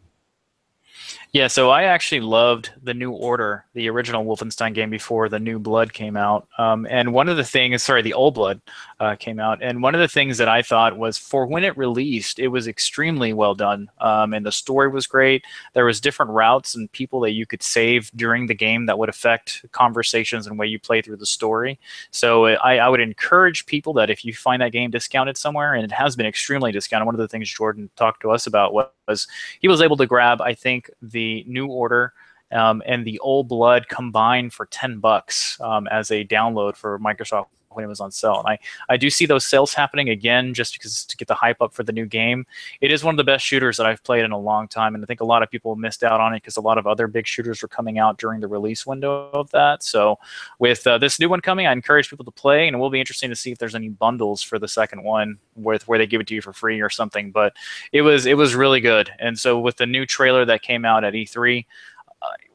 Yeah, 1.35 1.47
so 1.47 1.69
I 1.69 1.83
actually 1.83 2.21
loved 2.21 2.71
the 2.81 2.93
New 2.93 3.11
Order, 3.11 3.65
the 3.73 3.89
original 3.89 4.23
Wolfenstein 4.23 4.73
game 4.73 4.89
before 4.89 5.27
the 5.27 5.37
New 5.37 5.59
Blood 5.59 5.91
came 5.91 6.15
out. 6.15 6.47
Um, 6.57 6.87
and 6.89 7.11
one 7.11 7.27
of 7.27 7.35
the 7.35 7.43
things, 7.43 7.83
sorry, 7.83 8.01
the 8.01 8.13
Old 8.13 8.35
Blood 8.35 8.61
uh, 8.99 9.15
came 9.15 9.39
out. 9.39 9.61
And 9.61 9.81
one 9.81 9.93
of 9.93 10.01
the 10.01 10.07
things 10.07 10.37
that 10.37 10.47
I 10.47 10.61
thought 10.61 10.97
was 10.97 11.17
for 11.17 11.45
when 11.45 11.63
it 11.63 11.77
released, 11.77 12.39
it 12.39 12.47
was 12.47 12.67
extremely 12.67 13.33
well 13.33 13.53
done. 13.53 13.89
Um, 13.99 14.33
and 14.33 14.45
the 14.45 14.51
story 14.51 14.87
was 14.87 15.05
great. 15.07 15.43
There 15.73 15.85
was 15.85 15.99
different 15.99 16.31
routes 16.31 16.75
and 16.75 16.91
people 16.91 17.19
that 17.21 17.31
you 17.31 17.45
could 17.45 17.61
save 17.61 18.09
during 18.15 18.47
the 18.47 18.53
game 18.53 18.85
that 18.85 18.97
would 18.97 19.09
affect 19.09 19.65
conversations 19.71 20.47
and 20.47 20.57
way 20.57 20.67
you 20.67 20.79
play 20.79 21.01
through 21.01 21.17
the 21.17 21.25
story. 21.25 21.79
So 22.11 22.45
I, 22.45 22.77
I 22.77 22.89
would 22.89 23.01
encourage 23.01 23.65
people 23.65 23.93
that 23.93 24.09
if 24.09 24.23
you 24.23 24.33
find 24.33 24.61
that 24.61 24.71
game 24.71 24.91
discounted 24.91 25.37
somewhere, 25.37 25.73
and 25.73 25.83
it 25.83 25.91
has 25.91 26.15
been 26.15 26.25
extremely 26.25 26.71
discounted, 26.71 27.05
one 27.05 27.15
of 27.15 27.19
the 27.19 27.27
things 27.27 27.49
Jordan 27.49 27.89
talked 27.95 28.21
to 28.21 28.31
us 28.31 28.47
about 28.47 28.73
was 28.73 29.27
he 29.59 29.67
was 29.67 29.81
able 29.81 29.97
to 29.97 30.05
grab, 30.05 30.41
I 30.41 30.53
think, 30.53 30.89
the 31.01 31.43
New 31.47 31.67
Order 31.67 32.13
um, 32.51 32.81
and 32.85 33.05
the 33.05 33.19
Old 33.19 33.47
Blood 33.47 33.87
combined 33.89 34.53
for 34.53 34.65
10 34.67 34.99
bucks 34.99 35.59
um, 35.59 35.87
as 35.87 36.11
a 36.11 36.23
download 36.25 36.75
for 36.75 36.97
Microsoft 36.99 37.47
when 37.75 37.85
it 37.85 37.87
was 37.87 37.99
on 37.99 38.11
sale. 38.11 38.39
And 38.39 38.47
I, 38.47 38.93
I 38.93 38.97
do 38.97 39.09
see 39.09 39.25
those 39.25 39.45
sales 39.45 39.73
happening 39.73 40.09
again 40.09 40.53
just 40.53 40.73
because 40.73 41.05
to 41.05 41.17
get 41.17 41.27
the 41.27 41.35
hype 41.35 41.61
up 41.61 41.73
for 41.73 41.83
the 41.83 41.91
new 41.91 42.05
game. 42.05 42.45
It 42.81 42.91
is 42.91 43.03
one 43.03 43.13
of 43.13 43.17
the 43.17 43.23
best 43.23 43.45
shooters 43.45 43.77
that 43.77 43.85
I've 43.85 44.03
played 44.03 44.25
in 44.25 44.31
a 44.31 44.37
long 44.37 44.67
time, 44.67 44.95
and 44.95 45.03
I 45.03 45.07
think 45.07 45.21
a 45.21 45.25
lot 45.25 45.43
of 45.43 45.49
people 45.49 45.75
missed 45.75 46.03
out 46.03 46.19
on 46.19 46.33
it 46.33 46.37
because 46.37 46.57
a 46.57 46.61
lot 46.61 46.77
of 46.77 46.87
other 46.87 47.07
big 47.07 47.27
shooters 47.27 47.61
were 47.61 47.67
coming 47.67 47.99
out 47.99 48.17
during 48.17 48.39
the 48.39 48.47
release 48.47 48.85
window 48.85 49.29
of 49.31 49.49
that. 49.51 49.83
So 49.83 50.17
with 50.59 50.85
uh, 50.87 50.97
this 50.97 51.19
new 51.19 51.29
one 51.29 51.41
coming, 51.41 51.67
I 51.67 51.71
encourage 51.71 52.09
people 52.09 52.25
to 52.25 52.31
play, 52.31 52.67
and 52.67 52.75
it 52.75 52.79
will 52.79 52.89
be 52.89 52.99
interesting 52.99 53.29
to 53.29 53.35
see 53.35 53.51
if 53.51 53.57
there's 53.57 53.75
any 53.75 53.89
bundles 53.89 54.41
for 54.41 54.59
the 54.59 54.67
second 54.67 55.03
one 55.03 55.37
with 55.55 55.87
where 55.87 55.99
they 55.99 56.07
give 56.07 56.21
it 56.21 56.27
to 56.27 56.35
you 56.35 56.41
for 56.41 56.53
free 56.53 56.81
or 56.81 56.89
something. 56.89 57.31
But 57.31 57.55
it 57.91 58.01
was 58.01 58.25
it 58.25 58.37
was 58.37 58.55
really 58.55 58.81
good, 58.81 59.11
and 59.19 59.37
so 59.37 59.59
with 59.59 59.77
the 59.77 59.85
new 59.85 60.05
trailer 60.05 60.45
that 60.45 60.61
came 60.61 60.85
out 60.85 61.03
at 61.03 61.13
E3. 61.13 61.65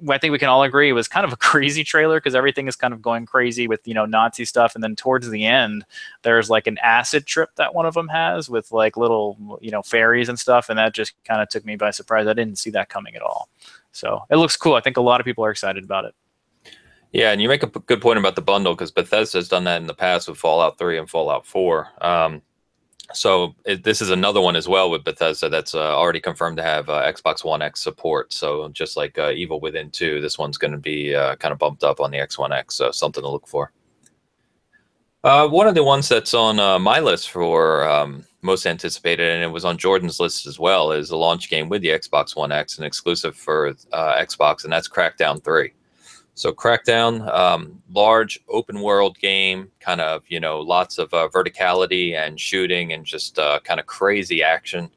I 0.09 0.19
think 0.19 0.33
we 0.33 0.39
can 0.39 0.49
all 0.49 0.63
agree 0.63 0.89
it 0.89 0.93
was 0.93 1.09
kind 1.09 1.25
of 1.25 1.33
a 1.33 1.37
crazy 1.51 1.85
trailer 1.85 2.19
because 2.19 2.35
everything 2.35 2.69
is 2.69 2.77
kind 2.77 2.95
of 2.95 3.03
going 3.03 3.27
crazy 3.27 3.69
with 3.69 3.87
you 3.87 3.95
know 3.95 4.07
Nazi 4.07 4.45
stuff, 4.45 4.75
and 4.75 4.83
then 4.83 4.97
towards 4.97 5.29
the 5.29 5.45
end, 5.45 5.85
there's 6.23 6.51
like 6.51 6.67
an 6.67 6.79
acid 6.79 7.27
trip 7.27 7.51
that 7.57 7.75
one 7.75 7.87
of 7.87 7.95
them 7.95 8.09
has 8.09 8.49
with 8.49 8.73
like 8.73 8.97
little 8.97 9.59
you 9.61 9.71
know 9.71 9.83
fairies 9.83 10.29
and 10.29 10.39
stuff, 10.39 10.69
and 10.69 10.79
that 10.79 10.95
just 10.95 11.13
kind 11.25 11.43
of 11.43 11.49
took 11.49 11.65
me 11.65 11.77
by 11.77 11.91
surprise. 11.91 12.27
I 12.27 12.33
didn't 12.33 12.59
see 12.59 12.71
that 12.71 12.89
coming 12.89 13.15
at 13.15 13.23
all. 13.23 13.49
So 13.93 14.23
it 14.31 14.37
looks 14.37 14.57
cool. 14.57 14.75
I 14.75 14.81
think 14.81 14.97
a 14.97 15.03
lot 15.03 15.21
of 15.21 15.25
people 15.25 15.45
are 15.45 15.51
excited 15.51 15.85
about 15.85 16.05
it. 16.05 16.15
Yeah, 17.13 17.33
and 17.33 17.43
you 17.43 17.49
make 17.49 17.65
a 17.65 17.67
good 17.67 18.01
point 18.01 18.19
about 18.19 18.37
the 18.37 18.43
bundle 18.43 18.75
because 18.75 18.93
Bethesda 18.93 19.39
has 19.39 19.49
done 19.49 19.65
that 19.65 19.81
in 19.81 19.89
the 19.89 19.95
past 19.95 20.29
with 20.29 20.39
Fallout 20.39 20.79
3 20.79 20.99
and 20.99 21.11
Fallout 21.11 21.45
4. 21.45 21.89
Um, 22.01 22.43
so 23.13 23.55
it, 23.65 23.85
this 23.85 24.01
is 24.01 24.11
another 24.11 24.41
one 24.41 24.57
as 24.57 24.69
well 24.69 24.91
with 24.91 25.05
Bethesda 25.05 25.49
that's 25.49 25.75
uh, 25.75 25.97
already 25.97 26.21
confirmed 26.21 26.57
to 26.59 26.63
have 26.63 26.89
uh, 26.89 27.03
Xbox 27.03 27.45
One 27.45 27.63
X 27.63 27.81
support. 27.81 28.33
So 28.33 28.69
just 28.71 28.97
like 28.97 29.19
uh, 29.19 29.31
Evil 29.31 29.61
Within 29.61 29.91
2, 29.91 30.21
this 30.21 30.39
one's 30.39 30.59
going 30.59 30.73
to 30.73 30.79
be 30.79 31.15
uh, 31.15 31.37
kind 31.37 31.53
of 31.53 31.59
bumped 31.59 31.85
up 31.85 32.01
on 32.01 32.11
the 32.11 32.19
X 32.19 32.39
One 32.39 32.53
X. 32.53 32.75
So 32.75 32.91
something 32.91 33.23
to 33.23 33.29
look 33.29 33.47
for. 33.47 33.73
Uh, 35.23 35.47
one 35.47 35.67
of 35.67 35.75
the 35.75 35.85
ones 35.85 36.09
that's 36.09 36.33
on 36.33 36.59
uh, 36.59 36.79
my 36.79 36.99
list 36.99 37.31
for 37.31 37.87
um, 37.87 38.25
most 38.41 38.65
anticipated, 38.65 39.29
and 39.29 39.43
it 39.43 39.53
was 39.53 39.67
on 39.67 39.77
Jordan's 39.77 40.19
list 40.19 40.47
as 40.47 40.59
well, 40.59 40.93
is 40.93 41.11
a 41.11 41.17
launch 41.17 41.51
game 41.51 41.69
with 41.69 41.83
the 41.83 41.89
Xbox 41.89 42.35
One 42.35 42.53
X, 42.53 42.79
an 42.79 42.85
exclusive 42.85 43.37
for 43.37 43.75
Xbox, 43.93 44.65
and 44.65 44.73
that's 44.73 44.89
Crackdown 44.89 45.45
3. 45.45 45.73
So 46.35 46.53
Crackdown, 46.53 47.29
um, 47.35 47.83
large 47.93 48.41
open 48.49 48.81
world 48.81 49.19
game, 49.19 49.71
kind 49.81 50.01
of 50.01 50.23
you 50.29 50.41
know 50.41 50.61
lots 50.61 50.99
of 50.99 51.13
uh, 51.13 51.29
verticality 51.29 52.15
and 52.15 52.41
shooting 52.41 52.93
and 52.93 53.05
just 53.05 53.39
uh, 53.39 53.61
kind 53.65 53.81
of 53.81 53.87
crazy 53.87 54.43
action. 54.43 54.91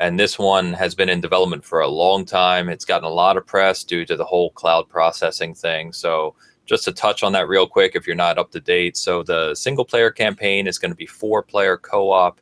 And 0.00 0.18
this 0.18 0.38
one 0.38 0.72
has 0.72 0.94
been 0.94 1.08
in 1.08 1.20
development 1.20 1.64
for 1.64 1.80
a 1.80 1.88
long 1.88 2.24
time. 2.24 2.68
It's 2.68 2.84
gotten 2.84 3.06
a 3.06 3.12
lot 3.12 3.36
of 3.36 3.46
press 3.46 3.84
due 3.84 4.04
to 4.06 4.16
the 4.16 4.24
whole 4.24 4.50
cloud 4.50 4.88
processing 4.88 5.54
thing. 5.54 5.92
So 5.92 6.34
just 6.66 6.84
to 6.84 6.92
touch 6.92 7.22
on 7.22 7.32
that 7.32 7.46
real 7.46 7.68
quick, 7.68 7.94
if 7.94 8.06
you're 8.06 8.16
not 8.16 8.38
up 8.38 8.50
to 8.52 8.60
date, 8.60 8.96
so 8.96 9.22
the 9.22 9.54
single 9.54 9.84
player 9.84 10.10
campaign 10.10 10.66
is 10.66 10.78
going 10.78 10.90
to 10.90 10.96
be 10.96 11.06
four 11.06 11.42
player 11.42 11.76
co 11.76 12.10
op. 12.10 12.40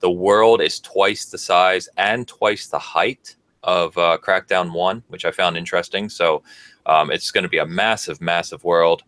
The 0.00 0.10
world 0.10 0.60
is 0.62 0.80
twice 0.80 1.24
the 1.26 1.38
size 1.38 1.88
and 1.96 2.28
twice 2.28 2.68
the 2.68 2.78
height 2.78 3.34
of 3.62 3.96
uh, 3.98 4.18
Crackdown 4.22 4.72
1, 4.72 5.02
which 5.08 5.24
I 5.24 5.30
found 5.30 5.56
interesting. 5.56 6.08
So 6.08 6.42
um, 6.86 7.10
it's 7.10 7.30
going 7.30 7.42
to 7.42 7.48
be 7.48 7.58
a 7.58 7.66
massive, 7.66 8.20
massive 8.20 8.64
world. 8.64 9.02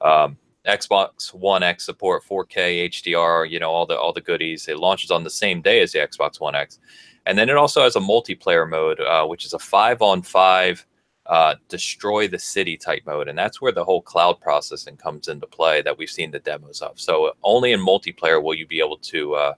Um, 0.00 0.36
Xbox 0.66 1.34
One 1.34 1.62
X 1.62 1.84
support 1.84 2.22
4K 2.24 2.88
HDR, 2.88 3.50
you 3.50 3.58
know, 3.58 3.70
all 3.70 3.86
the 3.86 3.98
all 3.98 4.12
the 4.12 4.20
goodies. 4.20 4.68
It 4.68 4.78
launches 4.78 5.10
on 5.10 5.24
the 5.24 5.30
same 5.30 5.60
day 5.60 5.80
as 5.80 5.92
the 5.92 5.98
Xbox 5.98 6.40
One 6.40 6.54
X, 6.54 6.78
and 7.26 7.36
then 7.36 7.48
it 7.48 7.56
also 7.56 7.82
has 7.82 7.96
a 7.96 8.00
multiplayer 8.00 8.68
mode, 8.68 9.00
uh, 9.00 9.26
which 9.26 9.44
is 9.44 9.54
a 9.54 9.58
five 9.58 10.02
on 10.02 10.22
five 10.22 10.86
uh, 11.26 11.54
destroy 11.68 12.26
the 12.28 12.38
city 12.38 12.76
type 12.76 13.02
mode, 13.06 13.28
and 13.28 13.38
that's 13.38 13.60
where 13.60 13.72
the 13.72 13.84
whole 13.84 14.02
cloud 14.02 14.40
processing 14.40 14.96
comes 14.96 15.28
into 15.28 15.46
play 15.46 15.82
that 15.82 15.96
we've 15.96 16.10
seen 16.10 16.30
the 16.30 16.40
demos 16.40 16.80
of. 16.80 16.98
So 16.98 17.32
only 17.42 17.72
in 17.72 17.80
multiplayer 17.80 18.42
will 18.42 18.54
you 18.54 18.66
be 18.66 18.80
able 18.80 18.98
to 18.98 19.34
uh, 19.34 19.54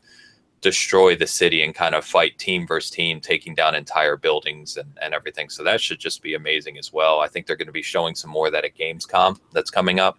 destroy 0.64 1.14
the 1.14 1.26
city 1.26 1.62
and 1.62 1.74
kind 1.74 1.94
of 1.94 2.06
fight 2.06 2.38
team 2.38 2.66
versus 2.66 2.90
team, 2.90 3.20
taking 3.20 3.54
down 3.54 3.74
entire 3.74 4.16
buildings 4.16 4.78
and, 4.78 4.88
and 5.02 5.12
everything. 5.12 5.50
So 5.50 5.62
that 5.62 5.78
should 5.78 6.00
just 6.00 6.22
be 6.22 6.32
amazing 6.34 6.78
as 6.78 6.90
well. 6.90 7.20
I 7.20 7.28
think 7.28 7.46
they're 7.46 7.54
going 7.54 7.66
to 7.66 7.72
be 7.72 7.82
showing 7.82 8.14
some 8.14 8.30
more 8.30 8.46
of 8.46 8.52
that 8.54 8.64
at 8.64 8.74
Gamescom 8.74 9.38
that's 9.52 9.70
coming 9.70 10.00
up. 10.00 10.18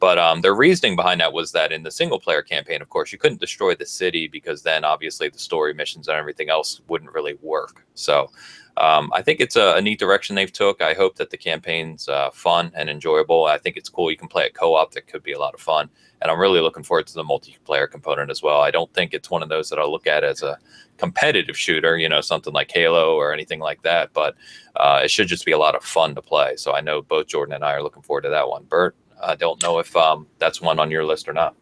But 0.00 0.18
um, 0.18 0.40
their 0.40 0.56
reasoning 0.56 0.96
behind 0.96 1.20
that 1.20 1.32
was 1.32 1.52
that 1.52 1.70
in 1.70 1.84
the 1.84 1.90
single 1.92 2.18
player 2.18 2.42
campaign, 2.42 2.82
of 2.82 2.88
course, 2.88 3.12
you 3.12 3.18
couldn't 3.18 3.40
destroy 3.40 3.76
the 3.76 3.86
city 3.86 4.26
because 4.26 4.60
then 4.60 4.84
obviously 4.84 5.28
the 5.28 5.38
story 5.38 5.72
missions 5.72 6.08
and 6.08 6.16
everything 6.16 6.50
else 6.50 6.80
wouldn't 6.88 7.12
really 7.12 7.38
work. 7.40 7.86
So 7.94 8.28
um, 8.76 9.10
I 9.14 9.22
think 9.22 9.40
it's 9.40 9.56
a, 9.56 9.76
a, 9.76 9.80
neat 9.80 9.98
direction 9.98 10.36
they've 10.36 10.52
took. 10.52 10.82
I 10.82 10.92
hope 10.92 11.16
that 11.16 11.30
the 11.30 11.38
campaign's 11.38 12.08
uh, 12.08 12.30
fun 12.30 12.70
and 12.74 12.90
enjoyable. 12.90 13.46
I 13.46 13.56
think 13.56 13.76
it's 13.76 13.88
cool. 13.88 14.10
You 14.10 14.18
can 14.18 14.28
play 14.28 14.44
it 14.44 14.54
co-op. 14.54 14.92
That 14.92 15.06
could 15.06 15.22
be 15.22 15.32
a 15.32 15.38
lot 15.38 15.54
of 15.54 15.60
fun, 15.60 15.88
and 16.20 16.30
I'm 16.30 16.38
really 16.38 16.60
looking 16.60 16.82
forward 16.82 17.06
to 17.06 17.14
the 17.14 17.24
multiplayer 17.24 17.90
component 17.90 18.30
as 18.30 18.42
well. 18.42 18.60
I 18.60 18.70
don't 18.70 18.92
think 18.92 19.14
it's 19.14 19.30
one 19.30 19.42
of 19.42 19.48
those 19.48 19.70
that 19.70 19.78
I'll 19.78 19.90
look 19.90 20.06
at 20.06 20.24
as 20.24 20.42
a 20.42 20.58
competitive 20.98 21.56
shooter, 21.56 21.96
you 21.96 22.08
know, 22.08 22.20
something 22.20 22.52
like 22.52 22.70
Halo 22.70 23.16
or 23.16 23.32
anything 23.32 23.60
like 23.60 23.82
that. 23.82 24.12
But 24.12 24.34
uh, 24.76 25.00
it 25.04 25.10
should 25.10 25.28
just 25.28 25.46
be 25.46 25.52
a 25.52 25.58
lot 25.58 25.74
of 25.74 25.82
fun 25.82 26.14
to 26.14 26.22
play. 26.22 26.56
So 26.56 26.74
I 26.74 26.80
know 26.80 27.02
both 27.02 27.28
Jordan 27.28 27.54
and 27.54 27.64
I 27.64 27.72
are 27.72 27.82
looking 27.82 28.02
forward 28.02 28.22
to 28.22 28.30
that 28.30 28.48
one. 28.48 28.64
Bert, 28.64 28.94
I 29.22 29.36
don't 29.36 29.62
know 29.62 29.78
if 29.78 29.94
um, 29.96 30.26
that's 30.38 30.60
one 30.60 30.78
on 30.78 30.90
your 30.90 31.04
list 31.04 31.28
or 31.28 31.32
not. 31.32 31.54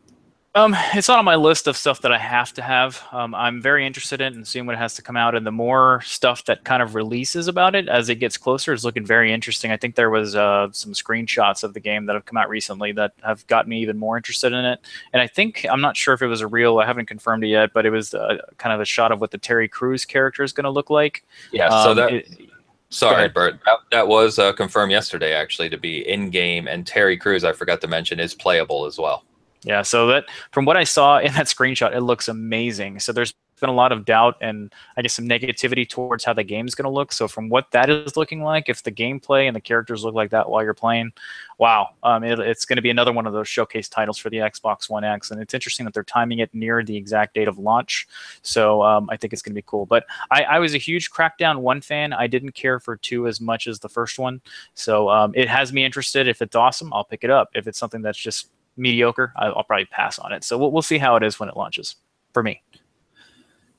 Um, 0.57 0.77
it's 0.95 1.09
not 1.09 1.19
on 1.19 1.25
my 1.25 1.35
list 1.35 1.67
of 1.67 1.77
stuff 1.77 2.01
that 2.03 2.12
I 2.12 2.19
have 2.19 2.53
to 2.55 2.62
have. 2.62 3.03
Um, 3.11 3.35
I'm 3.35 3.61
very 3.61 3.85
interested 3.85 4.21
in 4.21 4.35
and 4.35 4.47
seeing 4.47 4.67
what 4.67 4.79
has 4.79 4.95
to 4.95 5.03
come 5.03 5.17
out, 5.17 5.35
and 5.35 5.45
the 5.45 5.51
more 5.51 6.01
stuff 6.03 6.45
that 6.45 6.62
kind 6.62 6.81
of 6.81 6.95
releases 6.95 7.49
about 7.49 7.75
it 7.75 7.88
as 7.88 8.09
it 8.09 8.17
gets 8.17 8.37
closer 8.37 8.73
is 8.73 8.85
looking 8.85 9.05
very 9.05 9.33
interesting. 9.33 9.73
I 9.73 9.77
think 9.77 9.97
there 9.97 10.11
was 10.11 10.37
uh, 10.37 10.69
some 10.71 10.93
screenshots 10.93 11.64
of 11.64 11.75
the 11.75 11.81
game 11.81 12.07
that 12.07 12.14
have 12.14 12.25
come 12.25 12.37
out 12.37 12.49
recently 12.49 12.93
that 12.93 13.14
have 13.25 13.45
got 13.49 13.67
me 13.67 13.81
even 13.83 13.99
more 13.99 14.17
interested 14.17 14.53
in 14.53 14.64
it. 14.64 14.79
And 15.12 15.21
I 15.21 15.27
think 15.27 15.67
I'm 15.69 15.81
not 15.81 15.97
sure 15.97 16.14
if 16.14 16.23
it 16.23 16.29
was 16.29 16.40
a 16.40 16.47
real. 16.47 16.79
I 16.79 16.87
haven't 16.87 17.07
confirmed 17.07 17.43
it 17.43 17.49
yet, 17.49 17.73
but 17.73 17.85
it 17.85 17.90
was 17.90 18.14
uh, 18.14 18.37
kind 18.57 18.73
of 18.73 18.81
a 18.81 18.85
shot 18.85 19.11
of 19.11 19.21
what 19.21 19.33
the 19.33 19.38
Terry 19.38 19.67
Crews 19.67 20.05
character 20.05 20.45
is 20.45 20.53
going 20.53 20.64
to 20.64 20.71
look 20.71 20.88
like. 20.88 21.25
Yeah. 21.51 21.67
Um, 21.67 21.85
so 21.85 21.95
that. 21.95 22.12
It, 22.12 22.29
Sorry, 22.90 23.29
Bert. 23.29 23.59
That, 23.64 23.79
that 23.90 24.07
was 24.07 24.38
uh, 24.38 24.53
confirmed 24.53 24.93
yesterday, 24.93 25.35
actually, 25.35 25.69
to 25.71 25.77
be 25.77 26.09
in 26.09 26.31
game. 26.31 26.69
And 26.69 26.87
Terry 26.87 27.17
Crews, 27.17 27.43
I 27.43 27.53
forgot 27.53 27.81
to 27.81 27.88
mention, 27.88 28.21
is 28.21 28.35
playable 28.35 28.87
as 28.87 28.99
well. 28.99 29.25
Yeah, 29.64 29.83
so 29.83 30.07
that 30.09 30.27
from 30.53 30.66
what 30.66 30.77
I 30.77 30.85
saw 30.85 31.18
in 31.18 31.33
that 31.35 31.46
screenshot, 31.46 31.94
it 31.94 32.03
looks 32.03 32.29
amazing. 32.29 33.00
So 33.00 33.12
there's 33.12 33.35
been 33.61 33.70
a 33.70 33.72
lot 33.72 33.92
of 33.92 34.05
doubt 34.05 34.37
and 34.42 34.72
I 34.96 35.03
guess 35.03 35.14
some 35.14 35.27
negativity 35.27 35.88
towards 35.88 36.24
how 36.24 36.35
the 36.35 36.44
game's 36.44 36.74
going 36.74 36.85
to 36.85 36.90
look. 36.90 37.12
So 37.12 37.29
from 37.29 37.48
what 37.48 37.70
that 37.70 37.88
is 37.88 38.16
looking 38.16 38.42
like, 38.42 38.68
if 38.68 38.83
the 38.83 38.92
gameplay 38.92 39.46
and 39.46 39.57
the 39.57 39.61
characters 39.61 40.05
look 40.05 40.14
like 40.14 40.31
that 40.31 40.50
while 40.50 40.62
you're 40.62 40.74
playing, 40.74 41.12
wow, 41.59 41.90
um, 42.03 42.24
it, 42.24 42.38
it's 42.40 42.64
going 42.64 42.77
to 42.77 42.83
be 42.83 42.90
another 42.90 43.12
one 43.12 43.27
of 43.27 43.33
those 43.33 43.48
showcase 43.48 43.88
titles 43.88 44.18
for 44.18 44.29
the 44.29 44.38
Xbox 44.38 44.90
One 44.90 45.05
X. 45.05 45.31
And 45.31 45.40
it's 45.40 45.55
interesting 45.55 45.85
that 45.85 45.94
they're 45.94 46.03
timing 46.03 46.40
it 46.40 46.53
near 46.53 46.83
the 46.85 46.96
exact 46.96 47.35
date 47.35 47.48
of 47.48 47.59
launch. 47.59 48.07
So 48.42 48.83
um, 48.83 49.09
I 49.11 49.16
think 49.16 49.33
it's 49.33 49.40
going 49.40 49.53
to 49.53 49.59
be 49.59 49.64
cool. 49.66 49.87
But 49.87 50.05
I, 50.31 50.42
I, 50.42 50.59
was 50.59 50.74
a 50.74 50.79
huge 50.79 51.11
Crackdown 51.11 51.61
One 51.61 51.81
fan. 51.81 52.12
I 52.12 52.27
didn't 52.27 52.53
care 52.53 52.81
for 52.81 52.96
two 52.96 53.27
as 53.29 53.40
much 53.40 53.66
as 53.66 53.79
the 53.79 53.88
first 53.88 54.18
one. 54.18 54.40
So 54.74 55.09
um, 55.09 55.33
it 55.35 55.48
has 55.48 55.72
me 55.72 55.85
interested. 55.85 56.29
If 56.29 56.42
it's 56.42 56.57
awesome, 56.57 56.92
I'll 56.92 57.05
pick 57.05 57.24
it 57.24 57.31
up. 57.31 57.50
If 57.55 57.66
it's 57.66 57.79
something 57.79 58.03
that's 58.03 58.18
just 58.18 58.50
mediocre, 58.77 59.33
I'll 59.37 59.65
probably 59.65 59.87
pass 59.87 60.19
on 60.19 60.33
it. 60.33 60.45
So 60.45 60.59
we'll, 60.59 60.73
we'll 60.73 60.83
see 60.83 60.99
how 60.99 61.17
it 61.17 61.23
is 61.23 61.39
when 61.39 61.49
it 61.49 61.57
launches 61.57 61.97
for 62.33 62.43
me. 62.43 62.63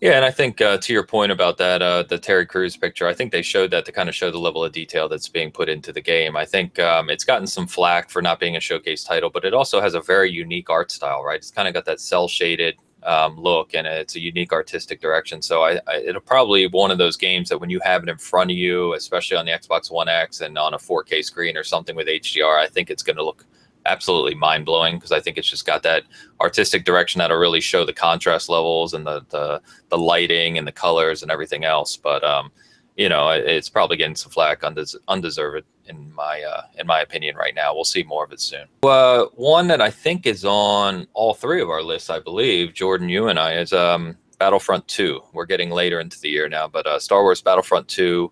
Yeah, 0.02 0.12
and 0.12 0.26
I 0.26 0.32
think 0.32 0.60
uh, 0.62 0.78
to 0.78 0.94
your 0.94 1.06
point 1.06 1.32
about 1.32 1.58
that, 1.58 1.82
uh, 1.82 2.04
the 2.04 2.18
Terry 2.18 2.46
Crews 2.46 2.76
picture, 2.76 3.08
I 3.08 3.14
think 3.14 3.32
they 3.32 3.42
showed 3.42 3.72
that 3.72 3.86
to 3.86 3.92
kind 3.94 4.10
of 4.10 4.16
show 4.16 4.30
the 4.30 4.38
level 4.38 4.64
of 4.64 4.74
detail 4.74 5.08
that's 5.08 5.30
being 5.30 5.52
put 5.52 5.70
into 5.70 5.94
the 5.94 6.02
game. 6.02 6.36
I 6.36 6.46
think 6.46 6.78
um, 6.80 7.10
it's 7.10 7.24
gotten 7.24 7.48
some 7.48 7.66
flack 7.66 8.10
for 8.10 8.22
not 8.22 8.40
being 8.40 8.58
a 8.58 8.60
showcase 8.60 9.06
title, 9.06 9.30
but 9.30 9.46
it 9.46 9.54
also 9.54 9.80
has 9.80 9.94
a 9.94 10.02
very 10.02 10.30
unique 10.30 10.70
art 10.70 10.92
style, 10.92 11.24
right? 11.24 11.38
It's 11.38 11.50
kind 11.50 11.68
of 11.68 11.74
got 11.74 11.86
that 11.86 12.02
cell 12.02 12.28
shaded 12.28 12.76
um, 13.06 13.40
look 13.40 13.74
and 13.74 13.88
it's 13.88 14.16
a 14.16 14.20
unique 14.20 14.52
artistic 14.52 15.00
direction. 15.00 15.42
So 15.42 15.64
I, 15.64 15.80
I, 15.88 15.98
it'll 16.06 16.22
probably 16.22 16.68
be 16.68 16.72
one 16.72 16.92
of 16.92 16.98
those 16.98 17.16
games 17.16 17.50
that 17.50 17.60
when 17.60 17.70
you 17.70 17.80
have 17.84 18.04
it 18.04 18.10
in 18.10 18.18
front 18.18 18.52
of 18.52 18.58
you, 18.58 18.94
especially 18.96 19.38
on 19.38 19.46
the 19.46 19.52
Xbox 19.52 19.92
One 19.92 20.10
X 20.10 20.42
and 20.42 20.58
on 20.58 20.74
a 20.74 20.78
4K 20.78 21.24
screen 21.24 21.56
or 21.56 21.64
something 21.64 21.96
with 21.96 22.08
HDR, 22.08 22.60
I 22.60 22.68
think 22.68 22.90
it's 22.90 23.04
going 23.04 23.18
to 23.18 23.24
look 23.24 23.46
absolutely 23.86 24.36
mind 24.36 24.66
blowing 24.66 24.96
because 24.96 25.12
I 25.12 25.20
think 25.20 25.38
it's 25.38 25.50
just 25.50 25.66
got 25.66 25.84
that 25.84 26.04
artistic 26.42 26.86
direction 26.86 27.20
that'll 27.20 27.38
really 27.38 27.62
show 27.62 27.86
the 27.86 27.94
contrast 27.94 28.50
levels 28.50 28.94
and 28.94 29.06
the 29.06 29.26
the, 29.30 29.62
the 29.90 29.98
lighting 29.98 30.58
and 30.58 30.68
the 30.68 30.72
colors 30.72 31.22
and 31.22 31.32
everything 31.32 31.64
else. 31.64 31.96
But 31.98 32.24
um, 32.24 32.52
you 32.96 33.10
know, 33.10 33.30
it's 33.30 33.70
probably 33.70 33.98
getting 33.98 34.16
some 34.16 34.32
flack 34.32 34.62
undes- 34.62 34.96
undeserved 35.08 35.66
in 35.88 36.14
my 36.14 36.42
uh, 36.42 36.64
in 36.80 36.88
my 36.88 37.02
opinion 37.02 37.36
right 37.36 37.54
now. 37.54 37.74
We'll 37.74 37.84
see 37.84 38.04
more 38.04 38.24
of 38.24 38.32
it 38.32 38.40
soon. 38.40 38.66
Uh, 38.84 39.26
one 39.36 39.68
that 39.68 39.82
I 39.82 39.90
think 39.90 40.26
is 40.26 40.46
on 40.46 41.08
all 41.14 41.34
three 41.34 41.62
of 41.62 41.70
our 41.70 41.84
lists, 41.84 42.10
I 42.10 42.20
believe, 42.20 42.74
Jordan, 42.74 43.10
you 43.10 43.28
and 43.28 43.38
I, 43.38 43.54
is 43.54 43.74
um, 43.74 44.18
Battlefront 44.40 44.88
2. 44.88 45.22
We're 45.34 45.46
getting 45.46 45.70
later 45.70 46.00
into 46.00 46.20
the 46.20 46.30
year 46.30 46.50
now, 46.50 46.68
but 46.68 46.88
uh, 46.88 47.00
Star 47.00 47.22
Wars 47.24 47.42
Battlefront 47.42 47.88
2 47.88 48.32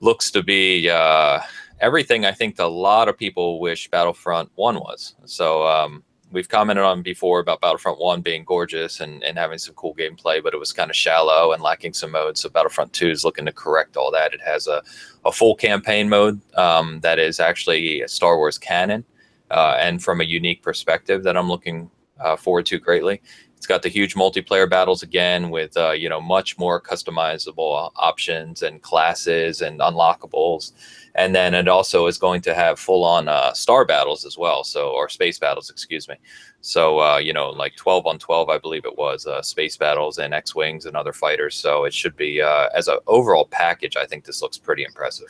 looks 0.00 0.30
to 0.32 0.42
be 0.42 0.90
uh, 0.90 1.40
everything 1.82 2.24
I 2.24 2.32
think 2.32 2.58
a 2.60 2.64
lot 2.64 3.08
of 3.08 3.18
people 3.18 3.60
wish 3.60 3.90
Battlefront 3.90 4.50
1 4.54 4.76
was. 4.76 5.16
So 5.26 5.66
um, 5.66 6.04
we've 6.30 6.48
commented 6.48 6.84
on 6.84 7.02
before 7.02 7.40
about 7.40 7.60
Battlefront 7.60 7.98
1 7.98 8.22
being 8.22 8.44
gorgeous 8.44 9.00
and, 9.00 9.22
and 9.24 9.36
having 9.36 9.58
some 9.58 9.74
cool 9.74 9.92
gameplay, 9.96 10.40
but 10.40 10.54
it 10.54 10.58
was 10.58 10.72
kind 10.72 10.90
of 10.90 10.96
shallow 10.96 11.52
and 11.52 11.60
lacking 11.60 11.92
some 11.92 12.12
modes. 12.12 12.40
So 12.40 12.48
Battlefront 12.48 12.92
2 12.92 13.10
is 13.10 13.24
looking 13.24 13.44
to 13.46 13.52
correct 13.52 13.96
all 13.96 14.12
that. 14.12 14.32
It 14.32 14.40
has 14.40 14.68
a, 14.68 14.80
a 15.24 15.32
full 15.32 15.56
campaign 15.56 16.08
mode 16.08 16.40
um, 16.56 17.00
that 17.00 17.18
is 17.18 17.40
actually 17.40 18.02
a 18.02 18.08
Star 18.08 18.36
Wars 18.36 18.58
canon 18.58 19.04
uh, 19.50 19.76
and 19.80 20.02
from 20.02 20.20
a 20.20 20.24
unique 20.24 20.62
perspective 20.62 21.24
that 21.24 21.36
I'm 21.36 21.48
looking 21.48 21.90
uh, 22.20 22.36
forward 22.36 22.64
to 22.66 22.78
greatly. 22.78 23.20
It's 23.62 23.66
got 23.68 23.82
the 23.82 23.88
huge 23.88 24.16
multiplayer 24.16 24.68
battles 24.68 25.04
again 25.04 25.48
with 25.50 25.76
uh, 25.76 25.92
you 25.92 26.08
know 26.08 26.20
much 26.20 26.58
more 26.58 26.80
customizable 26.80 27.92
options 27.94 28.60
and 28.60 28.82
classes 28.82 29.62
and 29.62 29.78
unlockables, 29.78 30.72
and 31.14 31.32
then 31.32 31.54
it 31.54 31.68
also 31.68 32.08
is 32.08 32.18
going 32.18 32.40
to 32.40 32.54
have 32.56 32.80
full 32.80 33.04
on 33.04 33.28
uh, 33.28 33.52
star 33.52 33.84
battles 33.84 34.24
as 34.24 34.36
well. 34.36 34.64
So 34.64 34.88
or 34.88 35.08
space 35.08 35.38
battles, 35.38 35.70
excuse 35.70 36.08
me. 36.08 36.16
So 36.60 36.98
uh, 36.98 37.18
you 37.18 37.32
know 37.32 37.50
like 37.50 37.76
12 37.76 38.04
on 38.04 38.18
12, 38.18 38.48
I 38.48 38.58
believe 38.58 38.84
it 38.84 38.98
was 38.98 39.28
uh, 39.28 39.42
space 39.42 39.76
battles 39.76 40.18
and 40.18 40.34
X 40.34 40.56
wings 40.56 40.84
and 40.84 40.96
other 40.96 41.12
fighters. 41.12 41.54
So 41.54 41.84
it 41.84 41.94
should 41.94 42.16
be 42.16 42.42
uh, 42.42 42.68
as 42.74 42.88
an 42.88 42.98
overall 43.06 43.46
package. 43.46 43.96
I 43.96 44.06
think 44.06 44.24
this 44.24 44.42
looks 44.42 44.58
pretty 44.58 44.82
impressive. 44.82 45.28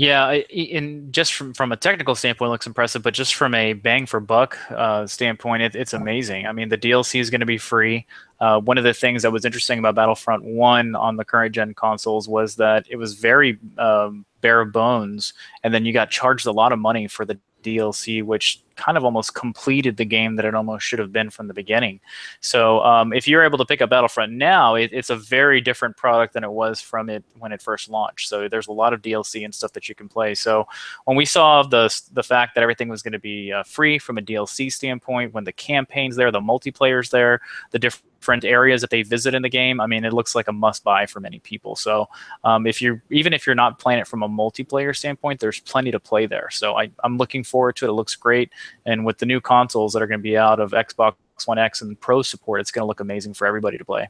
Yeah, 0.00 0.32
in 0.32 1.12
just 1.12 1.34
from 1.34 1.52
from 1.52 1.72
a 1.72 1.76
technical 1.76 2.14
standpoint, 2.14 2.48
it 2.48 2.52
looks 2.52 2.66
impressive, 2.66 3.02
but 3.02 3.12
just 3.12 3.34
from 3.34 3.54
a 3.54 3.74
bang 3.74 4.06
for 4.06 4.18
buck 4.18 4.56
uh, 4.70 5.06
standpoint, 5.06 5.60
it, 5.62 5.76
it's 5.76 5.92
amazing. 5.92 6.46
I 6.46 6.52
mean, 6.52 6.70
the 6.70 6.78
DLC 6.78 7.20
is 7.20 7.28
going 7.28 7.40
to 7.40 7.46
be 7.46 7.58
free. 7.58 8.06
Uh, 8.40 8.62
one 8.62 8.78
of 8.78 8.84
the 8.84 8.94
things 8.94 9.20
that 9.20 9.30
was 9.30 9.44
interesting 9.44 9.78
about 9.78 9.96
Battlefront 9.96 10.42
One 10.42 10.94
on 10.94 11.18
the 11.18 11.24
current 11.26 11.54
gen 11.54 11.74
consoles 11.74 12.30
was 12.30 12.56
that 12.56 12.86
it 12.88 12.96
was 12.96 13.12
very 13.12 13.58
um, 13.76 14.24
bare 14.40 14.64
bones, 14.64 15.34
and 15.64 15.74
then 15.74 15.84
you 15.84 15.92
got 15.92 16.10
charged 16.10 16.46
a 16.46 16.52
lot 16.52 16.72
of 16.72 16.78
money 16.78 17.06
for 17.06 17.26
the 17.26 17.38
DLC, 17.62 18.24
which 18.24 18.62
kind 18.80 18.96
of 18.96 19.04
almost 19.04 19.34
completed 19.34 19.98
the 19.98 20.06
game 20.06 20.36
that 20.36 20.46
it 20.46 20.54
almost 20.54 20.86
should 20.86 20.98
have 20.98 21.12
been 21.12 21.28
from 21.28 21.48
the 21.48 21.54
beginning. 21.54 22.00
So 22.40 22.80
um, 22.80 23.12
if 23.12 23.28
you're 23.28 23.44
able 23.44 23.58
to 23.58 23.66
pick 23.66 23.82
up 23.82 23.90
Battlefront 23.90 24.32
now, 24.32 24.74
it, 24.74 24.90
it's 24.92 25.10
a 25.10 25.16
very 25.16 25.60
different 25.60 25.98
product 25.98 26.32
than 26.32 26.44
it 26.44 26.50
was 26.50 26.80
from 26.80 27.10
it 27.10 27.22
when 27.38 27.52
it 27.52 27.60
first 27.60 27.90
launched. 27.90 28.28
So 28.28 28.48
there's 28.48 28.68
a 28.68 28.72
lot 28.72 28.94
of 28.94 29.02
DLC 29.02 29.44
and 29.44 29.54
stuff 29.54 29.72
that 29.74 29.88
you 29.88 29.94
can 29.94 30.08
play. 30.08 30.34
So 30.34 30.66
when 31.04 31.16
we 31.16 31.26
saw 31.26 31.62
the 31.62 31.90
the 32.12 32.22
fact 32.22 32.54
that 32.54 32.62
everything 32.62 32.88
was 32.88 33.02
going 33.02 33.12
to 33.12 33.18
be 33.18 33.52
uh, 33.52 33.62
free 33.64 33.98
from 33.98 34.16
a 34.16 34.22
DLC 34.22 34.72
standpoint, 34.72 35.34
when 35.34 35.44
the 35.44 35.52
campaign's 35.52 36.16
there, 36.16 36.30
the 36.30 36.40
multiplayer's 36.40 37.10
there, 37.10 37.40
the 37.72 37.78
different 37.78 38.10
different 38.20 38.44
areas 38.44 38.82
that 38.82 38.90
they 38.90 39.02
visit 39.02 39.34
in 39.34 39.40
the 39.40 39.48
game, 39.48 39.80
I 39.80 39.86
mean, 39.86 40.04
it 40.04 40.12
looks 40.12 40.34
like 40.34 40.46
a 40.46 40.52
must 40.52 40.84
buy 40.84 41.06
for 41.06 41.20
many 41.20 41.38
people. 41.38 41.74
So 41.74 42.06
um, 42.44 42.66
if 42.66 42.82
you're 42.82 43.02
even 43.10 43.32
if 43.32 43.46
you're 43.46 43.54
not 43.54 43.78
playing 43.78 44.00
it 44.00 44.06
from 44.06 44.22
a 44.22 44.28
multiplayer 44.28 44.94
standpoint, 44.94 45.40
there's 45.40 45.60
plenty 45.60 45.90
to 45.90 45.98
play 45.98 46.26
there. 46.26 46.50
So 46.50 46.76
I, 46.76 46.90
I'm 47.02 47.16
looking 47.16 47.42
forward 47.42 47.76
to 47.76 47.86
it. 47.86 47.88
It 47.88 47.92
looks 47.92 48.14
great, 48.16 48.50
and 48.86 49.04
with 49.04 49.18
the 49.18 49.26
new 49.26 49.40
consoles 49.40 49.92
that 49.92 50.02
are 50.02 50.06
going 50.06 50.20
to 50.20 50.22
be 50.22 50.36
out 50.36 50.60
of 50.60 50.72
Xbox 50.72 51.14
One 51.46 51.58
X 51.58 51.82
and 51.82 51.98
Pro 52.00 52.22
support, 52.22 52.60
it's 52.60 52.70
going 52.70 52.82
to 52.82 52.86
look 52.86 53.00
amazing 53.00 53.34
for 53.34 53.46
everybody 53.46 53.78
to 53.78 53.84
play. 53.84 54.08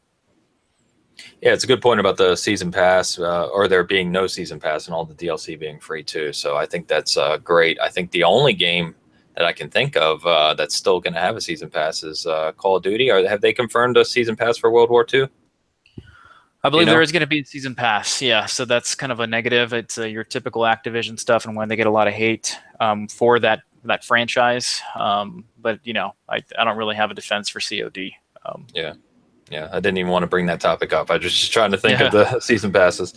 Yeah, 1.42 1.52
it's 1.52 1.64
a 1.64 1.66
good 1.66 1.82
point 1.82 2.00
about 2.00 2.16
the 2.16 2.36
season 2.36 2.70
pass, 2.70 3.18
uh, 3.18 3.46
or 3.48 3.68
there 3.68 3.84
being 3.84 4.10
no 4.10 4.26
season 4.26 4.58
pass 4.58 4.86
and 4.86 4.94
all 4.94 5.04
the 5.04 5.14
DLC 5.14 5.58
being 5.58 5.78
free 5.78 6.02
too. 6.02 6.32
So 6.32 6.56
I 6.56 6.66
think 6.66 6.88
that's 6.88 7.16
uh, 7.16 7.38
great. 7.38 7.78
I 7.80 7.88
think 7.88 8.10
the 8.10 8.24
only 8.24 8.52
game 8.52 8.94
that 9.36 9.44
I 9.44 9.52
can 9.52 9.70
think 9.70 9.96
of 9.96 10.24
uh, 10.26 10.54
that's 10.54 10.74
still 10.74 11.00
going 11.00 11.14
to 11.14 11.20
have 11.20 11.36
a 11.36 11.40
season 11.40 11.70
pass 11.70 12.02
is 12.02 12.26
uh, 12.26 12.52
Call 12.52 12.76
of 12.76 12.82
Duty. 12.82 13.10
Or 13.10 13.26
have 13.26 13.40
they 13.40 13.52
confirmed 13.52 13.96
a 13.96 14.04
season 14.04 14.36
pass 14.36 14.58
for 14.58 14.70
World 14.70 14.90
War 14.90 15.06
II? 15.12 15.28
I 16.62 16.68
believe 16.68 16.82
you 16.82 16.86
know? 16.86 16.92
there 16.92 17.02
is 17.02 17.10
going 17.10 17.20
to 17.20 17.26
be 17.26 17.40
a 17.40 17.44
season 17.44 17.74
pass. 17.74 18.20
Yeah, 18.20 18.44
so 18.44 18.66
that's 18.66 18.94
kind 18.94 19.10
of 19.10 19.20
a 19.20 19.26
negative. 19.26 19.72
It's 19.72 19.96
uh, 19.96 20.04
your 20.04 20.24
typical 20.24 20.62
Activision 20.62 21.18
stuff, 21.18 21.46
and 21.46 21.56
when 21.56 21.68
they 21.68 21.76
get 21.76 21.86
a 21.86 21.90
lot 21.90 22.06
of 22.06 22.12
hate 22.12 22.54
um, 22.80 23.08
for 23.08 23.38
that 23.40 23.62
that 23.84 24.04
franchise. 24.04 24.80
Um, 24.94 25.44
but 25.58 25.80
you 25.84 25.92
know, 25.92 26.14
I 26.28 26.42
I 26.58 26.64
don't 26.64 26.76
really 26.76 26.96
have 26.96 27.10
a 27.10 27.14
defense 27.14 27.48
for 27.48 27.60
COD. 27.60 28.12
Um, 28.44 28.66
yeah, 28.74 28.94
yeah. 29.50 29.68
I 29.72 29.80
didn't 29.80 29.98
even 29.98 30.12
want 30.12 30.22
to 30.22 30.28
bring 30.28 30.46
that 30.46 30.60
topic 30.60 30.92
up. 30.92 31.10
I 31.10 31.16
was 31.16 31.32
just 31.32 31.52
trying 31.52 31.72
to 31.72 31.78
think 31.78 32.00
yeah. 32.00 32.06
of 32.06 32.12
the 32.12 32.40
season 32.40 32.72
passes. 32.72 33.14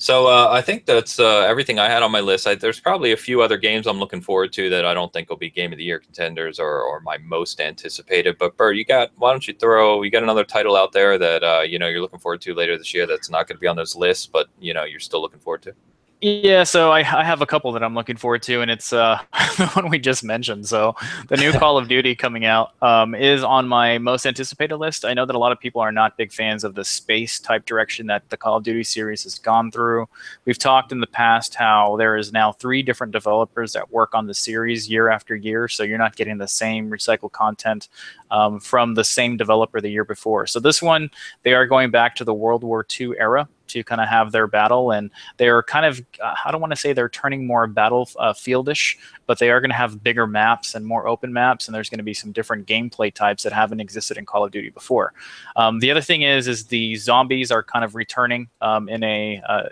So 0.00 0.28
uh, 0.28 0.48
I 0.50 0.62
think 0.62 0.86
that's 0.86 1.20
uh, 1.20 1.40
everything 1.40 1.78
I 1.78 1.86
had 1.86 2.02
on 2.02 2.10
my 2.10 2.20
list. 2.20 2.46
I, 2.46 2.54
there's 2.54 2.80
probably 2.80 3.12
a 3.12 3.18
few 3.18 3.42
other 3.42 3.58
games 3.58 3.86
I'm 3.86 3.98
looking 3.98 4.22
forward 4.22 4.50
to 4.54 4.70
that 4.70 4.86
I 4.86 4.94
don't 4.94 5.12
think 5.12 5.28
will 5.28 5.36
be 5.36 5.50
game 5.50 5.72
of 5.72 5.76
the 5.76 5.84
year 5.84 5.98
contenders 5.98 6.58
or, 6.58 6.80
or 6.80 7.00
my 7.00 7.18
most 7.18 7.60
anticipated. 7.60 8.38
But 8.38 8.56
Bert, 8.56 8.76
you 8.76 8.86
got 8.86 9.10
why 9.16 9.30
don't 9.30 9.46
you 9.46 9.52
throw 9.52 10.02
you 10.02 10.10
got 10.10 10.22
another 10.22 10.42
title 10.42 10.74
out 10.74 10.92
there 10.92 11.18
that 11.18 11.44
uh, 11.44 11.60
you 11.66 11.78
know 11.78 11.86
you're 11.86 12.00
looking 12.00 12.18
forward 12.18 12.40
to 12.40 12.54
later 12.54 12.78
this 12.78 12.94
year 12.94 13.06
that's 13.06 13.28
not 13.28 13.46
going 13.46 13.56
to 13.56 13.60
be 13.60 13.66
on 13.66 13.76
those 13.76 13.94
lists, 13.94 14.24
but 14.24 14.46
you 14.58 14.72
know 14.72 14.84
you're 14.84 15.00
still 15.00 15.20
looking 15.20 15.38
forward 15.38 15.60
to. 15.64 15.74
Yeah, 16.22 16.64
so 16.64 16.90
I, 16.90 16.98
I 16.98 17.24
have 17.24 17.40
a 17.40 17.46
couple 17.46 17.72
that 17.72 17.82
I'm 17.82 17.94
looking 17.94 18.18
forward 18.18 18.42
to, 18.42 18.60
and 18.60 18.70
it's 18.70 18.92
uh, 18.92 19.18
the 19.56 19.68
one 19.68 19.88
we 19.88 19.98
just 19.98 20.22
mentioned. 20.22 20.68
So 20.68 20.94
the 21.28 21.38
new 21.38 21.50
Call 21.58 21.78
of 21.78 21.88
Duty 21.88 22.14
coming 22.14 22.44
out 22.44 22.72
um, 22.82 23.14
is 23.14 23.42
on 23.42 23.66
my 23.66 23.96
most 23.96 24.26
anticipated 24.26 24.76
list. 24.76 25.06
I 25.06 25.14
know 25.14 25.24
that 25.24 25.34
a 25.34 25.38
lot 25.38 25.50
of 25.50 25.58
people 25.58 25.80
are 25.80 25.92
not 25.92 26.18
big 26.18 26.30
fans 26.30 26.62
of 26.62 26.74
the 26.74 26.84
space 26.84 27.40
type 27.40 27.64
direction 27.64 28.06
that 28.08 28.28
the 28.28 28.36
Call 28.36 28.58
of 28.58 28.64
Duty 28.64 28.84
series 28.84 29.22
has 29.22 29.38
gone 29.38 29.70
through. 29.70 30.10
We've 30.44 30.58
talked 30.58 30.92
in 30.92 31.00
the 31.00 31.06
past 31.06 31.54
how 31.54 31.96
there 31.96 32.18
is 32.18 32.32
now 32.32 32.52
three 32.52 32.82
different 32.82 33.14
developers 33.14 33.72
that 33.72 33.90
work 33.90 34.14
on 34.14 34.26
the 34.26 34.34
series 34.34 34.90
year 34.90 35.08
after 35.08 35.34
year, 35.34 35.68
so 35.68 35.84
you're 35.84 35.96
not 35.96 36.16
getting 36.16 36.36
the 36.36 36.48
same 36.48 36.90
recycled 36.90 37.32
content 37.32 37.88
um, 38.30 38.60
from 38.60 38.94
the 38.94 39.04
same 39.04 39.36
developer 39.36 39.80
the 39.80 39.90
year 39.90 40.04
before. 40.04 40.46
So 40.46 40.60
this 40.60 40.82
one, 40.82 41.10
they 41.42 41.52
are 41.54 41.66
going 41.66 41.90
back 41.90 42.14
to 42.16 42.24
the 42.24 42.34
World 42.34 42.62
War 42.62 42.86
II 42.98 43.14
era 43.18 43.48
to 43.68 43.84
kind 43.84 44.00
of 44.00 44.08
have 44.08 44.32
their 44.32 44.46
battle, 44.46 44.90
and 44.90 45.10
they're 45.36 45.62
kind 45.62 45.86
of 45.86 46.00
uh, 46.22 46.34
I 46.44 46.50
don't 46.50 46.60
want 46.60 46.72
to 46.72 46.76
say 46.76 46.92
they're 46.92 47.08
turning 47.08 47.46
more 47.46 47.68
battlefieldish, 47.68 48.96
uh, 48.96 49.00
but 49.26 49.38
they 49.38 49.50
are 49.50 49.60
going 49.60 49.70
to 49.70 49.76
have 49.76 50.02
bigger 50.02 50.26
maps 50.26 50.74
and 50.74 50.86
more 50.86 51.06
open 51.06 51.32
maps, 51.32 51.68
and 51.68 51.74
there's 51.74 51.88
going 51.88 51.98
to 51.98 52.04
be 52.04 52.14
some 52.14 52.32
different 52.32 52.66
gameplay 52.66 53.12
types 53.12 53.42
that 53.44 53.52
haven't 53.52 53.80
existed 53.80 54.16
in 54.16 54.26
Call 54.26 54.44
of 54.44 54.50
Duty 54.50 54.70
before. 54.70 55.12
Um, 55.56 55.78
the 55.78 55.90
other 55.90 56.02
thing 56.02 56.22
is, 56.22 56.48
is 56.48 56.66
the 56.66 56.96
zombies 56.96 57.50
are 57.50 57.62
kind 57.62 57.84
of 57.84 57.94
returning 57.94 58.48
um, 58.60 58.88
in 58.88 59.02
a 59.04 59.40
uh, 59.48 59.68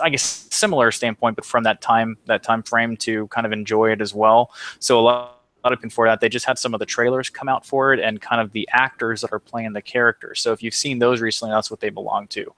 I 0.00 0.10
guess 0.10 0.48
similar 0.50 0.90
standpoint, 0.90 1.36
but 1.36 1.44
from 1.44 1.64
that 1.64 1.80
time 1.80 2.16
that 2.26 2.42
time 2.42 2.62
frame 2.62 2.96
to 2.98 3.28
kind 3.28 3.46
of 3.46 3.52
enjoy 3.52 3.92
it 3.92 4.00
as 4.00 4.14
well. 4.14 4.52
So 4.80 4.98
a 4.98 5.02
lot 5.02 5.41
looking 5.70 5.90
for 5.90 6.06
that. 6.06 6.20
They 6.20 6.28
just 6.28 6.46
had 6.46 6.58
some 6.58 6.74
of 6.74 6.80
the 6.80 6.86
trailers 6.86 7.30
come 7.30 7.48
out 7.48 7.64
for 7.64 7.92
it 7.92 8.00
and 8.00 8.20
kind 8.20 8.40
of 8.40 8.52
the 8.52 8.68
actors 8.72 9.20
that 9.20 9.32
are 9.32 9.38
playing 9.38 9.72
the 9.72 9.82
characters. 9.82 10.40
So 10.40 10.52
if 10.52 10.62
you've 10.62 10.74
seen 10.74 10.98
those 10.98 11.20
recently, 11.20 11.54
that's 11.54 11.70
what 11.70 11.80
they 11.80 11.90
belong 11.90 12.26
to. 12.28 12.52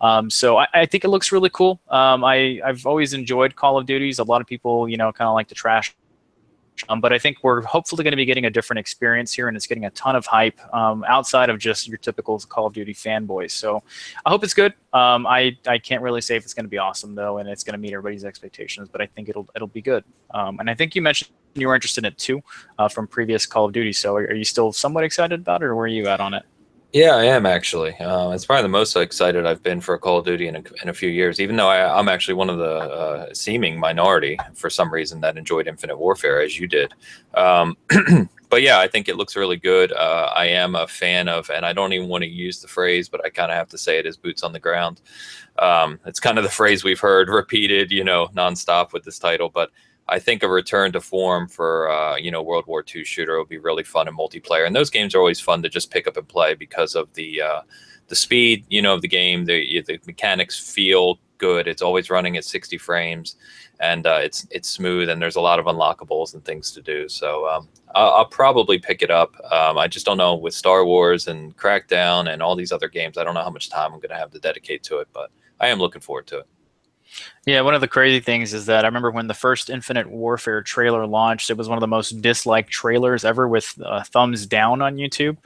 Um, 0.00 0.30
so 0.30 0.58
I, 0.58 0.66
I, 0.74 0.86
think 0.86 1.04
it 1.04 1.08
looks 1.08 1.32
really 1.32 1.50
cool. 1.50 1.80
Um, 1.88 2.24
I, 2.24 2.60
I've 2.64 2.86
always 2.86 3.14
enjoyed 3.14 3.56
Call 3.56 3.78
of 3.78 3.86
Duties. 3.86 4.18
A 4.18 4.24
lot 4.24 4.40
of 4.40 4.46
people, 4.46 4.88
you 4.88 4.96
know, 4.96 5.12
kind 5.12 5.28
of 5.28 5.34
like 5.34 5.48
to 5.48 5.54
trash 5.54 5.94
um, 6.88 7.00
but 7.00 7.12
I 7.12 7.18
think 7.18 7.38
we're 7.42 7.62
hopefully 7.62 8.04
going 8.04 8.12
to 8.12 8.16
be 8.16 8.24
getting 8.24 8.46
a 8.46 8.50
different 8.50 8.78
experience 8.78 9.32
here, 9.32 9.48
and 9.48 9.56
it's 9.56 9.66
getting 9.66 9.84
a 9.84 9.90
ton 9.90 10.16
of 10.16 10.26
hype 10.26 10.58
um, 10.74 11.04
outside 11.08 11.50
of 11.50 11.58
just 11.58 11.88
your 11.88 11.98
typical 11.98 12.38
Call 12.40 12.66
of 12.66 12.72
Duty 12.72 12.94
fanboys. 12.94 13.52
So 13.52 13.82
I 14.24 14.30
hope 14.30 14.44
it's 14.44 14.54
good. 14.54 14.74
Um, 14.92 15.26
I 15.26 15.56
I 15.66 15.78
can't 15.78 16.02
really 16.02 16.20
say 16.20 16.36
if 16.36 16.44
it's 16.44 16.54
going 16.54 16.64
to 16.64 16.70
be 16.70 16.78
awesome 16.78 17.14
though, 17.14 17.38
and 17.38 17.48
it's 17.48 17.64
going 17.64 17.74
to 17.74 17.78
meet 17.78 17.92
everybody's 17.92 18.24
expectations, 18.24 18.88
but 18.90 19.00
I 19.00 19.06
think 19.06 19.28
it'll 19.28 19.48
it'll 19.54 19.68
be 19.68 19.82
good. 19.82 20.04
Um, 20.32 20.60
and 20.60 20.70
I 20.70 20.74
think 20.74 20.94
you 20.94 21.02
mentioned 21.02 21.30
you 21.54 21.68
were 21.68 21.74
interested 21.74 22.04
in 22.04 22.12
it 22.12 22.18
too 22.18 22.42
uh, 22.78 22.88
from 22.88 23.06
previous 23.06 23.46
Call 23.46 23.64
of 23.64 23.72
Duty. 23.72 23.92
So 23.92 24.16
are, 24.16 24.24
are 24.24 24.34
you 24.34 24.44
still 24.44 24.72
somewhat 24.72 25.04
excited 25.04 25.40
about 25.40 25.62
it, 25.62 25.66
or 25.66 25.76
where 25.76 25.84
are 25.84 25.88
you 25.88 26.06
at 26.06 26.20
on 26.20 26.34
it? 26.34 26.44
Yeah, 26.92 27.16
I 27.16 27.24
am 27.24 27.44
actually. 27.44 27.94
Uh, 27.96 28.30
it's 28.30 28.46
probably 28.46 28.62
the 28.62 28.68
most 28.70 28.96
excited 28.96 29.44
I've 29.44 29.62
been 29.62 29.78
for 29.78 29.94
a 29.94 29.98
Call 29.98 30.18
of 30.18 30.24
Duty 30.24 30.48
in 30.48 30.56
a, 30.56 30.62
in 30.82 30.88
a 30.88 30.94
few 30.94 31.10
years. 31.10 31.38
Even 31.38 31.56
though 31.56 31.68
I, 31.68 31.98
am 31.98 32.08
actually 32.08 32.32
one 32.34 32.48
of 32.48 32.56
the 32.56 32.64
uh, 32.64 33.34
seeming 33.34 33.78
minority 33.78 34.38
for 34.54 34.70
some 34.70 34.90
reason 34.90 35.20
that 35.20 35.36
enjoyed 35.36 35.68
Infinite 35.68 35.98
Warfare 35.98 36.40
as 36.40 36.58
you 36.58 36.66
did. 36.66 36.94
Um, 37.34 37.76
but 38.48 38.62
yeah, 38.62 38.80
I 38.80 38.88
think 38.88 39.06
it 39.06 39.16
looks 39.16 39.36
really 39.36 39.58
good. 39.58 39.92
Uh, 39.92 40.32
I 40.34 40.46
am 40.46 40.76
a 40.76 40.88
fan 40.88 41.28
of, 41.28 41.50
and 41.50 41.66
I 41.66 41.74
don't 41.74 41.92
even 41.92 42.08
want 42.08 42.24
to 42.24 42.30
use 42.30 42.62
the 42.62 42.68
phrase, 42.68 43.10
but 43.10 43.22
I 43.22 43.28
kind 43.28 43.52
of 43.52 43.58
have 43.58 43.68
to 43.68 43.78
say 43.78 43.98
it 43.98 44.06
is 44.06 44.16
boots 44.16 44.42
on 44.42 44.54
the 44.54 44.60
ground. 44.60 45.02
Um, 45.58 46.00
it's 46.06 46.20
kind 46.20 46.38
of 46.38 46.44
the 46.44 46.50
phrase 46.50 46.84
we've 46.84 47.00
heard 47.00 47.28
repeated, 47.28 47.90
you 47.90 48.02
know, 48.02 48.28
nonstop 48.28 48.94
with 48.94 49.04
this 49.04 49.18
title. 49.18 49.50
But 49.50 49.70
I 50.08 50.18
think 50.18 50.42
a 50.42 50.48
return 50.48 50.92
to 50.92 51.00
form 51.00 51.48
for 51.48 51.90
uh, 51.90 52.16
you 52.16 52.30
know 52.30 52.42
World 52.42 52.66
War 52.66 52.84
II 52.94 53.04
shooter 53.04 53.38
would 53.38 53.48
be 53.48 53.58
really 53.58 53.84
fun 53.84 54.08
in 54.08 54.16
multiplayer, 54.16 54.66
and 54.66 54.74
those 54.74 54.90
games 54.90 55.14
are 55.14 55.18
always 55.18 55.40
fun 55.40 55.62
to 55.62 55.68
just 55.68 55.90
pick 55.90 56.06
up 56.06 56.16
and 56.16 56.26
play 56.26 56.54
because 56.54 56.94
of 56.94 57.12
the 57.14 57.42
uh, 57.42 57.60
the 58.08 58.16
speed, 58.16 58.64
you 58.68 58.82
know, 58.82 58.94
of 58.94 59.02
the 59.02 59.08
game. 59.08 59.44
The 59.44 59.82
the 59.82 60.00
mechanics 60.06 60.58
feel 60.58 61.20
good. 61.38 61.68
It's 61.68 61.82
always 61.82 62.10
running 62.10 62.36
at 62.36 62.44
60 62.44 62.78
frames, 62.78 63.36
and 63.80 64.06
uh, 64.06 64.18
it's 64.22 64.46
it's 64.50 64.68
smooth, 64.68 65.08
and 65.08 65.22
there's 65.22 65.36
a 65.36 65.40
lot 65.40 65.58
of 65.58 65.66
unlockables 65.66 66.34
and 66.34 66.44
things 66.44 66.72
to 66.72 66.82
do. 66.82 67.08
So 67.08 67.48
um, 67.48 67.68
I'll, 67.94 68.10
I'll, 68.14 68.26
probably 68.26 68.78
pick 68.78 69.02
it 69.02 69.10
up. 69.10 69.34
Um, 69.52 69.78
I 69.78 69.88
just 69.88 70.04
don't 70.04 70.18
know 70.18 70.34
with 70.34 70.54
Star 70.54 70.84
Wars 70.84 71.28
and 71.28 71.56
Crackdown 71.56 72.32
and 72.32 72.42
all 72.42 72.56
these 72.56 72.72
other 72.72 72.88
games. 72.88 73.16
I 73.16 73.24
don't 73.24 73.34
know 73.34 73.42
how 73.42 73.50
much 73.50 73.70
time 73.70 73.92
I'm 73.92 74.00
going 74.00 74.10
to 74.10 74.16
have 74.16 74.30
to 74.32 74.40
dedicate 74.40 74.82
to 74.84 74.98
it, 74.98 75.08
but 75.12 75.30
I 75.60 75.68
am 75.68 75.78
looking 75.78 76.02
forward 76.02 76.26
to 76.28 76.38
it. 76.38 76.46
Yeah, 77.48 77.62
one 77.62 77.74
of 77.74 77.80
the 77.80 77.88
crazy 77.88 78.20
things 78.20 78.52
is 78.52 78.66
that 78.66 78.84
I 78.84 78.88
remember 78.88 79.10
when 79.10 79.26
the 79.26 79.32
first 79.32 79.70
Infinite 79.70 80.06
Warfare 80.06 80.60
trailer 80.60 81.06
launched, 81.06 81.48
it 81.48 81.56
was 81.56 81.66
one 81.66 81.78
of 81.78 81.80
the 81.80 81.86
most 81.86 82.20
disliked 82.20 82.68
trailers 82.68 83.24
ever 83.24 83.48
with 83.48 83.74
uh, 83.82 84.04
thumbs 84.04 84.44
down 84.44 84.82
on 84.82 84.96
YouTube. 84.96 85.38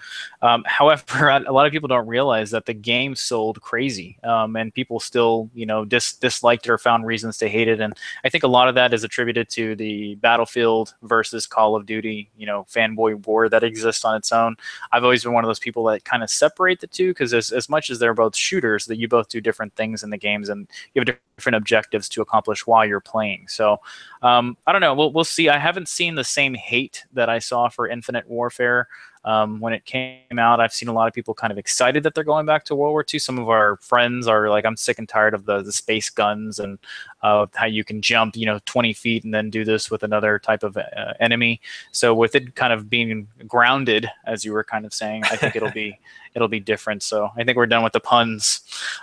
Um, 0.42 0.64
however, 0.66 1.28
a 1.28 1.52
lot 1.52 1.64
of 1.64 1.70
people 1.70 1.86
don't 1.86 2.08
realize 2.08 2.50
that 2.50 2.66
the 2.66 2.74
game 2.74 3.14
sold 3.14 3.62
crazy 3.62 4.18
um, 4.24 4.56
and 4.56 4.74
people 4.74 4.98
still, 4.98 5.48
you 5.54 5.64
know, 5.64 5.84
dis- 5.84 6.14
disliked 6.14 6.66
it 6.66 6.70
or 6.72 6.78
found 6.78 7.06
reasons 7.06 7.38
to 7.38 7.48
hate 7.48 7.68
it. 7.68 7.80
And 7.80 7.94
I 8.24 8.30
think 8.30 8.42
a 8.42 8.48
lot 8.48 8.68
of 8.68 8.74
that 8.74 8.92
is 8.92 9.04
attributed 9.04 9.48
to 9.50 9.76
the 9.76 10.16
Battlefield 10.16 10.94
versus 11.02 11.46
Call 11.46 11.76
of 11.76 11.86
Duty, 11.86 12.28
you 12.36 12.46
know, 12.46 12.66
fanboy 12.68 13.24
war 13.28 13.48
that 13.48 13.62
exists 13.62 14.04
on 14.04 14.16
its 14.16 14.32
own. 14.32 14.56
I've 14.90 15.04
always 15.04 15.22
been 15.22 15.34
one 15.34 15.44
of 15.44 15.48
those 15.48 15.60
people 15.60 15.84
that 15.84 16.04
kind 16.04 16.24
of 16.24 16.30
separate 16.30 16.80
the 16.80 16.88
two 16.88 17.10
because 17.10 17.32
as, 17.32 17.52
as 17.52 17.68
much 17.68 17.90
as 17.90 18.00
they're 18.00 18.12
both 18.12 18.34
shooters, 18.34 18.86
that 18.86 18.96
you 18.96 19.06
both 19.06 19.28
do 19.28 19.40
different 19.40 19.76
things 19.76 20.02
in 20.02 20.10
the 20.10 20.18
games 20.18 20.48
and 20.48 20.66
you 20.94 21.00
have 21.00 21.08
a 21.08 21.16
different 21.36 21.56
objectives 21.56 21.91
to 21.92 22.22
accomplish 22.22 22.66
while 22.66 22.84
you're 22.84 23.00
playing. 23.00 23.46
So 23.48 23.80
um, 24.22 24.56
I 24.66 24.72
don't 24.72 24.80
know. 24.80 24.94
We'll, 24.94 25.12
we'll 25.12 25.24
see. 25.24 25.48
I 25.48 25.58
haven't 25.58 25.88
seen 25.88 26.14
the 26.14 26.24
same 26.24 26.54
hate 26.54 27.04
that 27.12 27.28
I 27.28 27.38
saw 27.38 27.68
for 27.68 27.88
Infinite 27.88 28.28
Warfare 28.28 28.88
um, 29.24 29.60
when 29.60 29.72
it 29.72 29.84
came 29.84 30.38
out. 30.38 30.60
I've 30.60 30.72
seen 30.72 30.88
a 30.88 30.92
lot 30.92 31.06
of 31.06 31.14
people 31.14 31.34
kind 31.34 31.52
of 31.52 31.58
excited 31.58 32.02
that 32.02 32.14
they're 32.14 32.24
going 32.24 32.46
back 32.46 32.64
to 32.66 32.74
World 32.74 32.92
War 32.92 33.04
II. 33.12 33.20
Some 33.20 33.38
of 33.38 33.48
our 33.48 33.76
friends 33.76 34.26
are 34.26 34.48
like, 34.48 34.64
I'm 34.64 34.76
sick 34.76 34.98
and 34.98 35.08
tired 35.08 35.34
of 35.34 35.44
the, 35.44 35.62
the 35.62 35.72
space 35.72 36.10
guns 36.10 36.58
and 36.58 36.78
uh, 37.22 37.46
how 37.54 37.66
you 37.66 37.84
can 37.84 38.02
jump, 38.02 38.36
you 38.36 38.46
know, 38.46 38.58
20 38.66 38.92
feet 38.92 39.24
and 39.24 39.32
then 39.32 39.50
do 39.50 39.64
this 39.64 39.90
with 39.90 40.02
another 40.02 40.38
type 40.38 40.62
of 40.62 40.76
uh, 40.76 41.14
enemy. 41.20 41.60
So 41.92 42.14
with 42.14 42.34
it 42.34 42.54
kind 42.54 42.72
of 42.72 42.90
being 42.90 43.28
grounded, 43.46 44.10
as 44.26 44.44
you 44.44 44.52
were 44.52 44.64
kind 44.64 44.84
of 44.84 44.92
saying, 44.92 45.22
I 45.30 45.36
think 45.36 45.56
it'll 45.56 45.70
be 45.70 45.98
it'll 46.34 46.48
be 46.48 46.60
different. 46.60 47.02
So 47.02 47.30
I 47.36 47.44
think 47.44 47.56
we're 47.56 47.66
done 47.66 47.84
with 47.84 47.92
the 47.92 48.00
puns 48.00 48.62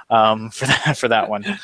um, 0.09 0.49
for 0.51 0.65
that 0.65 0.97
for 0.97 1.07
that 1.07 1.29
one 1.29 1.59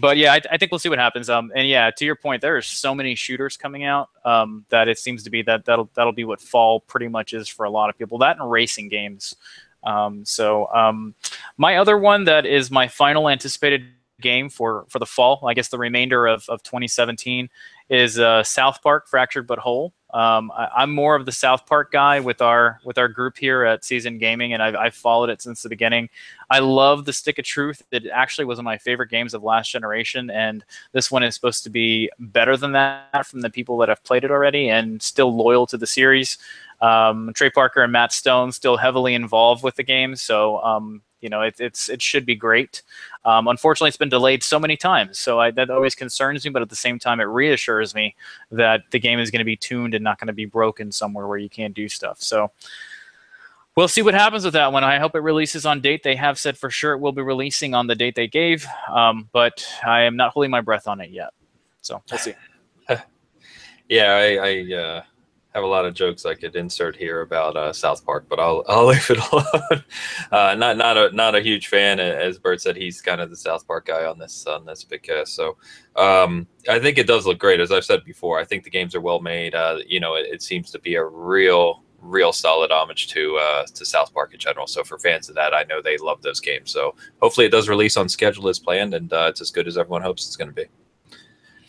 but 0.00 0.16
yeah, 0.16 0.32
I, 0.32 0.40
I, 0.50 0.56
think 0.56 0.72
we'll 0.72 0.78
see 0.78 0.88
what 0.88 0.98
happens. 0.98 1.30
Um, 1.30 1.52
and 1.54 1.68
yeah, 1.68 1.90
to 1.90 2.04
your 2.04 2.16
point, 2.16 2.42
there 2.42 2.56
are 2.56 2.62
so 2.62 2.94
many 2.94 3.14
shooters 3.14 3.56
coming 3.56 3.84
out 3.84 4.10
um, 4.24 4.64
that 4.68 4.88
it 4.88 4.98
seems 4.98 5.22
to 5.24 5.30
be 5.30 5.42
that 5.42 5.64
that'll 5.64 5.90
that'll 5.94 6.12
be 6.12 6.24
what 6.24 6.40
fall 6.40 6.80
pretty 6.80 7.08
much 7.08 7.32
is 7.32 7.48
for 7.48 7.64
a 7.64 7.70
lot 7.70 7.90
of 7.90 7.98
people. 7.98 8.18
That 8.18 8.38
and 8.38 8.50
racing 8.50 8.88
games. 8.88 9.34
Um, 9.84 10.24
so 10.24 10.66
um, 10.74 11.14
my 11.56 11.76
other 11.76 11.96
one 11.98 12.24
that 12.24 12.46
is 12.46 12.70
my 12.70 12.88
final 12.88 13.28
anticipated 13.28 13.86
game 14.20 14.48
for 14.48 14.86
for 14.88 14.98
the 14.98 15.06
fall, 15.06 15.44
I 15.46 15.54
guess 15.54 15.68
the 15.68 15.78
remainder 15.78 16.26
of, 16.26 16.44
of 16.48 16.62
2017, 16.62 17.48
is 17.88 18.18
uh, 18.18 18.42
South 18.42 18.82
Park 18.82 19.08
Fractured 19.08 19.46
But 19.46 19.58
Whole. 19.58 19.92
Um, 20.14 20.50
I, 20.56 20.82
am 20.82 20.94
more 20.94 21.14
of 21.14 21.26
the 21.26 21.32
South 21.32 21.66
Park 21.66 21.92
guy 21.92 22.18
with 22.20 22.40
our 22.40 22.80
with 22.82 22.96
our 22.96 23.08
group 23.08 23.36
here 23.36 23.64
at 23.64 23.84
Seasoned 23.84 24.20
Gaming, 24.20 24.54
and 24.54 24.62
I've, 24.62 24.74
I've, 24.74 24.94
followed 24.94 25.28
it 25.28 25.42
since 25.42 25.62
the 25.62 25.68
beginning. 25.68 26.08
I 26.48 26.60
love 26.60 27.04
the 27.04 27.12
Stick 27.12 27.38
of 27.38 27.44
Truth. 27.44 27.82
It 27.90 28.06
actually 28.06 28.46
was 28.46 28.56
one 28.56 28.62
of 28.62 28.64
my 28.64 28.78
favorite 28.78 29.10
games 29.10 29.34
of 29.34 29.42
last 29.42 29.70
generation, 29.70 30.30
and 30.30 30.64
this 30.92 31.10
one 31.10 31.22
is 31.22 31.34
supposed 31.34 31.62
to 31.64 31.70
be 31.70 32.10
better 32.18 32.56
than 32.56 32.72
that 32.72 33.26
from 33.26 33.42
the 33.42 33.50
people 33.50 33.76
that 33.78 33.90
have 33.90 34.02
played 34.02 34.24
it 34.24 34.30
already 34.30 34.70
and 34.70 35.02
still 35.02 35.36
loyal 35.36 35.66
to 35.66 35.76
the 35.76 35.86
series. 35.86 36.38
Um, 36.80 37.32
Trey 37.34 37.50
Parker 37.50 37.82
and 37.82 37.92
Matt 37.92 38.12
Stone 38.12 38.52
still 38.52 38.78
heavily 38.78 39.14
involved 39.14 39.62
with 39.62 39.74
the 39.74 39.82
game, 39.82 40.16
so 40.16 40.62
um, 40.62 41.02
you 41.20 41.28
know, 41.28 41.42
it, 41.42 41.56
it's 41.58 41.88
it 41.88 42.00
should 42.00 42.24
be 42.24 42.34
great. 42.34 42.82
Um, 43.24 43.48
unfortunately, 43.48 43.88
it's 43.88 43.96
been 43.96 44.08
delayed 44.08 44.42
so 44.42 44.58
many 44.58 44.76
times, 44.76 45.18
so 45.18 45.40
I, 45.40 45.50
that 45.52 45.70
always 45.70 45.94
concerns 45.94 46.44
me. 46.44 46.50
But 46.50 46.62
at 46.62 46.68
the 46.68 46.76
same 46.76 46.98
time, 46.98 47.20
it 47.20 47.24
reassures 47.24 47.94
me 47.94 48.14
that 48.50 48.82
the 48.90 48.98
game 48.98 49.18
is 49.18 49.30
going 49.30 49.40
to 49.40 49.44
be 49.44 49.56
tuned 49.56 49.94
and 49.94 50.04
not 50.04 50.18
going 50.18 50.28
to 50.28 50.32
be 50.32 50.44
broken 50.44 50.92
somewhere 50.92 51.26
where 51.26 51.38
you 51.38 51.48
can't 51.48 51.74
do 51.74 51.88
stuff. 51.88 52.22
So 52.22 52.50
we'll 53.76 53.88
see 53.88 54.02
what 54.02 54.14
happens 54.14 54.44
with 54.44 54.54
that 54.54 54.72
one. 54.72 54.84
I 54.84 54.98
hope 54.98 55.14
it 55.14 55.20
releases 55.20 55.66
on 55.66 55.80
date. 55.80 56.02
They 56.02 56.16
have 56.16 56.38
said 56.38 56.58
for 56.58 56.70
sure 56.70 56.94
it 56.94 56.98
will 56.98 57.12
be 57.12 57.22
releasing 57.22 57.74
on 57.74 57.86
the 57.86 57.94
date 57.94 58.14
they 58.14 58.28
gave, 58.28 58.66
um, 58.92 59.28
but 59.32 59.66
I 59.86 60.02
am 60.02 60.16
not 60.16 60.32
holding 60.32 60.50
my 60.50 60.60
breath 60.60 60.88
on 60.88 61.00
it 61.00 61.10
yet. 61.10 61.30
So 61.82 62.02
we'll 62.10 62.18
see. 62.18 62.34
yeah, 63.88 64.12
I, 64.12 64.36
I 64.36 64.74
uh, 64.74 65.02
have 65.54 65.64
a 65.64 65.66
lot 65.66 65.86
of 65.86 65.94
jokes 65.94 66.26
I 66.26 66.34
could 66.34 66.54
insert 66.56 66.94
here 66.94 67.22
about 67.22 67.56
uh, 67.56 67.72
South 67.72 68.04
Park, 68.04 68.26
but 68.28 68.38
I'll 68.38 68.64
I'll 68.68 68.86
leave 68.88 69.10
it 69.10 69.18
alone. 69.32 69.84
uh, 70.30 70.54
not 70.54 70.76
not 70.76 70.96
a 70.96 71.10
not 71.12 71.34
a 71.34 71.40
huge 71.40 71.68
fan, 71.68 71.98
as 72.00 72.38
Bert 72.38 72.60
said. 72.60 72.76
He's 72.76 73.00
kind 73.00 73.20
of 73.20 73.30
the 73.30 73.36
South 73.36 73.66
Park 73.66 73.86
guy 73.86 74.04
on 74.04 74.18
this 74.18 74.46
on 74.46 74.66
this 74.66 74.84
because 74.84 75.32
so 75.32 75.56
um, 75.96 76.46
I 76.68 76.78
think 76.78 76.98
it 76.98 77.06
does 77.06 77.26
look 77.26 77.38
great. 77.38 77.60
As 77.60 77.72
I've 77.72 77.84
said 77.84 78.04
before, 78.04 78.38
I 78.38 78.44
think 78.44 78.64
the 78.64 78.70
games 78.70 78.94
are 78.94 79.00
well 79.00 79.20
made. 79.20 79.54
Uh, 79.54 79.78
you 79.86 80.00
know, 80.00 80.14
it, 80.14 80.26
it, 80.26 80.42
seems 80.42 80.70
to 80.70 80.78
be 80.78 80.94
a 80.96 81.04
real 81.04 81.82
real 82.00 82.32
solid 82.32 82.70
homage 82.70 83.08
to 83.08 83.36
uh, 83.38 83.66
to 83.74 83.86
South 83.86 84.12
Park 84.12 84.34
in 84.34 84.38
general. 84.38 84.66
So 84.66 84.84
for 84.84 84.98
fans 84.98 85.28
of 85.28 85.34
that, 85.36 85.54
I 85.54 85.64
know 85.64 85.80
they 85.80 85.96
love 85.96 86.22
those 86.22 86.40
games. 86.40 86.70
So 86.70 86.94
hopefully 87.22 87.46
it 87.46 87.50
does 87.50 87.68
release 87.68 87.96
on 87.96 88.08
schedule 88.08 88.48
as 88.48 88.58
planned, 88.58 88.92
and 88.94 89.12
uh, 89.12 89.26
it's 89.30 89.40
as 89.40 89.50
good 89.50 89.66
as 89.66 89.78
everyone 89.78 90.02
hopes 90.02 90.26
it's 90.26 90.36
going 90.36 90.48
to 90.48 90.54
be. 90.54 90.66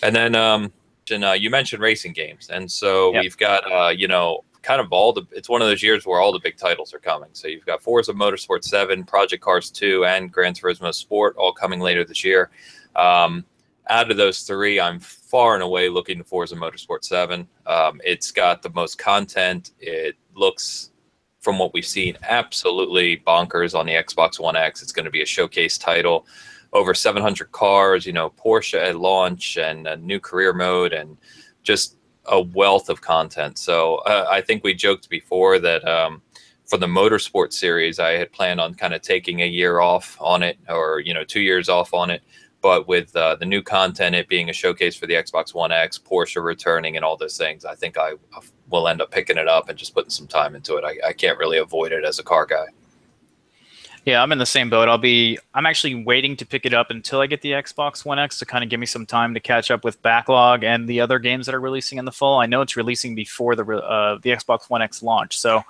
And 0.03 0.15
then 0.15 0.35
um, 0.35 0.71
and 1.11 1.23
uh, 1.23 1.31
you 1.31 1.49
mentioned 1.49 1.81
racing 1.81 2.13
games, 2.13 2.49
and 2.49 2.69
so 2.71 3.13
yep. 3.13 3.23
we've 3.23 3.37
got 3.37 3.71
uh, 3.71 3.89
you 3.89 4.07
know 4.07 4.43
kind 4.61 4.81
of 4.81 4.91
all 4.91 5.13
the. 5.13 5.25
It's 5.31 5.49
one 5.49 5.61
of 5.61 5.67
those 5.67 5.83
years 5.83 6.05
where 6.05 6.19
all 6.19 6.31
the 6.31 6.39
big 6.39 6.57
titles 6.57 6.93
are 6.93 6.99
coming. 6.99 7.29
So 7.33 7.47
you've 7.47 7.65
got 7.65 7.81
Forza 7.81 8.13
Motorsport 8.13 8.63
Seven, 8.63 9.03
Project 9.03 9.43
Cars 9.43 9.69
Two, 9.69 10.05
and 10.05 10.31
Gran 10.31 10.53
Turismo 10.53 10.93
Sport 10.93 11.35
all 11.37 11.53
coming 11.53 11.79
later 11.79 12.03
this 12.03 12.23
year. 12.23 12.49
Um, 12.95 13.45
out 13.87 14.11
of 14.11 14.17
those 14.17 14.41
three, 14.41 14.79
I'm 14.79 14.99
far 14.99 15.55
and 15.55 15.63
away 15.63 15.89
looking 15.89 16.19
to 16.19 16.23
Forza 16.23 16.55
Motorsport 16.55 17.03
Seven. 17.03 17.47
Um, 17.65 17.99
it's 18.03 18.31
got 18.31 18.61
the 18.61 18.69
most 18.71 18.97
content. 18.97 19.71
It 19.79 20.15
looks 20.35 20.91
from 21.39 21.57
what 21.57 21.73
we've 21.73 21.85
seen, 21.85 22.17
absolutely 22.23 23.17
bonkers 23.25 23.77
on 23.77 23.85
the 23.85 23.93
Xbox 23.93 24.39
One 24.39 24.55
X. 24.55 24.81
It's 24.81 24.91
going 24.91 25.05
to 25.05 25.11
be 25.11 25.21
a 25.21 25.25
showcase 25.25 25.77
title 25.77 26.27
over 26.73 26.93
700 26.93 27.51
cars, 27.51 28.05
you 28.05 28.13
know, 28.13 28.29
Porsche 28.29 28.79
at 28.79 28.95
launch 28.97 29.57
and 29.57 29.87
a 29.87 29.97
new 29.97 30.19
career 30.19 30.53
mode 30.53 30.93
and 30.93 31.17
just 31.63 31.97
a 32.25 32.39
wealth 32.39 32.89
of 32.89 33.01
content. 33.01 33.57
So 33.57 33.97
uh, 33.97 34.27
I 34.29 34.41
think 34.41 34.63
we 34.63 34.73
joked 34.73 35.09
before 35.09 35.59
that 35.59 35.87
um, 35.87 36.21
for 36.65 36.77
the 36.77 36.85
motorsport 36.85 37.51
series, 37.53 37.99
I 37.99 38.11
had 38.11 38.31
planned 38.31 38.61
on 38.61 38.75
kind 38.75 38.93
of 38.93 39.01
taking 39.01 39.41
a 39.41 39.47
year 39.47 39.79
off 39.79 40.15
on 40.21 40.43
it 40.43 40.57
or, 40.67 40.99
you 40.99 41.13
know, 41.13 41.23
two 41.23 41.41
years 41.41 41.69
off 41.69 41.93
on 41.93 42.11
it. 42.11 42.21
But 42.61 42.87
with 42.87 43.15
uh, 43.15 43.35
the 43.35 43.45
new 43.45 43.63
content, 43.63 44.15
it 44.15 44.27
being 44.27 44.49
a 44.49 44.53
showcase 44.53 44.95
for 44.95 45.07
the 45.07 45.13
Xbox 45.13 45.53
One 45.53 45.71
X, 45.71 45.97
Porsche 45.97 46.43
returning, 46.43 46.97
and 46.97 47.05
all 47.05 47.15
those 47.15 47.37
things, 47.37 47.63
I 47.63 47.73
think 47.73 47.97
I 47.97 48.13
will 48.69 48.89
end 48.89 49.01
up 49.01 49.11
picking 49.11 49.37
it 49.37 49.47
up 49.47 49.69
and 49.69 49.79
just 49.79 49.93
putting 49.93 50.09
some 50.09 50.27
time 50.27 50.55
into 50.55 50.75
it. 50.75 50.83
I, 50.83 51.07
I 51.07 51.13
can't 51.13 51.37
really 51.37 51.57
avoid 51.57 51.93
it 51.93 52.03
as 52.03 52.19
a 52.19 52.23
car 52.23 52.45
guy. 52.45 52.65
Yeah, 54.09 54.23
I'm 54.23 54.31
in 54.31 54.39
the 54.39 54.45
same 54.47 54.71
boat. 54.71 54.89
I'll 54.89 54.97
be. 54.97 55.37
I'm 55.53 55.67
actually 55.67 55.93
waiting 55.93 56.35
to 56.37 56.43
pick 56.43 56.65
it 56.65 56.73
up 56.73 56.89
until 56.89 57.21
I 57.21 57.27
get 57.27 57.43
the 57.43 57.51
Xbox 57.51 58.03
One 58.03 58.17
X 58.17 58.39
to 58.39 58.45
kind 58.47 58.63
of 58.63 58.69
give 58.71 58.79
me 58.79 58.87
some 58.87 59.05
time 59.05 59.35
to 59.35 59.39
catch 59.39 59.69
up 59.69 59.83
with 59.83 60.01
backlog 60.01 60.63
and 60.63 60.89
the 60.89 60.99
other 60.99 61.19
games 61.19 61.45
that 61.45 61.53
are 61.53 61.59
releasing 61.59 61.99
in 61.99 62.05
the 62.05 62.11
fall. 62.11 62.39
I 62.39 62.47
know 62.47 62.61
it's 62.61 62.75
releasing 62.75 63.13
before 63.13 63.55
the 63.55 63.63
uh, 63.63 64.17
the 64.23 64.31
Xbox 64.31 64.67
One 64.67 64.81
X 64.81 65.03
launch, 65.03 65.37
so 65.37 65.61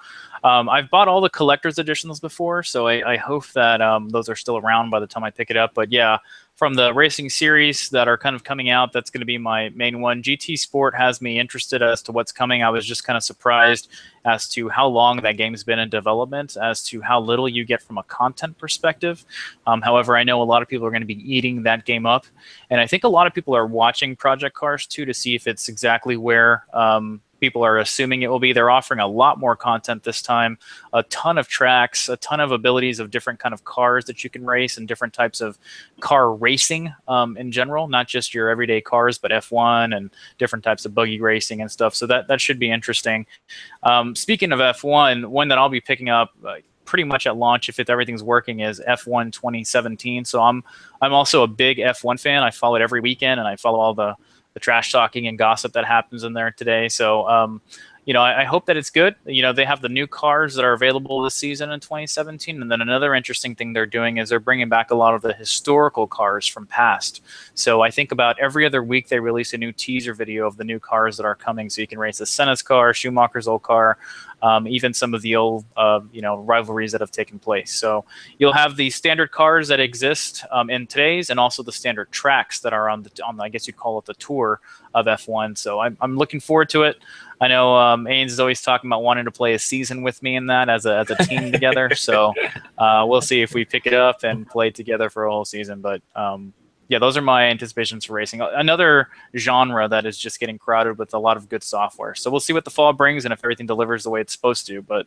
um, 0.45 0.69
I've 0.69 0.89
bought 0.89 1.09
all 1.09 1.19
the 1.19 1.29
collector's 1.29 1.79
editions 1.79 2.21
before, 2.21 2.63
so 2.63 2.87
I, 2.87 3.11
I 3.11 3.17
hope 3.17 3.45
that 3.51 3.81
um, 3.81 4.07
those 4.07 4.29
are 4.29 4.37
still 4.37 4.55
around 4.55 4.89
by 4.89 5.01
the 5.01 5.07
time 5.07 5.25
I 5.25 5.31
pick 5.31 5.49
it 5.49 5.57
up. 5.57 5.73
But 5.73 5.91
yeah, 5.91 6.19
from 6.60 6.74
the 6.74 6.93
racing 6.93 7.30
series 7.30 7.88
that 7.88 8.10
are 8.10 8.18
kind 8.18 8.36
of 8.36 8.43
coming 8.43 8.70
out. 8.70 8.91
That's 8.91 9.10
going 9.10 9.22
to 9.22 9.26
be 9.26 9.38
my 9.38 9.70
main 9.70 10.01
one. 10.01 10.22
GT 10.22 10.60
Sport 10.60 10.93
has 10.93 11.22
me 11.22 11.39
interested 11.39 11.82
as 11.82 12.01
to 12.01 12.12
what's 12.12 12.34
coming. 12.34 12.64
I 12.64 12.70
was 12.70 12.86
just 12.86 13.05
kind 13.05 13.16
of 13.16 13.24
surprised 13.24 13.88
as 14.26 14.49
to 14.49 14.68
how 14.68 14.86
long 14.88 15.22
that 15.22 15.38
game's 15.38 15.64
been 15.64 15.80
in 15.80 15.89
development, 15.89 16.57
as 16.62 16.84
to 16.88 16.99
how 16.99 17.22
little 17.22 17.47
you 17.47 17.64
get 17.64 17.82
from 17.82 17.97
a 17.97 18.03
content 18.03 18.57
perspective. 18.57 19.24
Um, 19.68 19.82
however, 19.82 20.18
I 20.18 20.26
know 20.26 20.41
a 20.41 20.43
lot 20.43 20.62
of 20.62 20.68
people 20.68 20.86
are 20.86 20.91
going 20.91 21.01
to 21.01 21.07
be 21.07 21.24
eating 21.34 21.64
that 21.64 21.86
game 21.86 22.05
up, 22.05 22.26
and 22.70 22.82
I 22.82 22.88
think 22.88 23.05
a 23.05 23.07
lot 23.07 23.26
of 23.26 23.34
people 23.34 23.55
are 23.55 23.66
watching 23.66 24.18
Project 24.18 24.53
Cars 24.53 24.86
2 24.86 25.05
to 25.05 25.14
see 25.14 25.36
if 25.36 25.47
it's 25.47 25.70
exactly 25.70 26.18
where 26.18 26.66
um, 26.74 27.22
people 27.39 27.63
are 27.63 27.77
assuming 27.77 28.21
it 28.21 28.29
will 28.29 28.39
be. 28.39 28.53
They're 28.53 28.69
offering 28.69 28.99
a 28.99 29.07
lot 29.07 29.39
more 29.39 29.55
content 29.55 30.03
this 30.03 30.21
time, 30.21 30.57
a 30.93 31.03
ton 31.03 31.37
of 31.37 31.47
tracks, 31.47 32.09
a 32.09 32.17
ton 32.17 32.39
of 32.39 32.51
abilities 32.51 32.99
of 32.99 33.11
different 33.11 33.39
kind 33.39 33.53
of 33.53 33.63
cars 33.63 34.05
that 34.05 34.23
you 34.23 34.29
can 34.29 34.45
race 34.45 34.77
and 34.77 34.87
different 34.87 35.13
types 35.13 35.41
of 35.41 35.57
car 35.99 36.33
racing 36.33 36.93
um, 37.07 37.37
in 37.37 37.51
general, 37.51 37.87
not 37.87 38.07
just 38.07 38.33
your 38.33 38.49
everyday 38.49 38.81
cars, 38.81 39.17
but 39.17 39.31
F1 39.31 39.95
and 39.95 40.09
different 40.37 40.63
types 40.63 40.85
of 40.85 40.93
buggy 40.93 41.19
racing 41.21 41.61
and 41.61 41.71
stuff. 41.71 41.95
So 41.95 42.07
that, 42.07 42.27
that 42.27 42.41
should 42.41 42.59
be 42.59 42.71
interesting. 42.71 43.25
Um, 43.83 44.15
speaking 44.15 44.51
of 44.51 44.59
F1, 44.59 45.25
one 45.25 45.47
that 45.47 45.57
I'll 45.57 45.69
be 45.69 45.81
picking 45.81 46.09
up 46.09 46.31
uh, 46.45 46.55
pretty 46.89 47.03
much 47.03 47.27
at 47.27 47.37
launch 47.37 47.69
if 47.69 47.79
it, 47.79 47.87
everything's 47.87 48.23
working 48.23 48.61
is 48.61 48.81
F1 48.87 49.31
2017. 49.31 50.25
So 50.25 50.41
I'm 50.41 50.63
I'm 51.01 51.13
also 51.13 51.43
a 51.43 51.47
big 51.47 51.77
F1 51.77 52.19
fan. 52.19 52.41
I 52.41 52.49
follow 52.49 52.77
it 52.77 52.81
every 52.81 52.99
weekend 52.99 53.39
and 53.39 53.47
I 53.47 53.55
follow 53.57 53.79
all 53.79 53.93
the 53.93 54.15
the 54.53 54.59
trash 54.59 54.91
talking 54.91 55.27
and 55.27 55.37
gossip 55.37 55.73
that 55.73 55.85
happens 55.85 56.23
in 56.23 56.33
there 56.33 56.51
today. 56.51 56.89
So, 56.89 57.27
um, 57.27 57.61
you 58.05 58.13
know, 58.13 58.23
I, 58.23 58.41
I, 58.41 58.43
hope 58.45 58.65
that 58.65 58.75
it's 58.75 58.89
good. 58.89 59.15
You 59.27 59.43
know, 59.43 59.53
they 59.53 59.65
have 59.65 59.81
the 59.81 59.89
new 59.89 60.07
cars 60.07 60.55
that 60.55 60.65
are 60.65 60.73
available 60.73 61.21
this 61.21 61.35
season 61.35 61.69
in 61.69 61.79
2017, 61.79 62.59
and 62.59 62.71
then 62.71 62.81
another 62.81 63.13
interesting 63.13 63.53
thing 63.53 63.73
they're 63.73 63.85
doing 63.85 64.17
is 64.17 64.29
they're 64.29 64.39
bringing 64.39 64.67
back 64.67 64.89
a 64.89 64.95
lot 64.95 65.13
of 65.13 65.21
the 65.21 65.33
historical 65.33 66.07
cars 66.07 66.47
from 66.47 66.65
past. 66.65 67.21
So 67.53 67.81
I 67.81 67.91
think 67.91 68.11
about 68.11 68.39
every 68.39 68.65
other 68.65 68.81
week 68.81 69.09
they 69.09 69.19
release 69.19 69.53
a 69.53 69.59
new 69.59 69.71
teaser 69.71 70.15
video 70.15 70.47
of 70.47 70.57
the 70.57 70.63
new 70.63 70.79
cars 70.79 71.17
that 71.17 71.25
are 71.25 71.35
coming, 71.35 71.69
so 71.69 71.81
you 71.81 71.87
can 71.87 71.99
race 71.99 72.17
the 72.17 72.25
Senna's 72.25 72.63
car, 72.63 72.95
Schumacher's 72.95 73.47
old 73.47 73.61
car, 73.61 73.99
um, 74.41 74.67
even 74.67 74.93
some 74.93 75.13
of 75.13 75.21
the 75.21 75.35
old, 75.35 75.65
uh, 75.75 75.99
you 76.11 76.21
know, 76.21 76.37
rivalries 76.37 76.91
that 76.91 77.01
have 77.01 77.11
taken 77.11 77.39
place. 77.39 77.73
So 77.73 78.05
you'll 78.37 78.53
have 78.53 78.75
the 78.75 78.89
standard 78.89 79.31
cars 79.31 79.67
that 79.67 79.79
exist 79.79 80.45
um, 80.51 80.69
in 80.69 80.87
today's, 80.87 81.29
and 81.29 81.39
also 81.39 81.63
the 81.63 81.71
standard 81.71 82.11
tracks 82.11 82.59
that 82.61 82.73
are 82.73 82.89
on 82.89 83.03
the, 83.03 83.11
on 83.23 83.39
I 83.39 83.49
guess 83.49 83.67
you'd 83.67 83.77
call 83.77 83.99
it 83.99 84.05
the 84.05 84.13
tour 84.15 84.61
of 84.93 85.05
F1. 85.05 85.57
So 85.57 85.79
I'm, 85.79 85.97
I'm 86.01 86.17
looking 86.17 86.39
forward 86.39 86.69
to 86.69 86.83
it. 86.83 86.97
I 87.41 87.47
know 87.47 87.75
um, 87.75 88.05
Ains 88.05 88.27
is 88.27 88.39
always 88.39 88.61
talking 88.61 88.89
about 88.89 89.01
wanting 89.01 89.25
to 89.25 89.31
play 89.31 89.53
a 89.53 89.59
season 89.59 90.01
with 90.01 90.21
me 90.21 90.35
in 90.35 90.47
that 90.47 90.67
as 90.67 90.85
a, 90.85 90.97
as 90.97 91.09
a 91.09 91.15
team 91.23 91.51
together. 91.53 91.95
So 91.95 92.33
uh, 92.77 93.05
we'll 93.07 93.21
see 93.21 93.41
if 93.41 93.53
we 93.53 93.63
pick 93.63 93.85
it 93.85 93.93
up 93.93 94.23
and 94.23 94.47
play 94.47 94.71
together 94.71 95.09
for 95.09 95.25
a 95.25 95.31
whole 95.31 95.45
season. 95.45 95.79
But 95.79 96.01
um, 96.15 96.53
yeah, 96.89 96.97
those 96.97 97.15
are 97.15 97.21
my 97.21 97.43
anticipations 97.43 98.03
for 98.03 98.13
racing. 98.13 98.41
Another 98.41 99.09
genre 99.37 99.87
that 99.87 100.07
is 100.07 100.17
just 100.17 100.39
getting 100.39 100.57
crowded 100.57 100.97
with 100.97 101.13
a 101.13 101.19
lot 101.19 101.37
of 101.37 101.47
good 101.47 101.63
software. 101.63 102.15
So 102.15 102.31
we'll 102.31 102.39
see 102.39 102.51
what 102.51 102.65
the 102.65 102.71
fall 102.71 102.91
brings 102.93 103.25
and 103.25 103.31
if 103.31 103.39
everything 103.43 103.67
delivers 103.67 104.03
the 104.03 104.09
way 104.09 104.21
it's 104.21 104.33
supposed 104.33 104.65
to. 104.67 104.81
But 104.81 105.05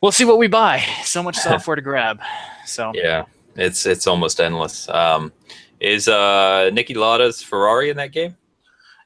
we'll 0.00 0.12
see 0.12 0.24
what 0.24 0.36
we 0.36 0.48
buy. 0.48 0.84
So 1.04 1.22
much 1.22 1.36
software 1.38 1.76
to 1.76 1.82
grab. 1.82 2.20
So 2.66 2.90
yeah, 2.92 3.26
it's 3.54 3.86
it's 3.86 4.08
almost 4.08 4.40
endless. 4.40 4.88
Um, 4.88 5.32
is 5.78 6.08
uh, 6.08 6.70
Niki 6.72 6.96
Lauda's 6.96 7.40
Ferrari 7.40 7.88
in 7.90 7.96
that 7.98 8.10
game? 8.10 8.36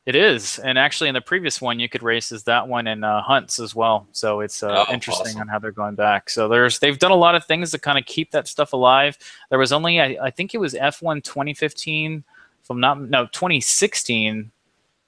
It 0.04 0.16
is, 0.16 0.58
and 0.58 0.78
actually, 0.78 1.10
in 1.10 1.14
the 1.14 1.20
previous 1.20 1.60
one, 1.60 1.78
you 1.78 1.88
could 1.88 2.02
race 2.02 2.32
as 2.32 2.42
that 2.44 2.66
one 2.66 2.88
in 2.88 3.04
uh, 3.04 3.22
Hunt's 3.22 3.60
as 3.60 3.72
well. 3.72 4.08
So 4.10 4.40
it's 4.40 4.60
uh, 4.60 4.84
oh, 4.88 4.92
interesting 4.92 5.28
awesome. 5.28 5.42
on 5.42 5.48
how 5.48 5.60
they're 5.60 5.70
going 5.70 5.94
back. 5.94 6.28
So 6.28 6.48
there's 6.48 6.80
they've 6.80 6.98
done 6.98 7.12
a 7.12 7.16
lot 7.16 7.36
of 7.36 7.44
things 7.44 7.70
to 7.70 7.78
kind 7.78 7.96
of 7.96 8.04
keep 8.04 8.32
that 8.32 8.48
stuff 8.48 8.72
alive. 8.72 9.16
There 9.48 9.60
was 9.60 9.70
only 9.70 10.00
I, 10.00 10.16
I 10.20 10.30
think 10.30 10.54
it 10.54 10.58
was 10.58 10.74
F1 10.74 11.22
2015, 11.22 12.24
from 12.64 12.80
not 12.80 13.00
no 13.00 13.26
2016. 13.26 14.50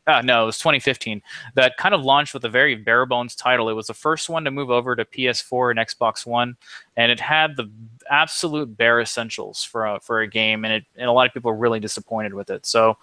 Uh, 0.06 0.20
no, 0.20 0.42
it 0.42 0.46
was 0.46 0.58
2015 0.58 1.22
that 1.54 1.78
kind 1.78 1.94
of 1.94 2.02
launched 2.02 2.34
with 2.34 2.44
a 2.44 2.48
very 2.48 2.74
bare 2.74 3.06
bones 3.06 3.34
title. 3.34 3.70
It 3.70 3.72
was 3.72 3.86
the 3.86 3.94
first 3.94 4.28
one 4.28 4.44
to 4.44 4.50
move 4.50 4.70
over 4.70 4.94
to 4.94 5.04
PS4 5.04 5.70
and 5.70 5.80
Xbox 5.80 6.26
One, 6.26 6.56
and 6.96 7.10
it 7.10 7.18
had 7.18 7.56
the 7.56 7.68
absolute 8.10 8.76
bare 8.76 9.00
essentials 9.00 9.64
for 9.64 9.86
a, 9.86 10.00
for 10.00 10.20
a 10.20 10.28
game, 10.28 10.64
and, 10.64 10.74
it, 10.74 10.84
and 10.94 11.08
a 11.08 11.12
lot 11.12 11.26
of 11.26 11.32
people 11.32 11.50
were 11.50 11.56
really 11.56 11.80
disappointed 11.80 12.34
with 12.34 12.50
it. 12.50 12.66
So 12.66 12.98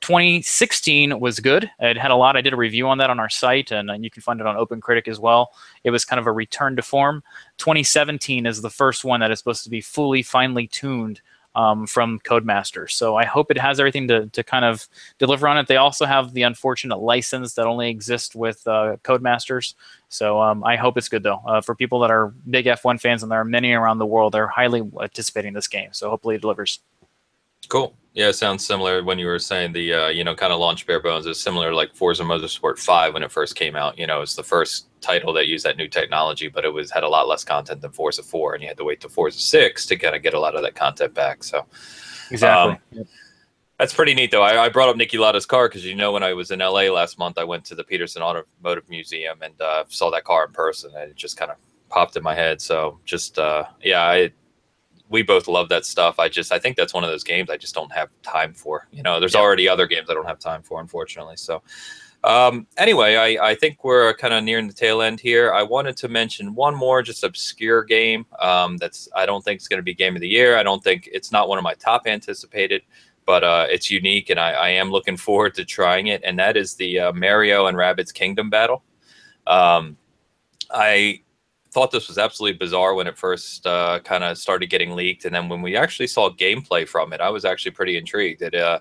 2016 0.00 1.20
was 1.20 1.40
good. 1.40 1.70
It 1.78 1.98
had 1.98 2.10
a 2.10 2.16
lot. 2.16 2.36
I 2.36 2.40
did 2.40 2.52
a 2.52 2.56
review 2.56 2.88
on 2.88 2.98
that 2.98 3.10
on 3.10 3.20
our 3.20 3.28
site, 3.28 3.70
and, 3.70 4.02
you 4.02 4.10
can 4.10 4.22
find 4.22 4.40
it 4.40 4.46
on 4.46 4.56
OpenCritic 4.56 5.08
as 5.08 5.20
well. 5.20 5.52
It 5.84 5.90
was 5.90 6.04
kind 6.04 6.18
of 6.18 6.26
a 6.26 6.32
return 6.32 6.76
to 6.76 6.82
form. 6.82 7.22
2017 7.58 8.46
is 8.46 8.62
the 8.62 8.70
first 8.70 9.04
one 9.04 9.20
that 9.20 9.30
is 9.30 9.38
supposed 9.38 9.64
to 9.64 9.70
be 9.70 9.80
fully, 9.80 10.22
finely 10.22 10.66
tuned 10.66 11.20
um, 11.54 11.86
from 11.86 12.20
Codemasters. 12.20 12.92
So 12.92 13.16
I 13.16 13.24
hope 13.24 13.50
it 13.50 13.58
has 13.58 13.80
everything 13.80 14.08
to, 14.08 14.26
to 14.28 14.42
kind 14.42 14.64
of 14.64 14.88
deliver 15.18 15.48
on 15.48 15.58
it. 15.58 15.66
They 15.66 15.76
also 15.76 16.06
have 16.06 16.32
the 16.32 16.42
unfortunate 16.42 16.98
license 16.98 17.54
that 17.54 17.66
only 17.66 17.90
exists 17.90 18.34
with 18.34 18.66
uh, 18.66 18.96
Codemasters. 19.02 19.74
So 20.08 20.40
um, 20.40 20.62
I 20.64 20.76
hope 20.76 20.96
it's 20.96 21.08
good 21.08 21.22
though. 21.22 21.40
Uh, 21.46 21.60
for 21.60 21.74
people 21.74 22.00
that 22.00 22.10
are 22.10 22.28
big 22.48 22.66
F1 22.66 23.00
fans, 23.00 23.22
and 23.22 23.32
there 23.32 23.40
are 23.40 23.44
many 23.44 23.72
around 23.72 23.98
the 23.98 24.06
world, 24.06 24.32
they're 24.32 24.46
highly 24.46 24.82
anticipating 25.02 25.52
this 25.52 25.68
game. 25.68 25.90
So 25.92 26.08
hopefully 26.08 26.36
it 26.36 26.40
delivers. 26.40 26.80
Cool. 27.68 27.94
Yeah, 28.12 28.28
it 28.28 28.32
sounds 28.32 28.66
similar 28.66 29.04
when 29.04 29.20
you 29.20 29.26
were 29.26 29.38
saying 29.38 29.72
the 29.72 29.94
uh, 29.94 30.08
you 30.08 30.24
know 30.24 30.34
kind 30.34 30.52
of 30.52 30.58
launch 30.58 30.84
bare 30.86 31.00
bones. 31.00 31.26
It's 31.26 31.40
similar 31.40 31.72
like 31.72 31.94
Forza 31.94 32.24
Motorsport 32.24 32.78
Five 32.78 33.14
when 33.14 33.22
it 33.22 33.30
first 33.30 33.54
came 33.54 33.76
out. 33.76 33.98
You 33.98 34.06
know, 34.06 34.20
it's 34.20 34.34
the 34.34 34.42
first 34.42 34.88
title 35.00 35.32
that 35.34 35.46
used 35.46 35.64
that 35.64 35.76
new 35.76 35.86
technology, 35.86 36.48
but 36.48 36.64
it 36.64 36.72
was 36.72 36.90
had 36.90 37.04
a 37.04 37.08
lot 37.08 37.28
less 37.28 37.44
content 37.44 37.82
than 37.82 37.92
Forza 37.92 38.24
Four, 38.24 38.54
and 38.54 38.62
you 38.62 38.68
had 38.68 38.78
to 38.78 38.84
wait 38.84 39.00
to 39.02 39.08
Forza 39.08 39.38
Six 39.38 39.86
to 39.86 39.96
kind 39.96 40.16
of 40.16 40.22
get 40.22 40.34
a 40.34 40.40
lot 40.40 40.56
of 40.56 40.62
that 40.62 40.74
content 40.74 41.14
back. 41.14 41.44
So 41.44 41.66
exactly. 42.30 42.78
Um, 42.98 43.06
That's 43.78 43.94
pretty 43.94 44.12
neat, 44.12 44.30
though. 44.30 44.42
I, 44.42 44.64
I 44.64 44.68
brought 44.68 44.90
up 44.90 44.96
Niki 44.96 45.18
Lauda's 45.18 45.46
car 45.46 45.66
because 45.66 45.86
you 45.86 45.94
know 45.94 46.12
when 46.12 46.22
I 46.22 46.34
was 46.34 46.50
in 46.50 46.58
LA 46.58 46.90
last 46.90 47.18
month, 47.18 47.38
I 47.38 47.44
went 47.44 47.64
to 47.66 47.74
the 47.74 47.82
Petersen 47.82 48.20
Automotive 48.20 48.86
Museum 48.90 49.40
and 49.40 49.58
uh, 49.58 49.84
saw 49.88 50.10
that 50.10 50.24
car 50.24 50.44
in 50.44 50.52
person, 50.52 50.90
and 50.94 51.10
it 51.10 51.16
just 51.16 51.38
kind 51.38 51.50
of 51.50 51.56
popped 51.88 52.16
in 52.16 52.22
my 52.22 52.34
head. 52.34 52.60
So 52.60 52.98
just 53.06 53.38
uh, 53.38 53.64
yeah, 53.82 54.02
I 54.02 54.32
we 55.10 55.22
both 55.22 55.48
love 55.48 55.68
that 55.68 55.84
stuff. 55.84 56.18
I 56.18 56.28
just 56.28 56.52
I 56.52 56.58
think 56.58 56.76
that's 56.76 56.94
one 56.94 57.04
of 57.04 57.10
those 57.10 57.24
games 57.24 57.50
I 57.50 57.56
just 57.56 57.74
don't 57.74 57.92
have 57.92 58.08
time 58.22 58.54
for. 58.54 58.86
You 58.92 59.02
know, 59.02 59.20
there's 59.20 59.34
yeah. 59.34 59.40
already 59.40 59.68
other 59.68 59.86
games 59.86 60.08
I 60.08 60.14
don't 60.14 60.26
have 60.26 60.38
time 60.38 60.62
for, 60.62 60.80
unfortunately. 60.80 61.36
So 61.36 61.62
um, 62.22 62.66
anyway, 62.76 63.16
I, 63.16 63.50
I 63.50 63.54
think 63.54 63.82
we're 63.82 64.14
kind 64.14 64.34
of 64.34 64.44
nearing 64.44 64.68
the 64.68 64.74
tail 64.74 65.02
end 65.02 65.20
here. 65.20 65.52
I 65.52 65.62
wanted 65.62 65.96
to 65.98 66.08
mention 66.08 66.54
one 66.54 66.74
more 66.74 67.02
just 67.02 67.24
obscure 67.24 67.82
game 67.82 68.24
um, 68.40 68.76
that's 68.76 69.08
I 69.14 69.26
don't 69.26 69.44
think 69.44 69.58
it's 69.58 69.68
going 69.68 69.78
to 69.78 69.82
be 69.82 69.94
game 69.94 70.14
of 70.14 70.20
the 70.20 70.28
year. 70.28 70.56
I 70.56 70.62
don't 70.62 70.82
think 70.82 71.08
it's 71.12 71.32
not 71.32 71.48
one 71.48 71.58
of 71.58 71.64
my 71.64 71.74
top 71.74 72.06
anticipated, 72.06 72.82
but 73.26 73.42
uh, 73.42 73.66
it's 73.68 73.90
unique 73.90 74.30
and 74.30 74.38
I, 74.38 74.52
I, 74.52 74.68
am 74.70 74.90
looking 74.90 75.16
forward 75.16 75.54
to 75.54 75.64
trying 75.64 76.08
it. 76.08 76.22
And 76.24 76.38
that 76.38 76.56
is 76.56 76.74
the 76.74 76.98
uh, 76.98 77.12
Mario 77.12 77.66
and 77.66 77.76
Rabbids 77.76 78.12
Kingdom 78.12 78.50
battle. 78.50 78.82
Um, 79.46 79.96
I 80.70 81.22
thought 81.70 81.90
this 81.90 82.08
was 82.08 82.18
absolutely 82.18 82.58
bizarre 82.58 82.94
when 82.94 83.06
it 83.06 83.16
first 83.16 83.66
uh, 83.66 84.00
kind 84.00 84.24
of 84.24 84.38
started 84.38 84.70
getting 84.70 84.92
leaked, 84.92 85.24
and 85.24 85.34
then 85.34 85.48
when 85.48 85.62
we 85.62 85.76
actually 85.76 86.08
saw 86.08 86.30
gameplay 86.30 86.86
from 86.86 87.12
it, 87.12 87.20
I 87.20 87.30
was 87.30 87.44
actually 87.44 87.72
pretty 87.72 87.96
intrigued. 87.96 88.42
It 88.42 88.54
uh, 88.54 88.80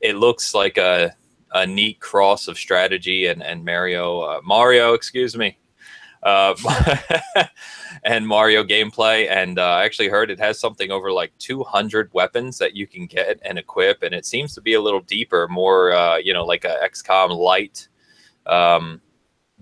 it 0.00 0.16
looks 0.16 0.54
like 0.54 0.78
a 0.78 1.14
a 1.54 1.66
neat 1.66 2.00
cross 2.00 2.48
of 2.48 2.56
strategy 2.58 3.26
and 3.26 3.42
and 3.42 3.64
Mario 3.64 4.20
uh, 4.20 4.40
Mario, 4.44 4.94
excuse 4.94 5.36
me. 5.36 5.58
Uh, 6.22 6.54
and 8.04 8.26
Mario 8.26 8.62
gameplay, 8.62 9.28
and 9.28 9.58
uh, 9.58 9.70
I 9.70 9.84
actually 9.84 10.08
heard 10.08 10.30
it 10.30 10.38
has 10.38 10.60
something 10.60 10.92
over 10.92 11.10
like 11.10 11.32
200 11.38 12.10
weapons 12.12 12.58
that 12.58 12.76
you 12.76 12.86
can 12.86 13.06
get 13.06 13.40
and 13.44 13.58
equip, 13.58 14.04
and 14.04 14.14
it 14.14 14.24
seems 14.24 14.54
to 14.54 14.60
be 14.60 14.74
a 14.74 14.80
little 14.80 15.00
deeper, 15.00 15.48
more 15.48 15.92
uh, 15.92 16.18
you 16.18 16.32
know, 16.32 16.44
like 16.44 16.64
a 16.64 16.78
XCOM 16.84 17.36
light 17.36 17.88
um, 18.46 19.00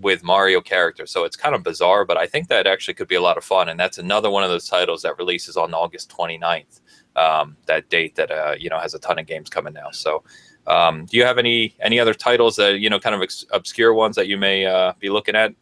with 0.01 0.23
Mario 0.23 0.61
characters. 0.61 1.11
So 1.11 1.23
it's 1.23 1.35
kind 1.35 1.55
of 1.55 1.63
bizarre, 1.63 2.05
but 2.05 2.17
I 2.17 2.25
think 2.27 2.47
that 2.49 2.67
actually 2.67 2.93
could 2.95 3.07
be 3.07 3.15
a 3.15 3.21
lot 3.21 3.37
of 3.37 3.43
fun. 3.43 3.69
And 3.69 3.79
that's 3.79 3.97
another 3.97 4.29
one 4.29 4.43
of 4.43 4.49
those 4.49 4.67
titles 4.67 5.01
that 5.03 5.17
releases 5.17 5.57
on 5.57 5.73
August 5.73 6.11
29th. 6.15 6.81
Um, 7.15 7.57
that 7.65 7.89
date 7.89 8.15
that 8.15 8.31
uh, 8.31 8.55
you 8.57 8.69
know 8.69 8.79
has 8.79 8.93
a 8.93 8.99
ton 8.99 9.19
of 9.19 9.25
games 9.27 9.49
coming 9.49 9.73
now. 9.73 9.91
So, 9.91 10.23
um, 10.65 11.05
do 11.07 11.17
you 11.17 11.25
have 11.25 11.37
any 11.37 11.75
any 11.81 11.99
other 11.99 12.13
titles 12.13 12.55
that 12.55 12.79
you 12.79 12.89
know 12.89 12.99
kind 12.99 13.13
of 13.13 13.21
ex- 13.21 13.45
obscure 13.51 13.93
ones 13.93 14.15
that 14.15 14.27
you 14.27 14.37
may 14.37 14.65
uh, 14.65 14.93
be 14.97 15.09
looking 15.09 15.35
at? 15.35 15.53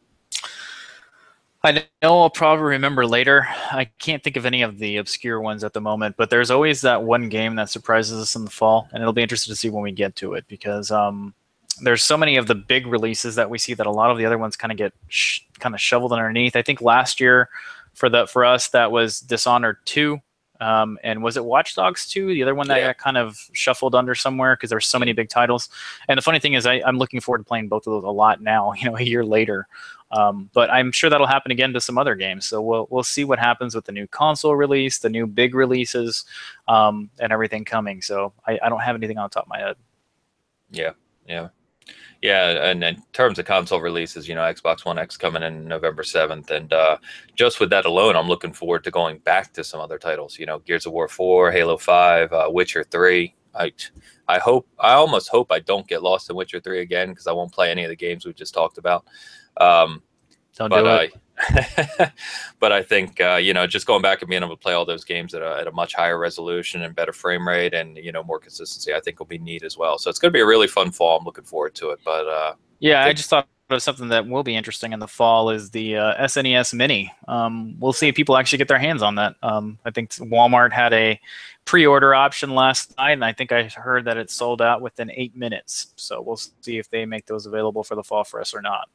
I 1.63 1.71
know 1.71 2.21
I'll 2.21 2.29
probably 2.29 2.65
remember 2.65 3.05
later. 3.05 3.47
I 3.71 3.89
can't 3.97 4.23
think 4.23 4.37
of 4.37 4.45
any 4.45 4.61
of 4.61 4.77
the 4.77 4.97
obscure 4.97 5.41
ones 5.41 5.63
at 5.63 5.73
the 5.73 5.81
moment, 5.81 6.15
but 6.17 6.29
there's 6.29 6.51
always 6.51 6.81
that 6.81 7.03
one 7.03 7.27
game 7.27 7.55
that 7.55 7.69
surprises 7.69 8.21
us 8.21 8.35
in 8.35 8.45
the 8.45 8.51
fall, 8.51 8.87
and 8.93 9.01
it'll 9.01 9.11
be 9.11 9.23
interesting 9.23 9.51
to 9.51 9.57
see 9.57 9.69
when 9.69 9.83
we 9.83 9.91
get 9.91 10.15
to 10.17 10.35
it 10.35 10.45
because 10.47 10.89
um, 10.89 11.33
there's 11.81 12.03
so 12.03 12.17
many 12.17 12.37
of 12.37 12.47
the 12.47 12.55
big 12.55 12.87
releases 12.87 13.35
that 13.35 13.49
we 13.49 13.57
see 13.57 13.73
that 13.73 13.85
a 13.85 13.91
lot 13.91 14.11
of 14.11 14.17
the 14.17 14.25
other 14.25 14.37
ones 14.37 14.55
kind 14.55 14.71
of 14.71 14.77
get 14.77 14.93
sh- 15.07 15.41
kind 15.59 15.75
of 15.75 15.81
shoveled 15.81 16.13
underneath. 16.13 16.55
I 16.55 16.61
think 16.61 16.81
last 16.81 17.19
year 17.19 17.49
for 17.93 18.09
the 18.09 18.27
for 18.27 18.45
us 18.45 18.69
that 18.69 18.91
was 18.91 19.19
Dishonored 19.19 19.77
two, 19.85 20.19
um, 20.59 20.99
and 21.03 21.23
was 21.23 21.37
it 21.37 21.45
Watch 21.45 21.75
Dogs 21.75 22.09
two? 22.09 22.27
The 22.27 22.43
other 22.43 22.55
one 22.55 22.67
that 22.67 22.79
yeah. 22.79 22.87
got 22.87 22.97
kind 22.97 23.17
of 23.17 23.37
shuffled 23.53 23.95
under 23.95 24.15
somewhere 24.15 24.55
because 24.55 24.69
there's 24.69 24.85
so 24.85 24.99
many 24.99 25.13
big 25.13 25.29
titles. 25.29 25.69
And 26.07 26.17
the 26.17 26.21
funny 26.21 26.39
thing 26.39 26.53
is, 26.53 26.65
I, 26.65 26.75
am 26.85 26.97
looking 26.97 27.21
forward 27.21 27.39
to 27.39 27.43
playing 27.43 27.69
both 27.69 27.87
of 27.87 27.93
those 27.93 28.03
a 28.03 28.09
lot 28.09 28.41
now. 28.41 28.73
You 28.79 28.89
know, 28.89 28.97
a 28.97 29.01
year 29.01 29.25
later. 29.25 29.67
Um, 30.11 30.49
but 30.53 30.71
I'm 30.71 30.91
sure 30.91 31.09
that'll 31.09 31.27
happen 31.27 31.51
again 31.51 31.71
to 31.73 31.81
some 31.81 31.97
other 31.97 32.15
games. 32.15 32.45
So 32.45 32.61
we'll 32.61 32.87
we'll 32.89 33.03
see 33.03 33.25
what 33.25 33.39
happens 33.39 33.75
with 33.75 33.85
the 33.85 33.91
new 33.91 34.07
console 34.07 34.55
release, 34.55 34.99
the 34.99 35.09
new 35.09 35.27
big 35.27 35.53
releases, 35.53 36.25
um, 36.67 37.09
and 37.19 37.31
everything 37.31 37.63
coming. 37.63 38.01
So 38.01 38.33
I, 38.47 38.59
I 38.63 38.69
don't 38.69 38.81
have 38.81 38.95
anything 38.95 39.17
on 39.17 39.29
top 39.29 39.43
of 39.43 39.49
my 39.49 39.59
head. 39.59 39.75
Yeah, 40.71 40.91
yeah. 41.27 41.49
Yeah, 42.21 42.69
and 42.69 42.83
in 42.83 43.01
terms 43.13 43.39
of 43.39 43.45
console 43.45 43.79
releases, 43.79 44.27
you 44.27 44.35
know, 44.35 44.41
Xbox 44.41 44.83
One 44.83 44.99
X 44.99 45.15
coming 45.15 45.41
in 45.41 45.65
November 45.65 46.03
seventh, 46.03 46.51
and 46.51 46.73
uh, 46.73 46.97
just 47.35 47.61
with 47.61 47.69
that 47.69 47.85
alone, 47.85 48.17
I'm 48.17 48.27
looking 48.27 48.51
forward 48.51 48.83
to 48.83 48.91
going 48.91 49.19
back 49.19 49.53
to 49.53 49.63
some 49.63 49.79
other 49.79 49.97
titles. 49.97 50.37
You 50.37 50.45
know, 50.45 50.59
Gears 50.59 50.85
of 50.85 50.91
War 50.91 51.07
four, 51.07 51.49
Halo 51.49 51.77
five, 51.77 52.33
uh, 52.33 52.49
Witcher 52.51 52.83
three. 52.83 53.35
I, 53.55 53.71
I 54.27 54.37
hope, 54.37 54.67
I 54.79 54.93
almost 54.93 55.29
hope 55.29 55.51
I 55.51 55.59
don't 55.59 55.87
get 55.87 56.03
lost 56.03 56.29
in 56.29 56.35
Witcher 56.35 56.59
three 56.59 56.81
again 56.81 57.09
because 57.09 57.25
I 57.25 57.31
won't 57.31 57.53
play 57.53 57.71
any 57.71 57.83
of 57.85 57.89
the 57.89 57.95
games 57.95 58.25
we 58.25 58.33
just 58.33 58.53
talked 58.53 58.77
about. 58.77 59.05
Um, 59.55 60.03
don't 60.55 60.69
but, 60.69 60.83
do 60.83 60.89
it. 61.05 61.13
but 62.59 62.71
I 62.71 62.83
think 62.83 63.21
uh, 63.21 63.35
you 63.35 63.53
know 63.53 63.65
just 63.65 63.85
going 63.85 64.01
back 64.01 64.21
and 64.21 64.29
being 64.29 64.43
able 64.43 64.55
to 64.55 64.61
play 64.61 64.73
all 64.73 64.85
those 64.85 65.03
games 65.03 65.33
at 65.33 65.41
a, 65.41 65.57
at 65.59 65.67
a 65.67 65.71
much 65.71 65.93
higher 65.93 66.17
resolution 66.17 66.81
and 66.81 66.95
better 66.95 67.13
frame 67.13 67.47
rate 67.47 67.73
and 67.73 67.97
you 67.97 68.11
know 68.11 68.23
more 68.23 68.39
consistency, 68.39 68.93
I 68.93 68.99
think 68.99 69.19
will 69.19 69.25
be 69.25 69.37
neat 69.37 69.63
as 69.63 69.77
well. 69.77 69.97
So 69.97 70.09
it's 70.09 70.19
going 70.19 70.31
to 70.31 70.37
be 70.37 70.41
a 70.41 70.45
really 70.45 70.67
fun 70.67 70.91
fall. 70.91 71.17
I'm 71.17 71.25
looking 71.25 71.45
forward 71.45 71.75
to 71.75 71.91
it. 71.91 71.99
But 72.03 72.27
uh, 72.27 72.53
yeah, 72.79 73.03
I, 73.03 73.09
I 73.09 73.13
just 73.13 73.29
thought 73.29 73.47
of 73.69 73.81
something 73.83 74.09
that 74.09 74.27
will 74.27 74.43
be 74.43 74.55
interesting 74.55 74.93
in 74.93 74.99
the 74.99 75.07
fall 75.07 75.49
is 75.49 75.69
the 75.69 75.97
uh, 75.97 76.25
SNES 76.25 76.73
Mini. 76.73 77.13
Um, 77.27 77.75
we'll 77.79 77.93
see 77.93 78.07
if 78.07 78.15
people 78.15 78.35
actually 78.35 78.57
get 78.57 78.67
their 78.67 78.79
hands 78.79 79.01
on 79.01 79.15
that. 79.15 79.35
Um, 79.43 79.77
I 79.85 79.91
think 79.91 80.09
Walmart 80.11 80.71
had 80.71 80.93
a 80.93 81.19
pre-order 81.65 82.15
option 82.15 82.55
last 82.55 82.97
night, 82.97 83.11
and 83.11 83.23
I 83.23 83.31
think 83.31 83.51
I 83.51 83.63
heard 83.63 84.05
that 84.05 84.17
it 84.17 84.31
sold 84.31 84.61
out 84.61 84.81
within 84.81 85.11
eight 85.11 85.35
minutes. 85.35 85.93
So 85.97 86.21
we'll 86.21 86.37
see 86.37 86.77
if 86.77 86.89
they 86.89 87.05
make 87.05 87.27
those 87.27 87.45
available 87.45 87.83
for 87.83 87.95
the 87.95 88.03
fall 88.03 88.23
for 88.23 88.41
us 88.41 88.53
or 88.53 88.61
not. 88.61 88.89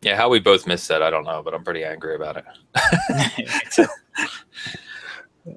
Yeah, 0.00 0.16
how 0.16 0.28
we 0.28 0.38
both 0.38 0.66
missed 0.66 0.88
that, 0.88 1.02
I 1.02 1.10
don't 1.10 1.24
know, 1.24 1.42
but 1.42 1.54
I'm 1.54 1.64
pretty 1.64 1.84
angry 1.84 2.14
about 2.14 2.36
it. 2.36 3.88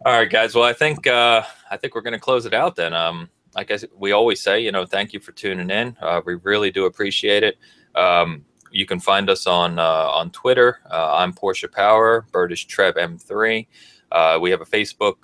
All 0.06 0.14
right, 0.14 0.30
guys. 0.30 0.56
Well, 0.56 0.64
I 0.64 0.74
think 0.74 1.06
uh, 1.06 1.44
I 1.70 1.78
think 1.78 1.94
we're 1.94 2.02
going 2.02 2.14
to 2.14 2.20
close 2.20 2.46
it 2.46 2.54
out 2.54 2.76
then. 2.76 2.94
Um, 2.94 3.30
like 3.56 3.72
I, 3.72 3.78
we 3.96 4.14
always 4.14 4.42
say, 4.42 4.60
you 4.60 4.72
know, 4.72 4.86
thank 4.86 5.14
you 5.14 5.20
for 5.20 5.32
tuning 5.32 5.70
in. 5.70 5.96
Uh, 6.02 6.22
we 6.26 6.36
really 6.36 6.72
do 6.72 6.86
appreciate 6.86 7.44
it. 7.44 7.58
Um, 7.96 8.46
you 8.72 8.86
can 8.86 9.00
find 9.00 9.30
us 9.30 9.46
on 9.48 9.78
uh, 9.80 10.10
on 10.10 10.32
Twitter. 10.32 10.80
Uh, 10.90 11.16
I'm 11.18 11.34
Porsche 11.34 11.72
Power. 11.72 12.26
Bert 12.32 12.52
is 12.52 12.64
Trev 12.64 12.96
M3. 12.96 13.68
Uh, 14.12 14.40
we 14.42 14.50
have 14.50 14.62
a 14.62 14.66
Facebook 14.66 15.16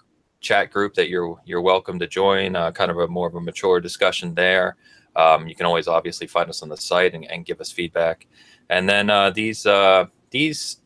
chat 0.41 0.71
group 0.71 0.93
that 0.95 1.09
you're 1.09 1.39
you're 1.45 1.61
welcome 1.61 1.97
to 1.99 2.07
join. 2.07 2.55
Uh, 2.55 2.71
kind 2.71 2.91
of 2.91 2.99
a 2.99 3.07
more 3.07 3.27
of 3.27 3.35
a 3.35 3.41
mature 3.41 3.79
discussion 3.79 4.35
there. 4.35 4.75
Um, 5.15 5.47
you 5.47 5.55
can 5.55 5.65
always 5.65 5.87
obviously 5.87 6.27
find 6.27 6.49
us 6.49 6.61
on 6.61 6.69
the 6.69 6.77
site 6.77 7.15
and, 7.15 7.25
and 7.31 7.45
give 7.45 7.59
us 7.59 7.71
feedback. 7.71 8.27
And 8.69 8.87
then 8.87 9.09
uh, 9.09 9.29
these 9.29 9.65
uh, 9.65 10.05
these 10.31 10.77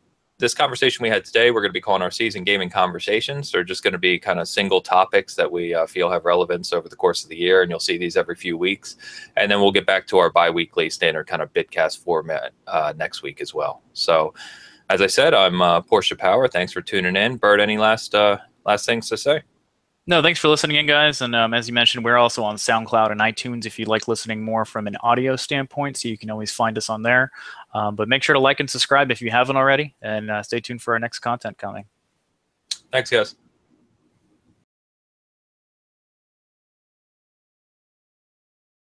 this 0.42 0.54
conversation 0.54 1.04
we 1.04 1.08
had 1.08 1.24
today, 1.24 1.52
we're 1.52 1.60
going 1.60 1.70
to 1.70 1.72
be 1.72 1.80
calling 1.80 2.02
our 2.02 2.10
seasoned 2.10 2.46
gaming 2.46 2.68
conversations. 2.68 3.52
They're 3.52 3.62
just 3.62 3.84
going 3.84 3.92
to 3.92 3.98
be 3.98 4.18
kind 4.18 4.40
of 4.40 4.48
single 4.48 4.80
topics 4.80 5.36
that 5.36 5.50
we 5.50 5.72
uh, 5.72 5.86
feel 5.86 6.10
have 6.10 6.24
relevance 6.24 6.72
over 6.72 6.88
the 6.88 6.96
course 6.96 7.22
of 7.22 7.30
the 7.30 7.36
year, 7.36 7.62
and 7.62 7.70
you'll 7.70 7.78
see 7.78 7.96
these 7.96 8.16
every 8.16 8.34
few 8.34 8.58
weeks. 8.58 8.96
And 9.36 9.50
then 9.50 9.60
we'll 9.60 9.70
get 9.70 9.86
back 9.86 10.06
to 10.08 10.18
our 10.18 10.30
bi-weekly 10.30 10.90
standard 10.90 11.28
kind 11.28 11.42
of 11.42 11.52
bitcast 11.52 12.02
format 12.02 12.52
uh, 12.66 12.92
next 12.96 13.22
week 13.22 13.40
as 13.40 13.54
well. 13.54 13.82
So, 13.92 14.34
as 14.90 15.00
I 15.00 15.06
said, 15.06 15.32
I'm 15.32 15.62
uh, 15.62 15.80
Porsche 15.80 16.18
Power. 16.18 16.48
Thanks 16.48 16.72
for 16.72 16.82
tuning 16.82 17.14
in. 17.14 17.36
Bert, 17.36 17.60
any 17.60 17.78
last 17.78 18.14
uh, 18.14 18.38
last 18.66 18.84
things 18.84 19.08
to 19.10 19.16
say? 19.16 19.42
No, 20.08 20.20
thanks 20.20 20.40
for 20.40 20.48
listening 20.48 20.78
in, 20.78 20.86
guys. 20.86 21.20
And 21.20 21.32
um, 21.36 21.54
as 21.54 21.68
you 21.68 21.74
mentioned, 21.74 22.04
we're 22.04 22.16
also 22.16 22.42
on 22.42 22.56
SoundCloud 22.56 23.12
and 23.12 23.20
iTunes 23.20 23.66
if 23.66 23.78
you'd 23.78 23.86
like 23.86 24.08
listening 24.08 24.42
more 24.42 24.64
from 24.64 24.88
an 24.88 24.96
audio 24.96 25.36
standpoint. 25.36 25.96
So 25.96 26.08
you 26.08 26.18
can 26.18 26.28
always 26.28 26.50
find 26.50 26.76
us 26.76 26.90
on 26.90 27.02
there. 27.02 27.30
Um, 27.74 27.96
but 27.96 28.08
make 28.08 28.22
sure 28.22 28.34
to 28.34 28.40
like 28.40 28.60
and 28.60 28.68
subscribe 28.68 29.10
if 29.10 29.22
you 29.22 29.30
haven't 29.30 29.56
already, 29.56 29.94
and 30.02 30.30
uh, 30.30 30.42
stay 30.42 30.60
tuned 30.60 30.82
for 30.82 30.94
our 30.94 31.00
next 31.00 31.20
content 31.20 31.56
coming. 31.58 31.86
Thanks, 32.90 33.10
guys. 33.10 33.34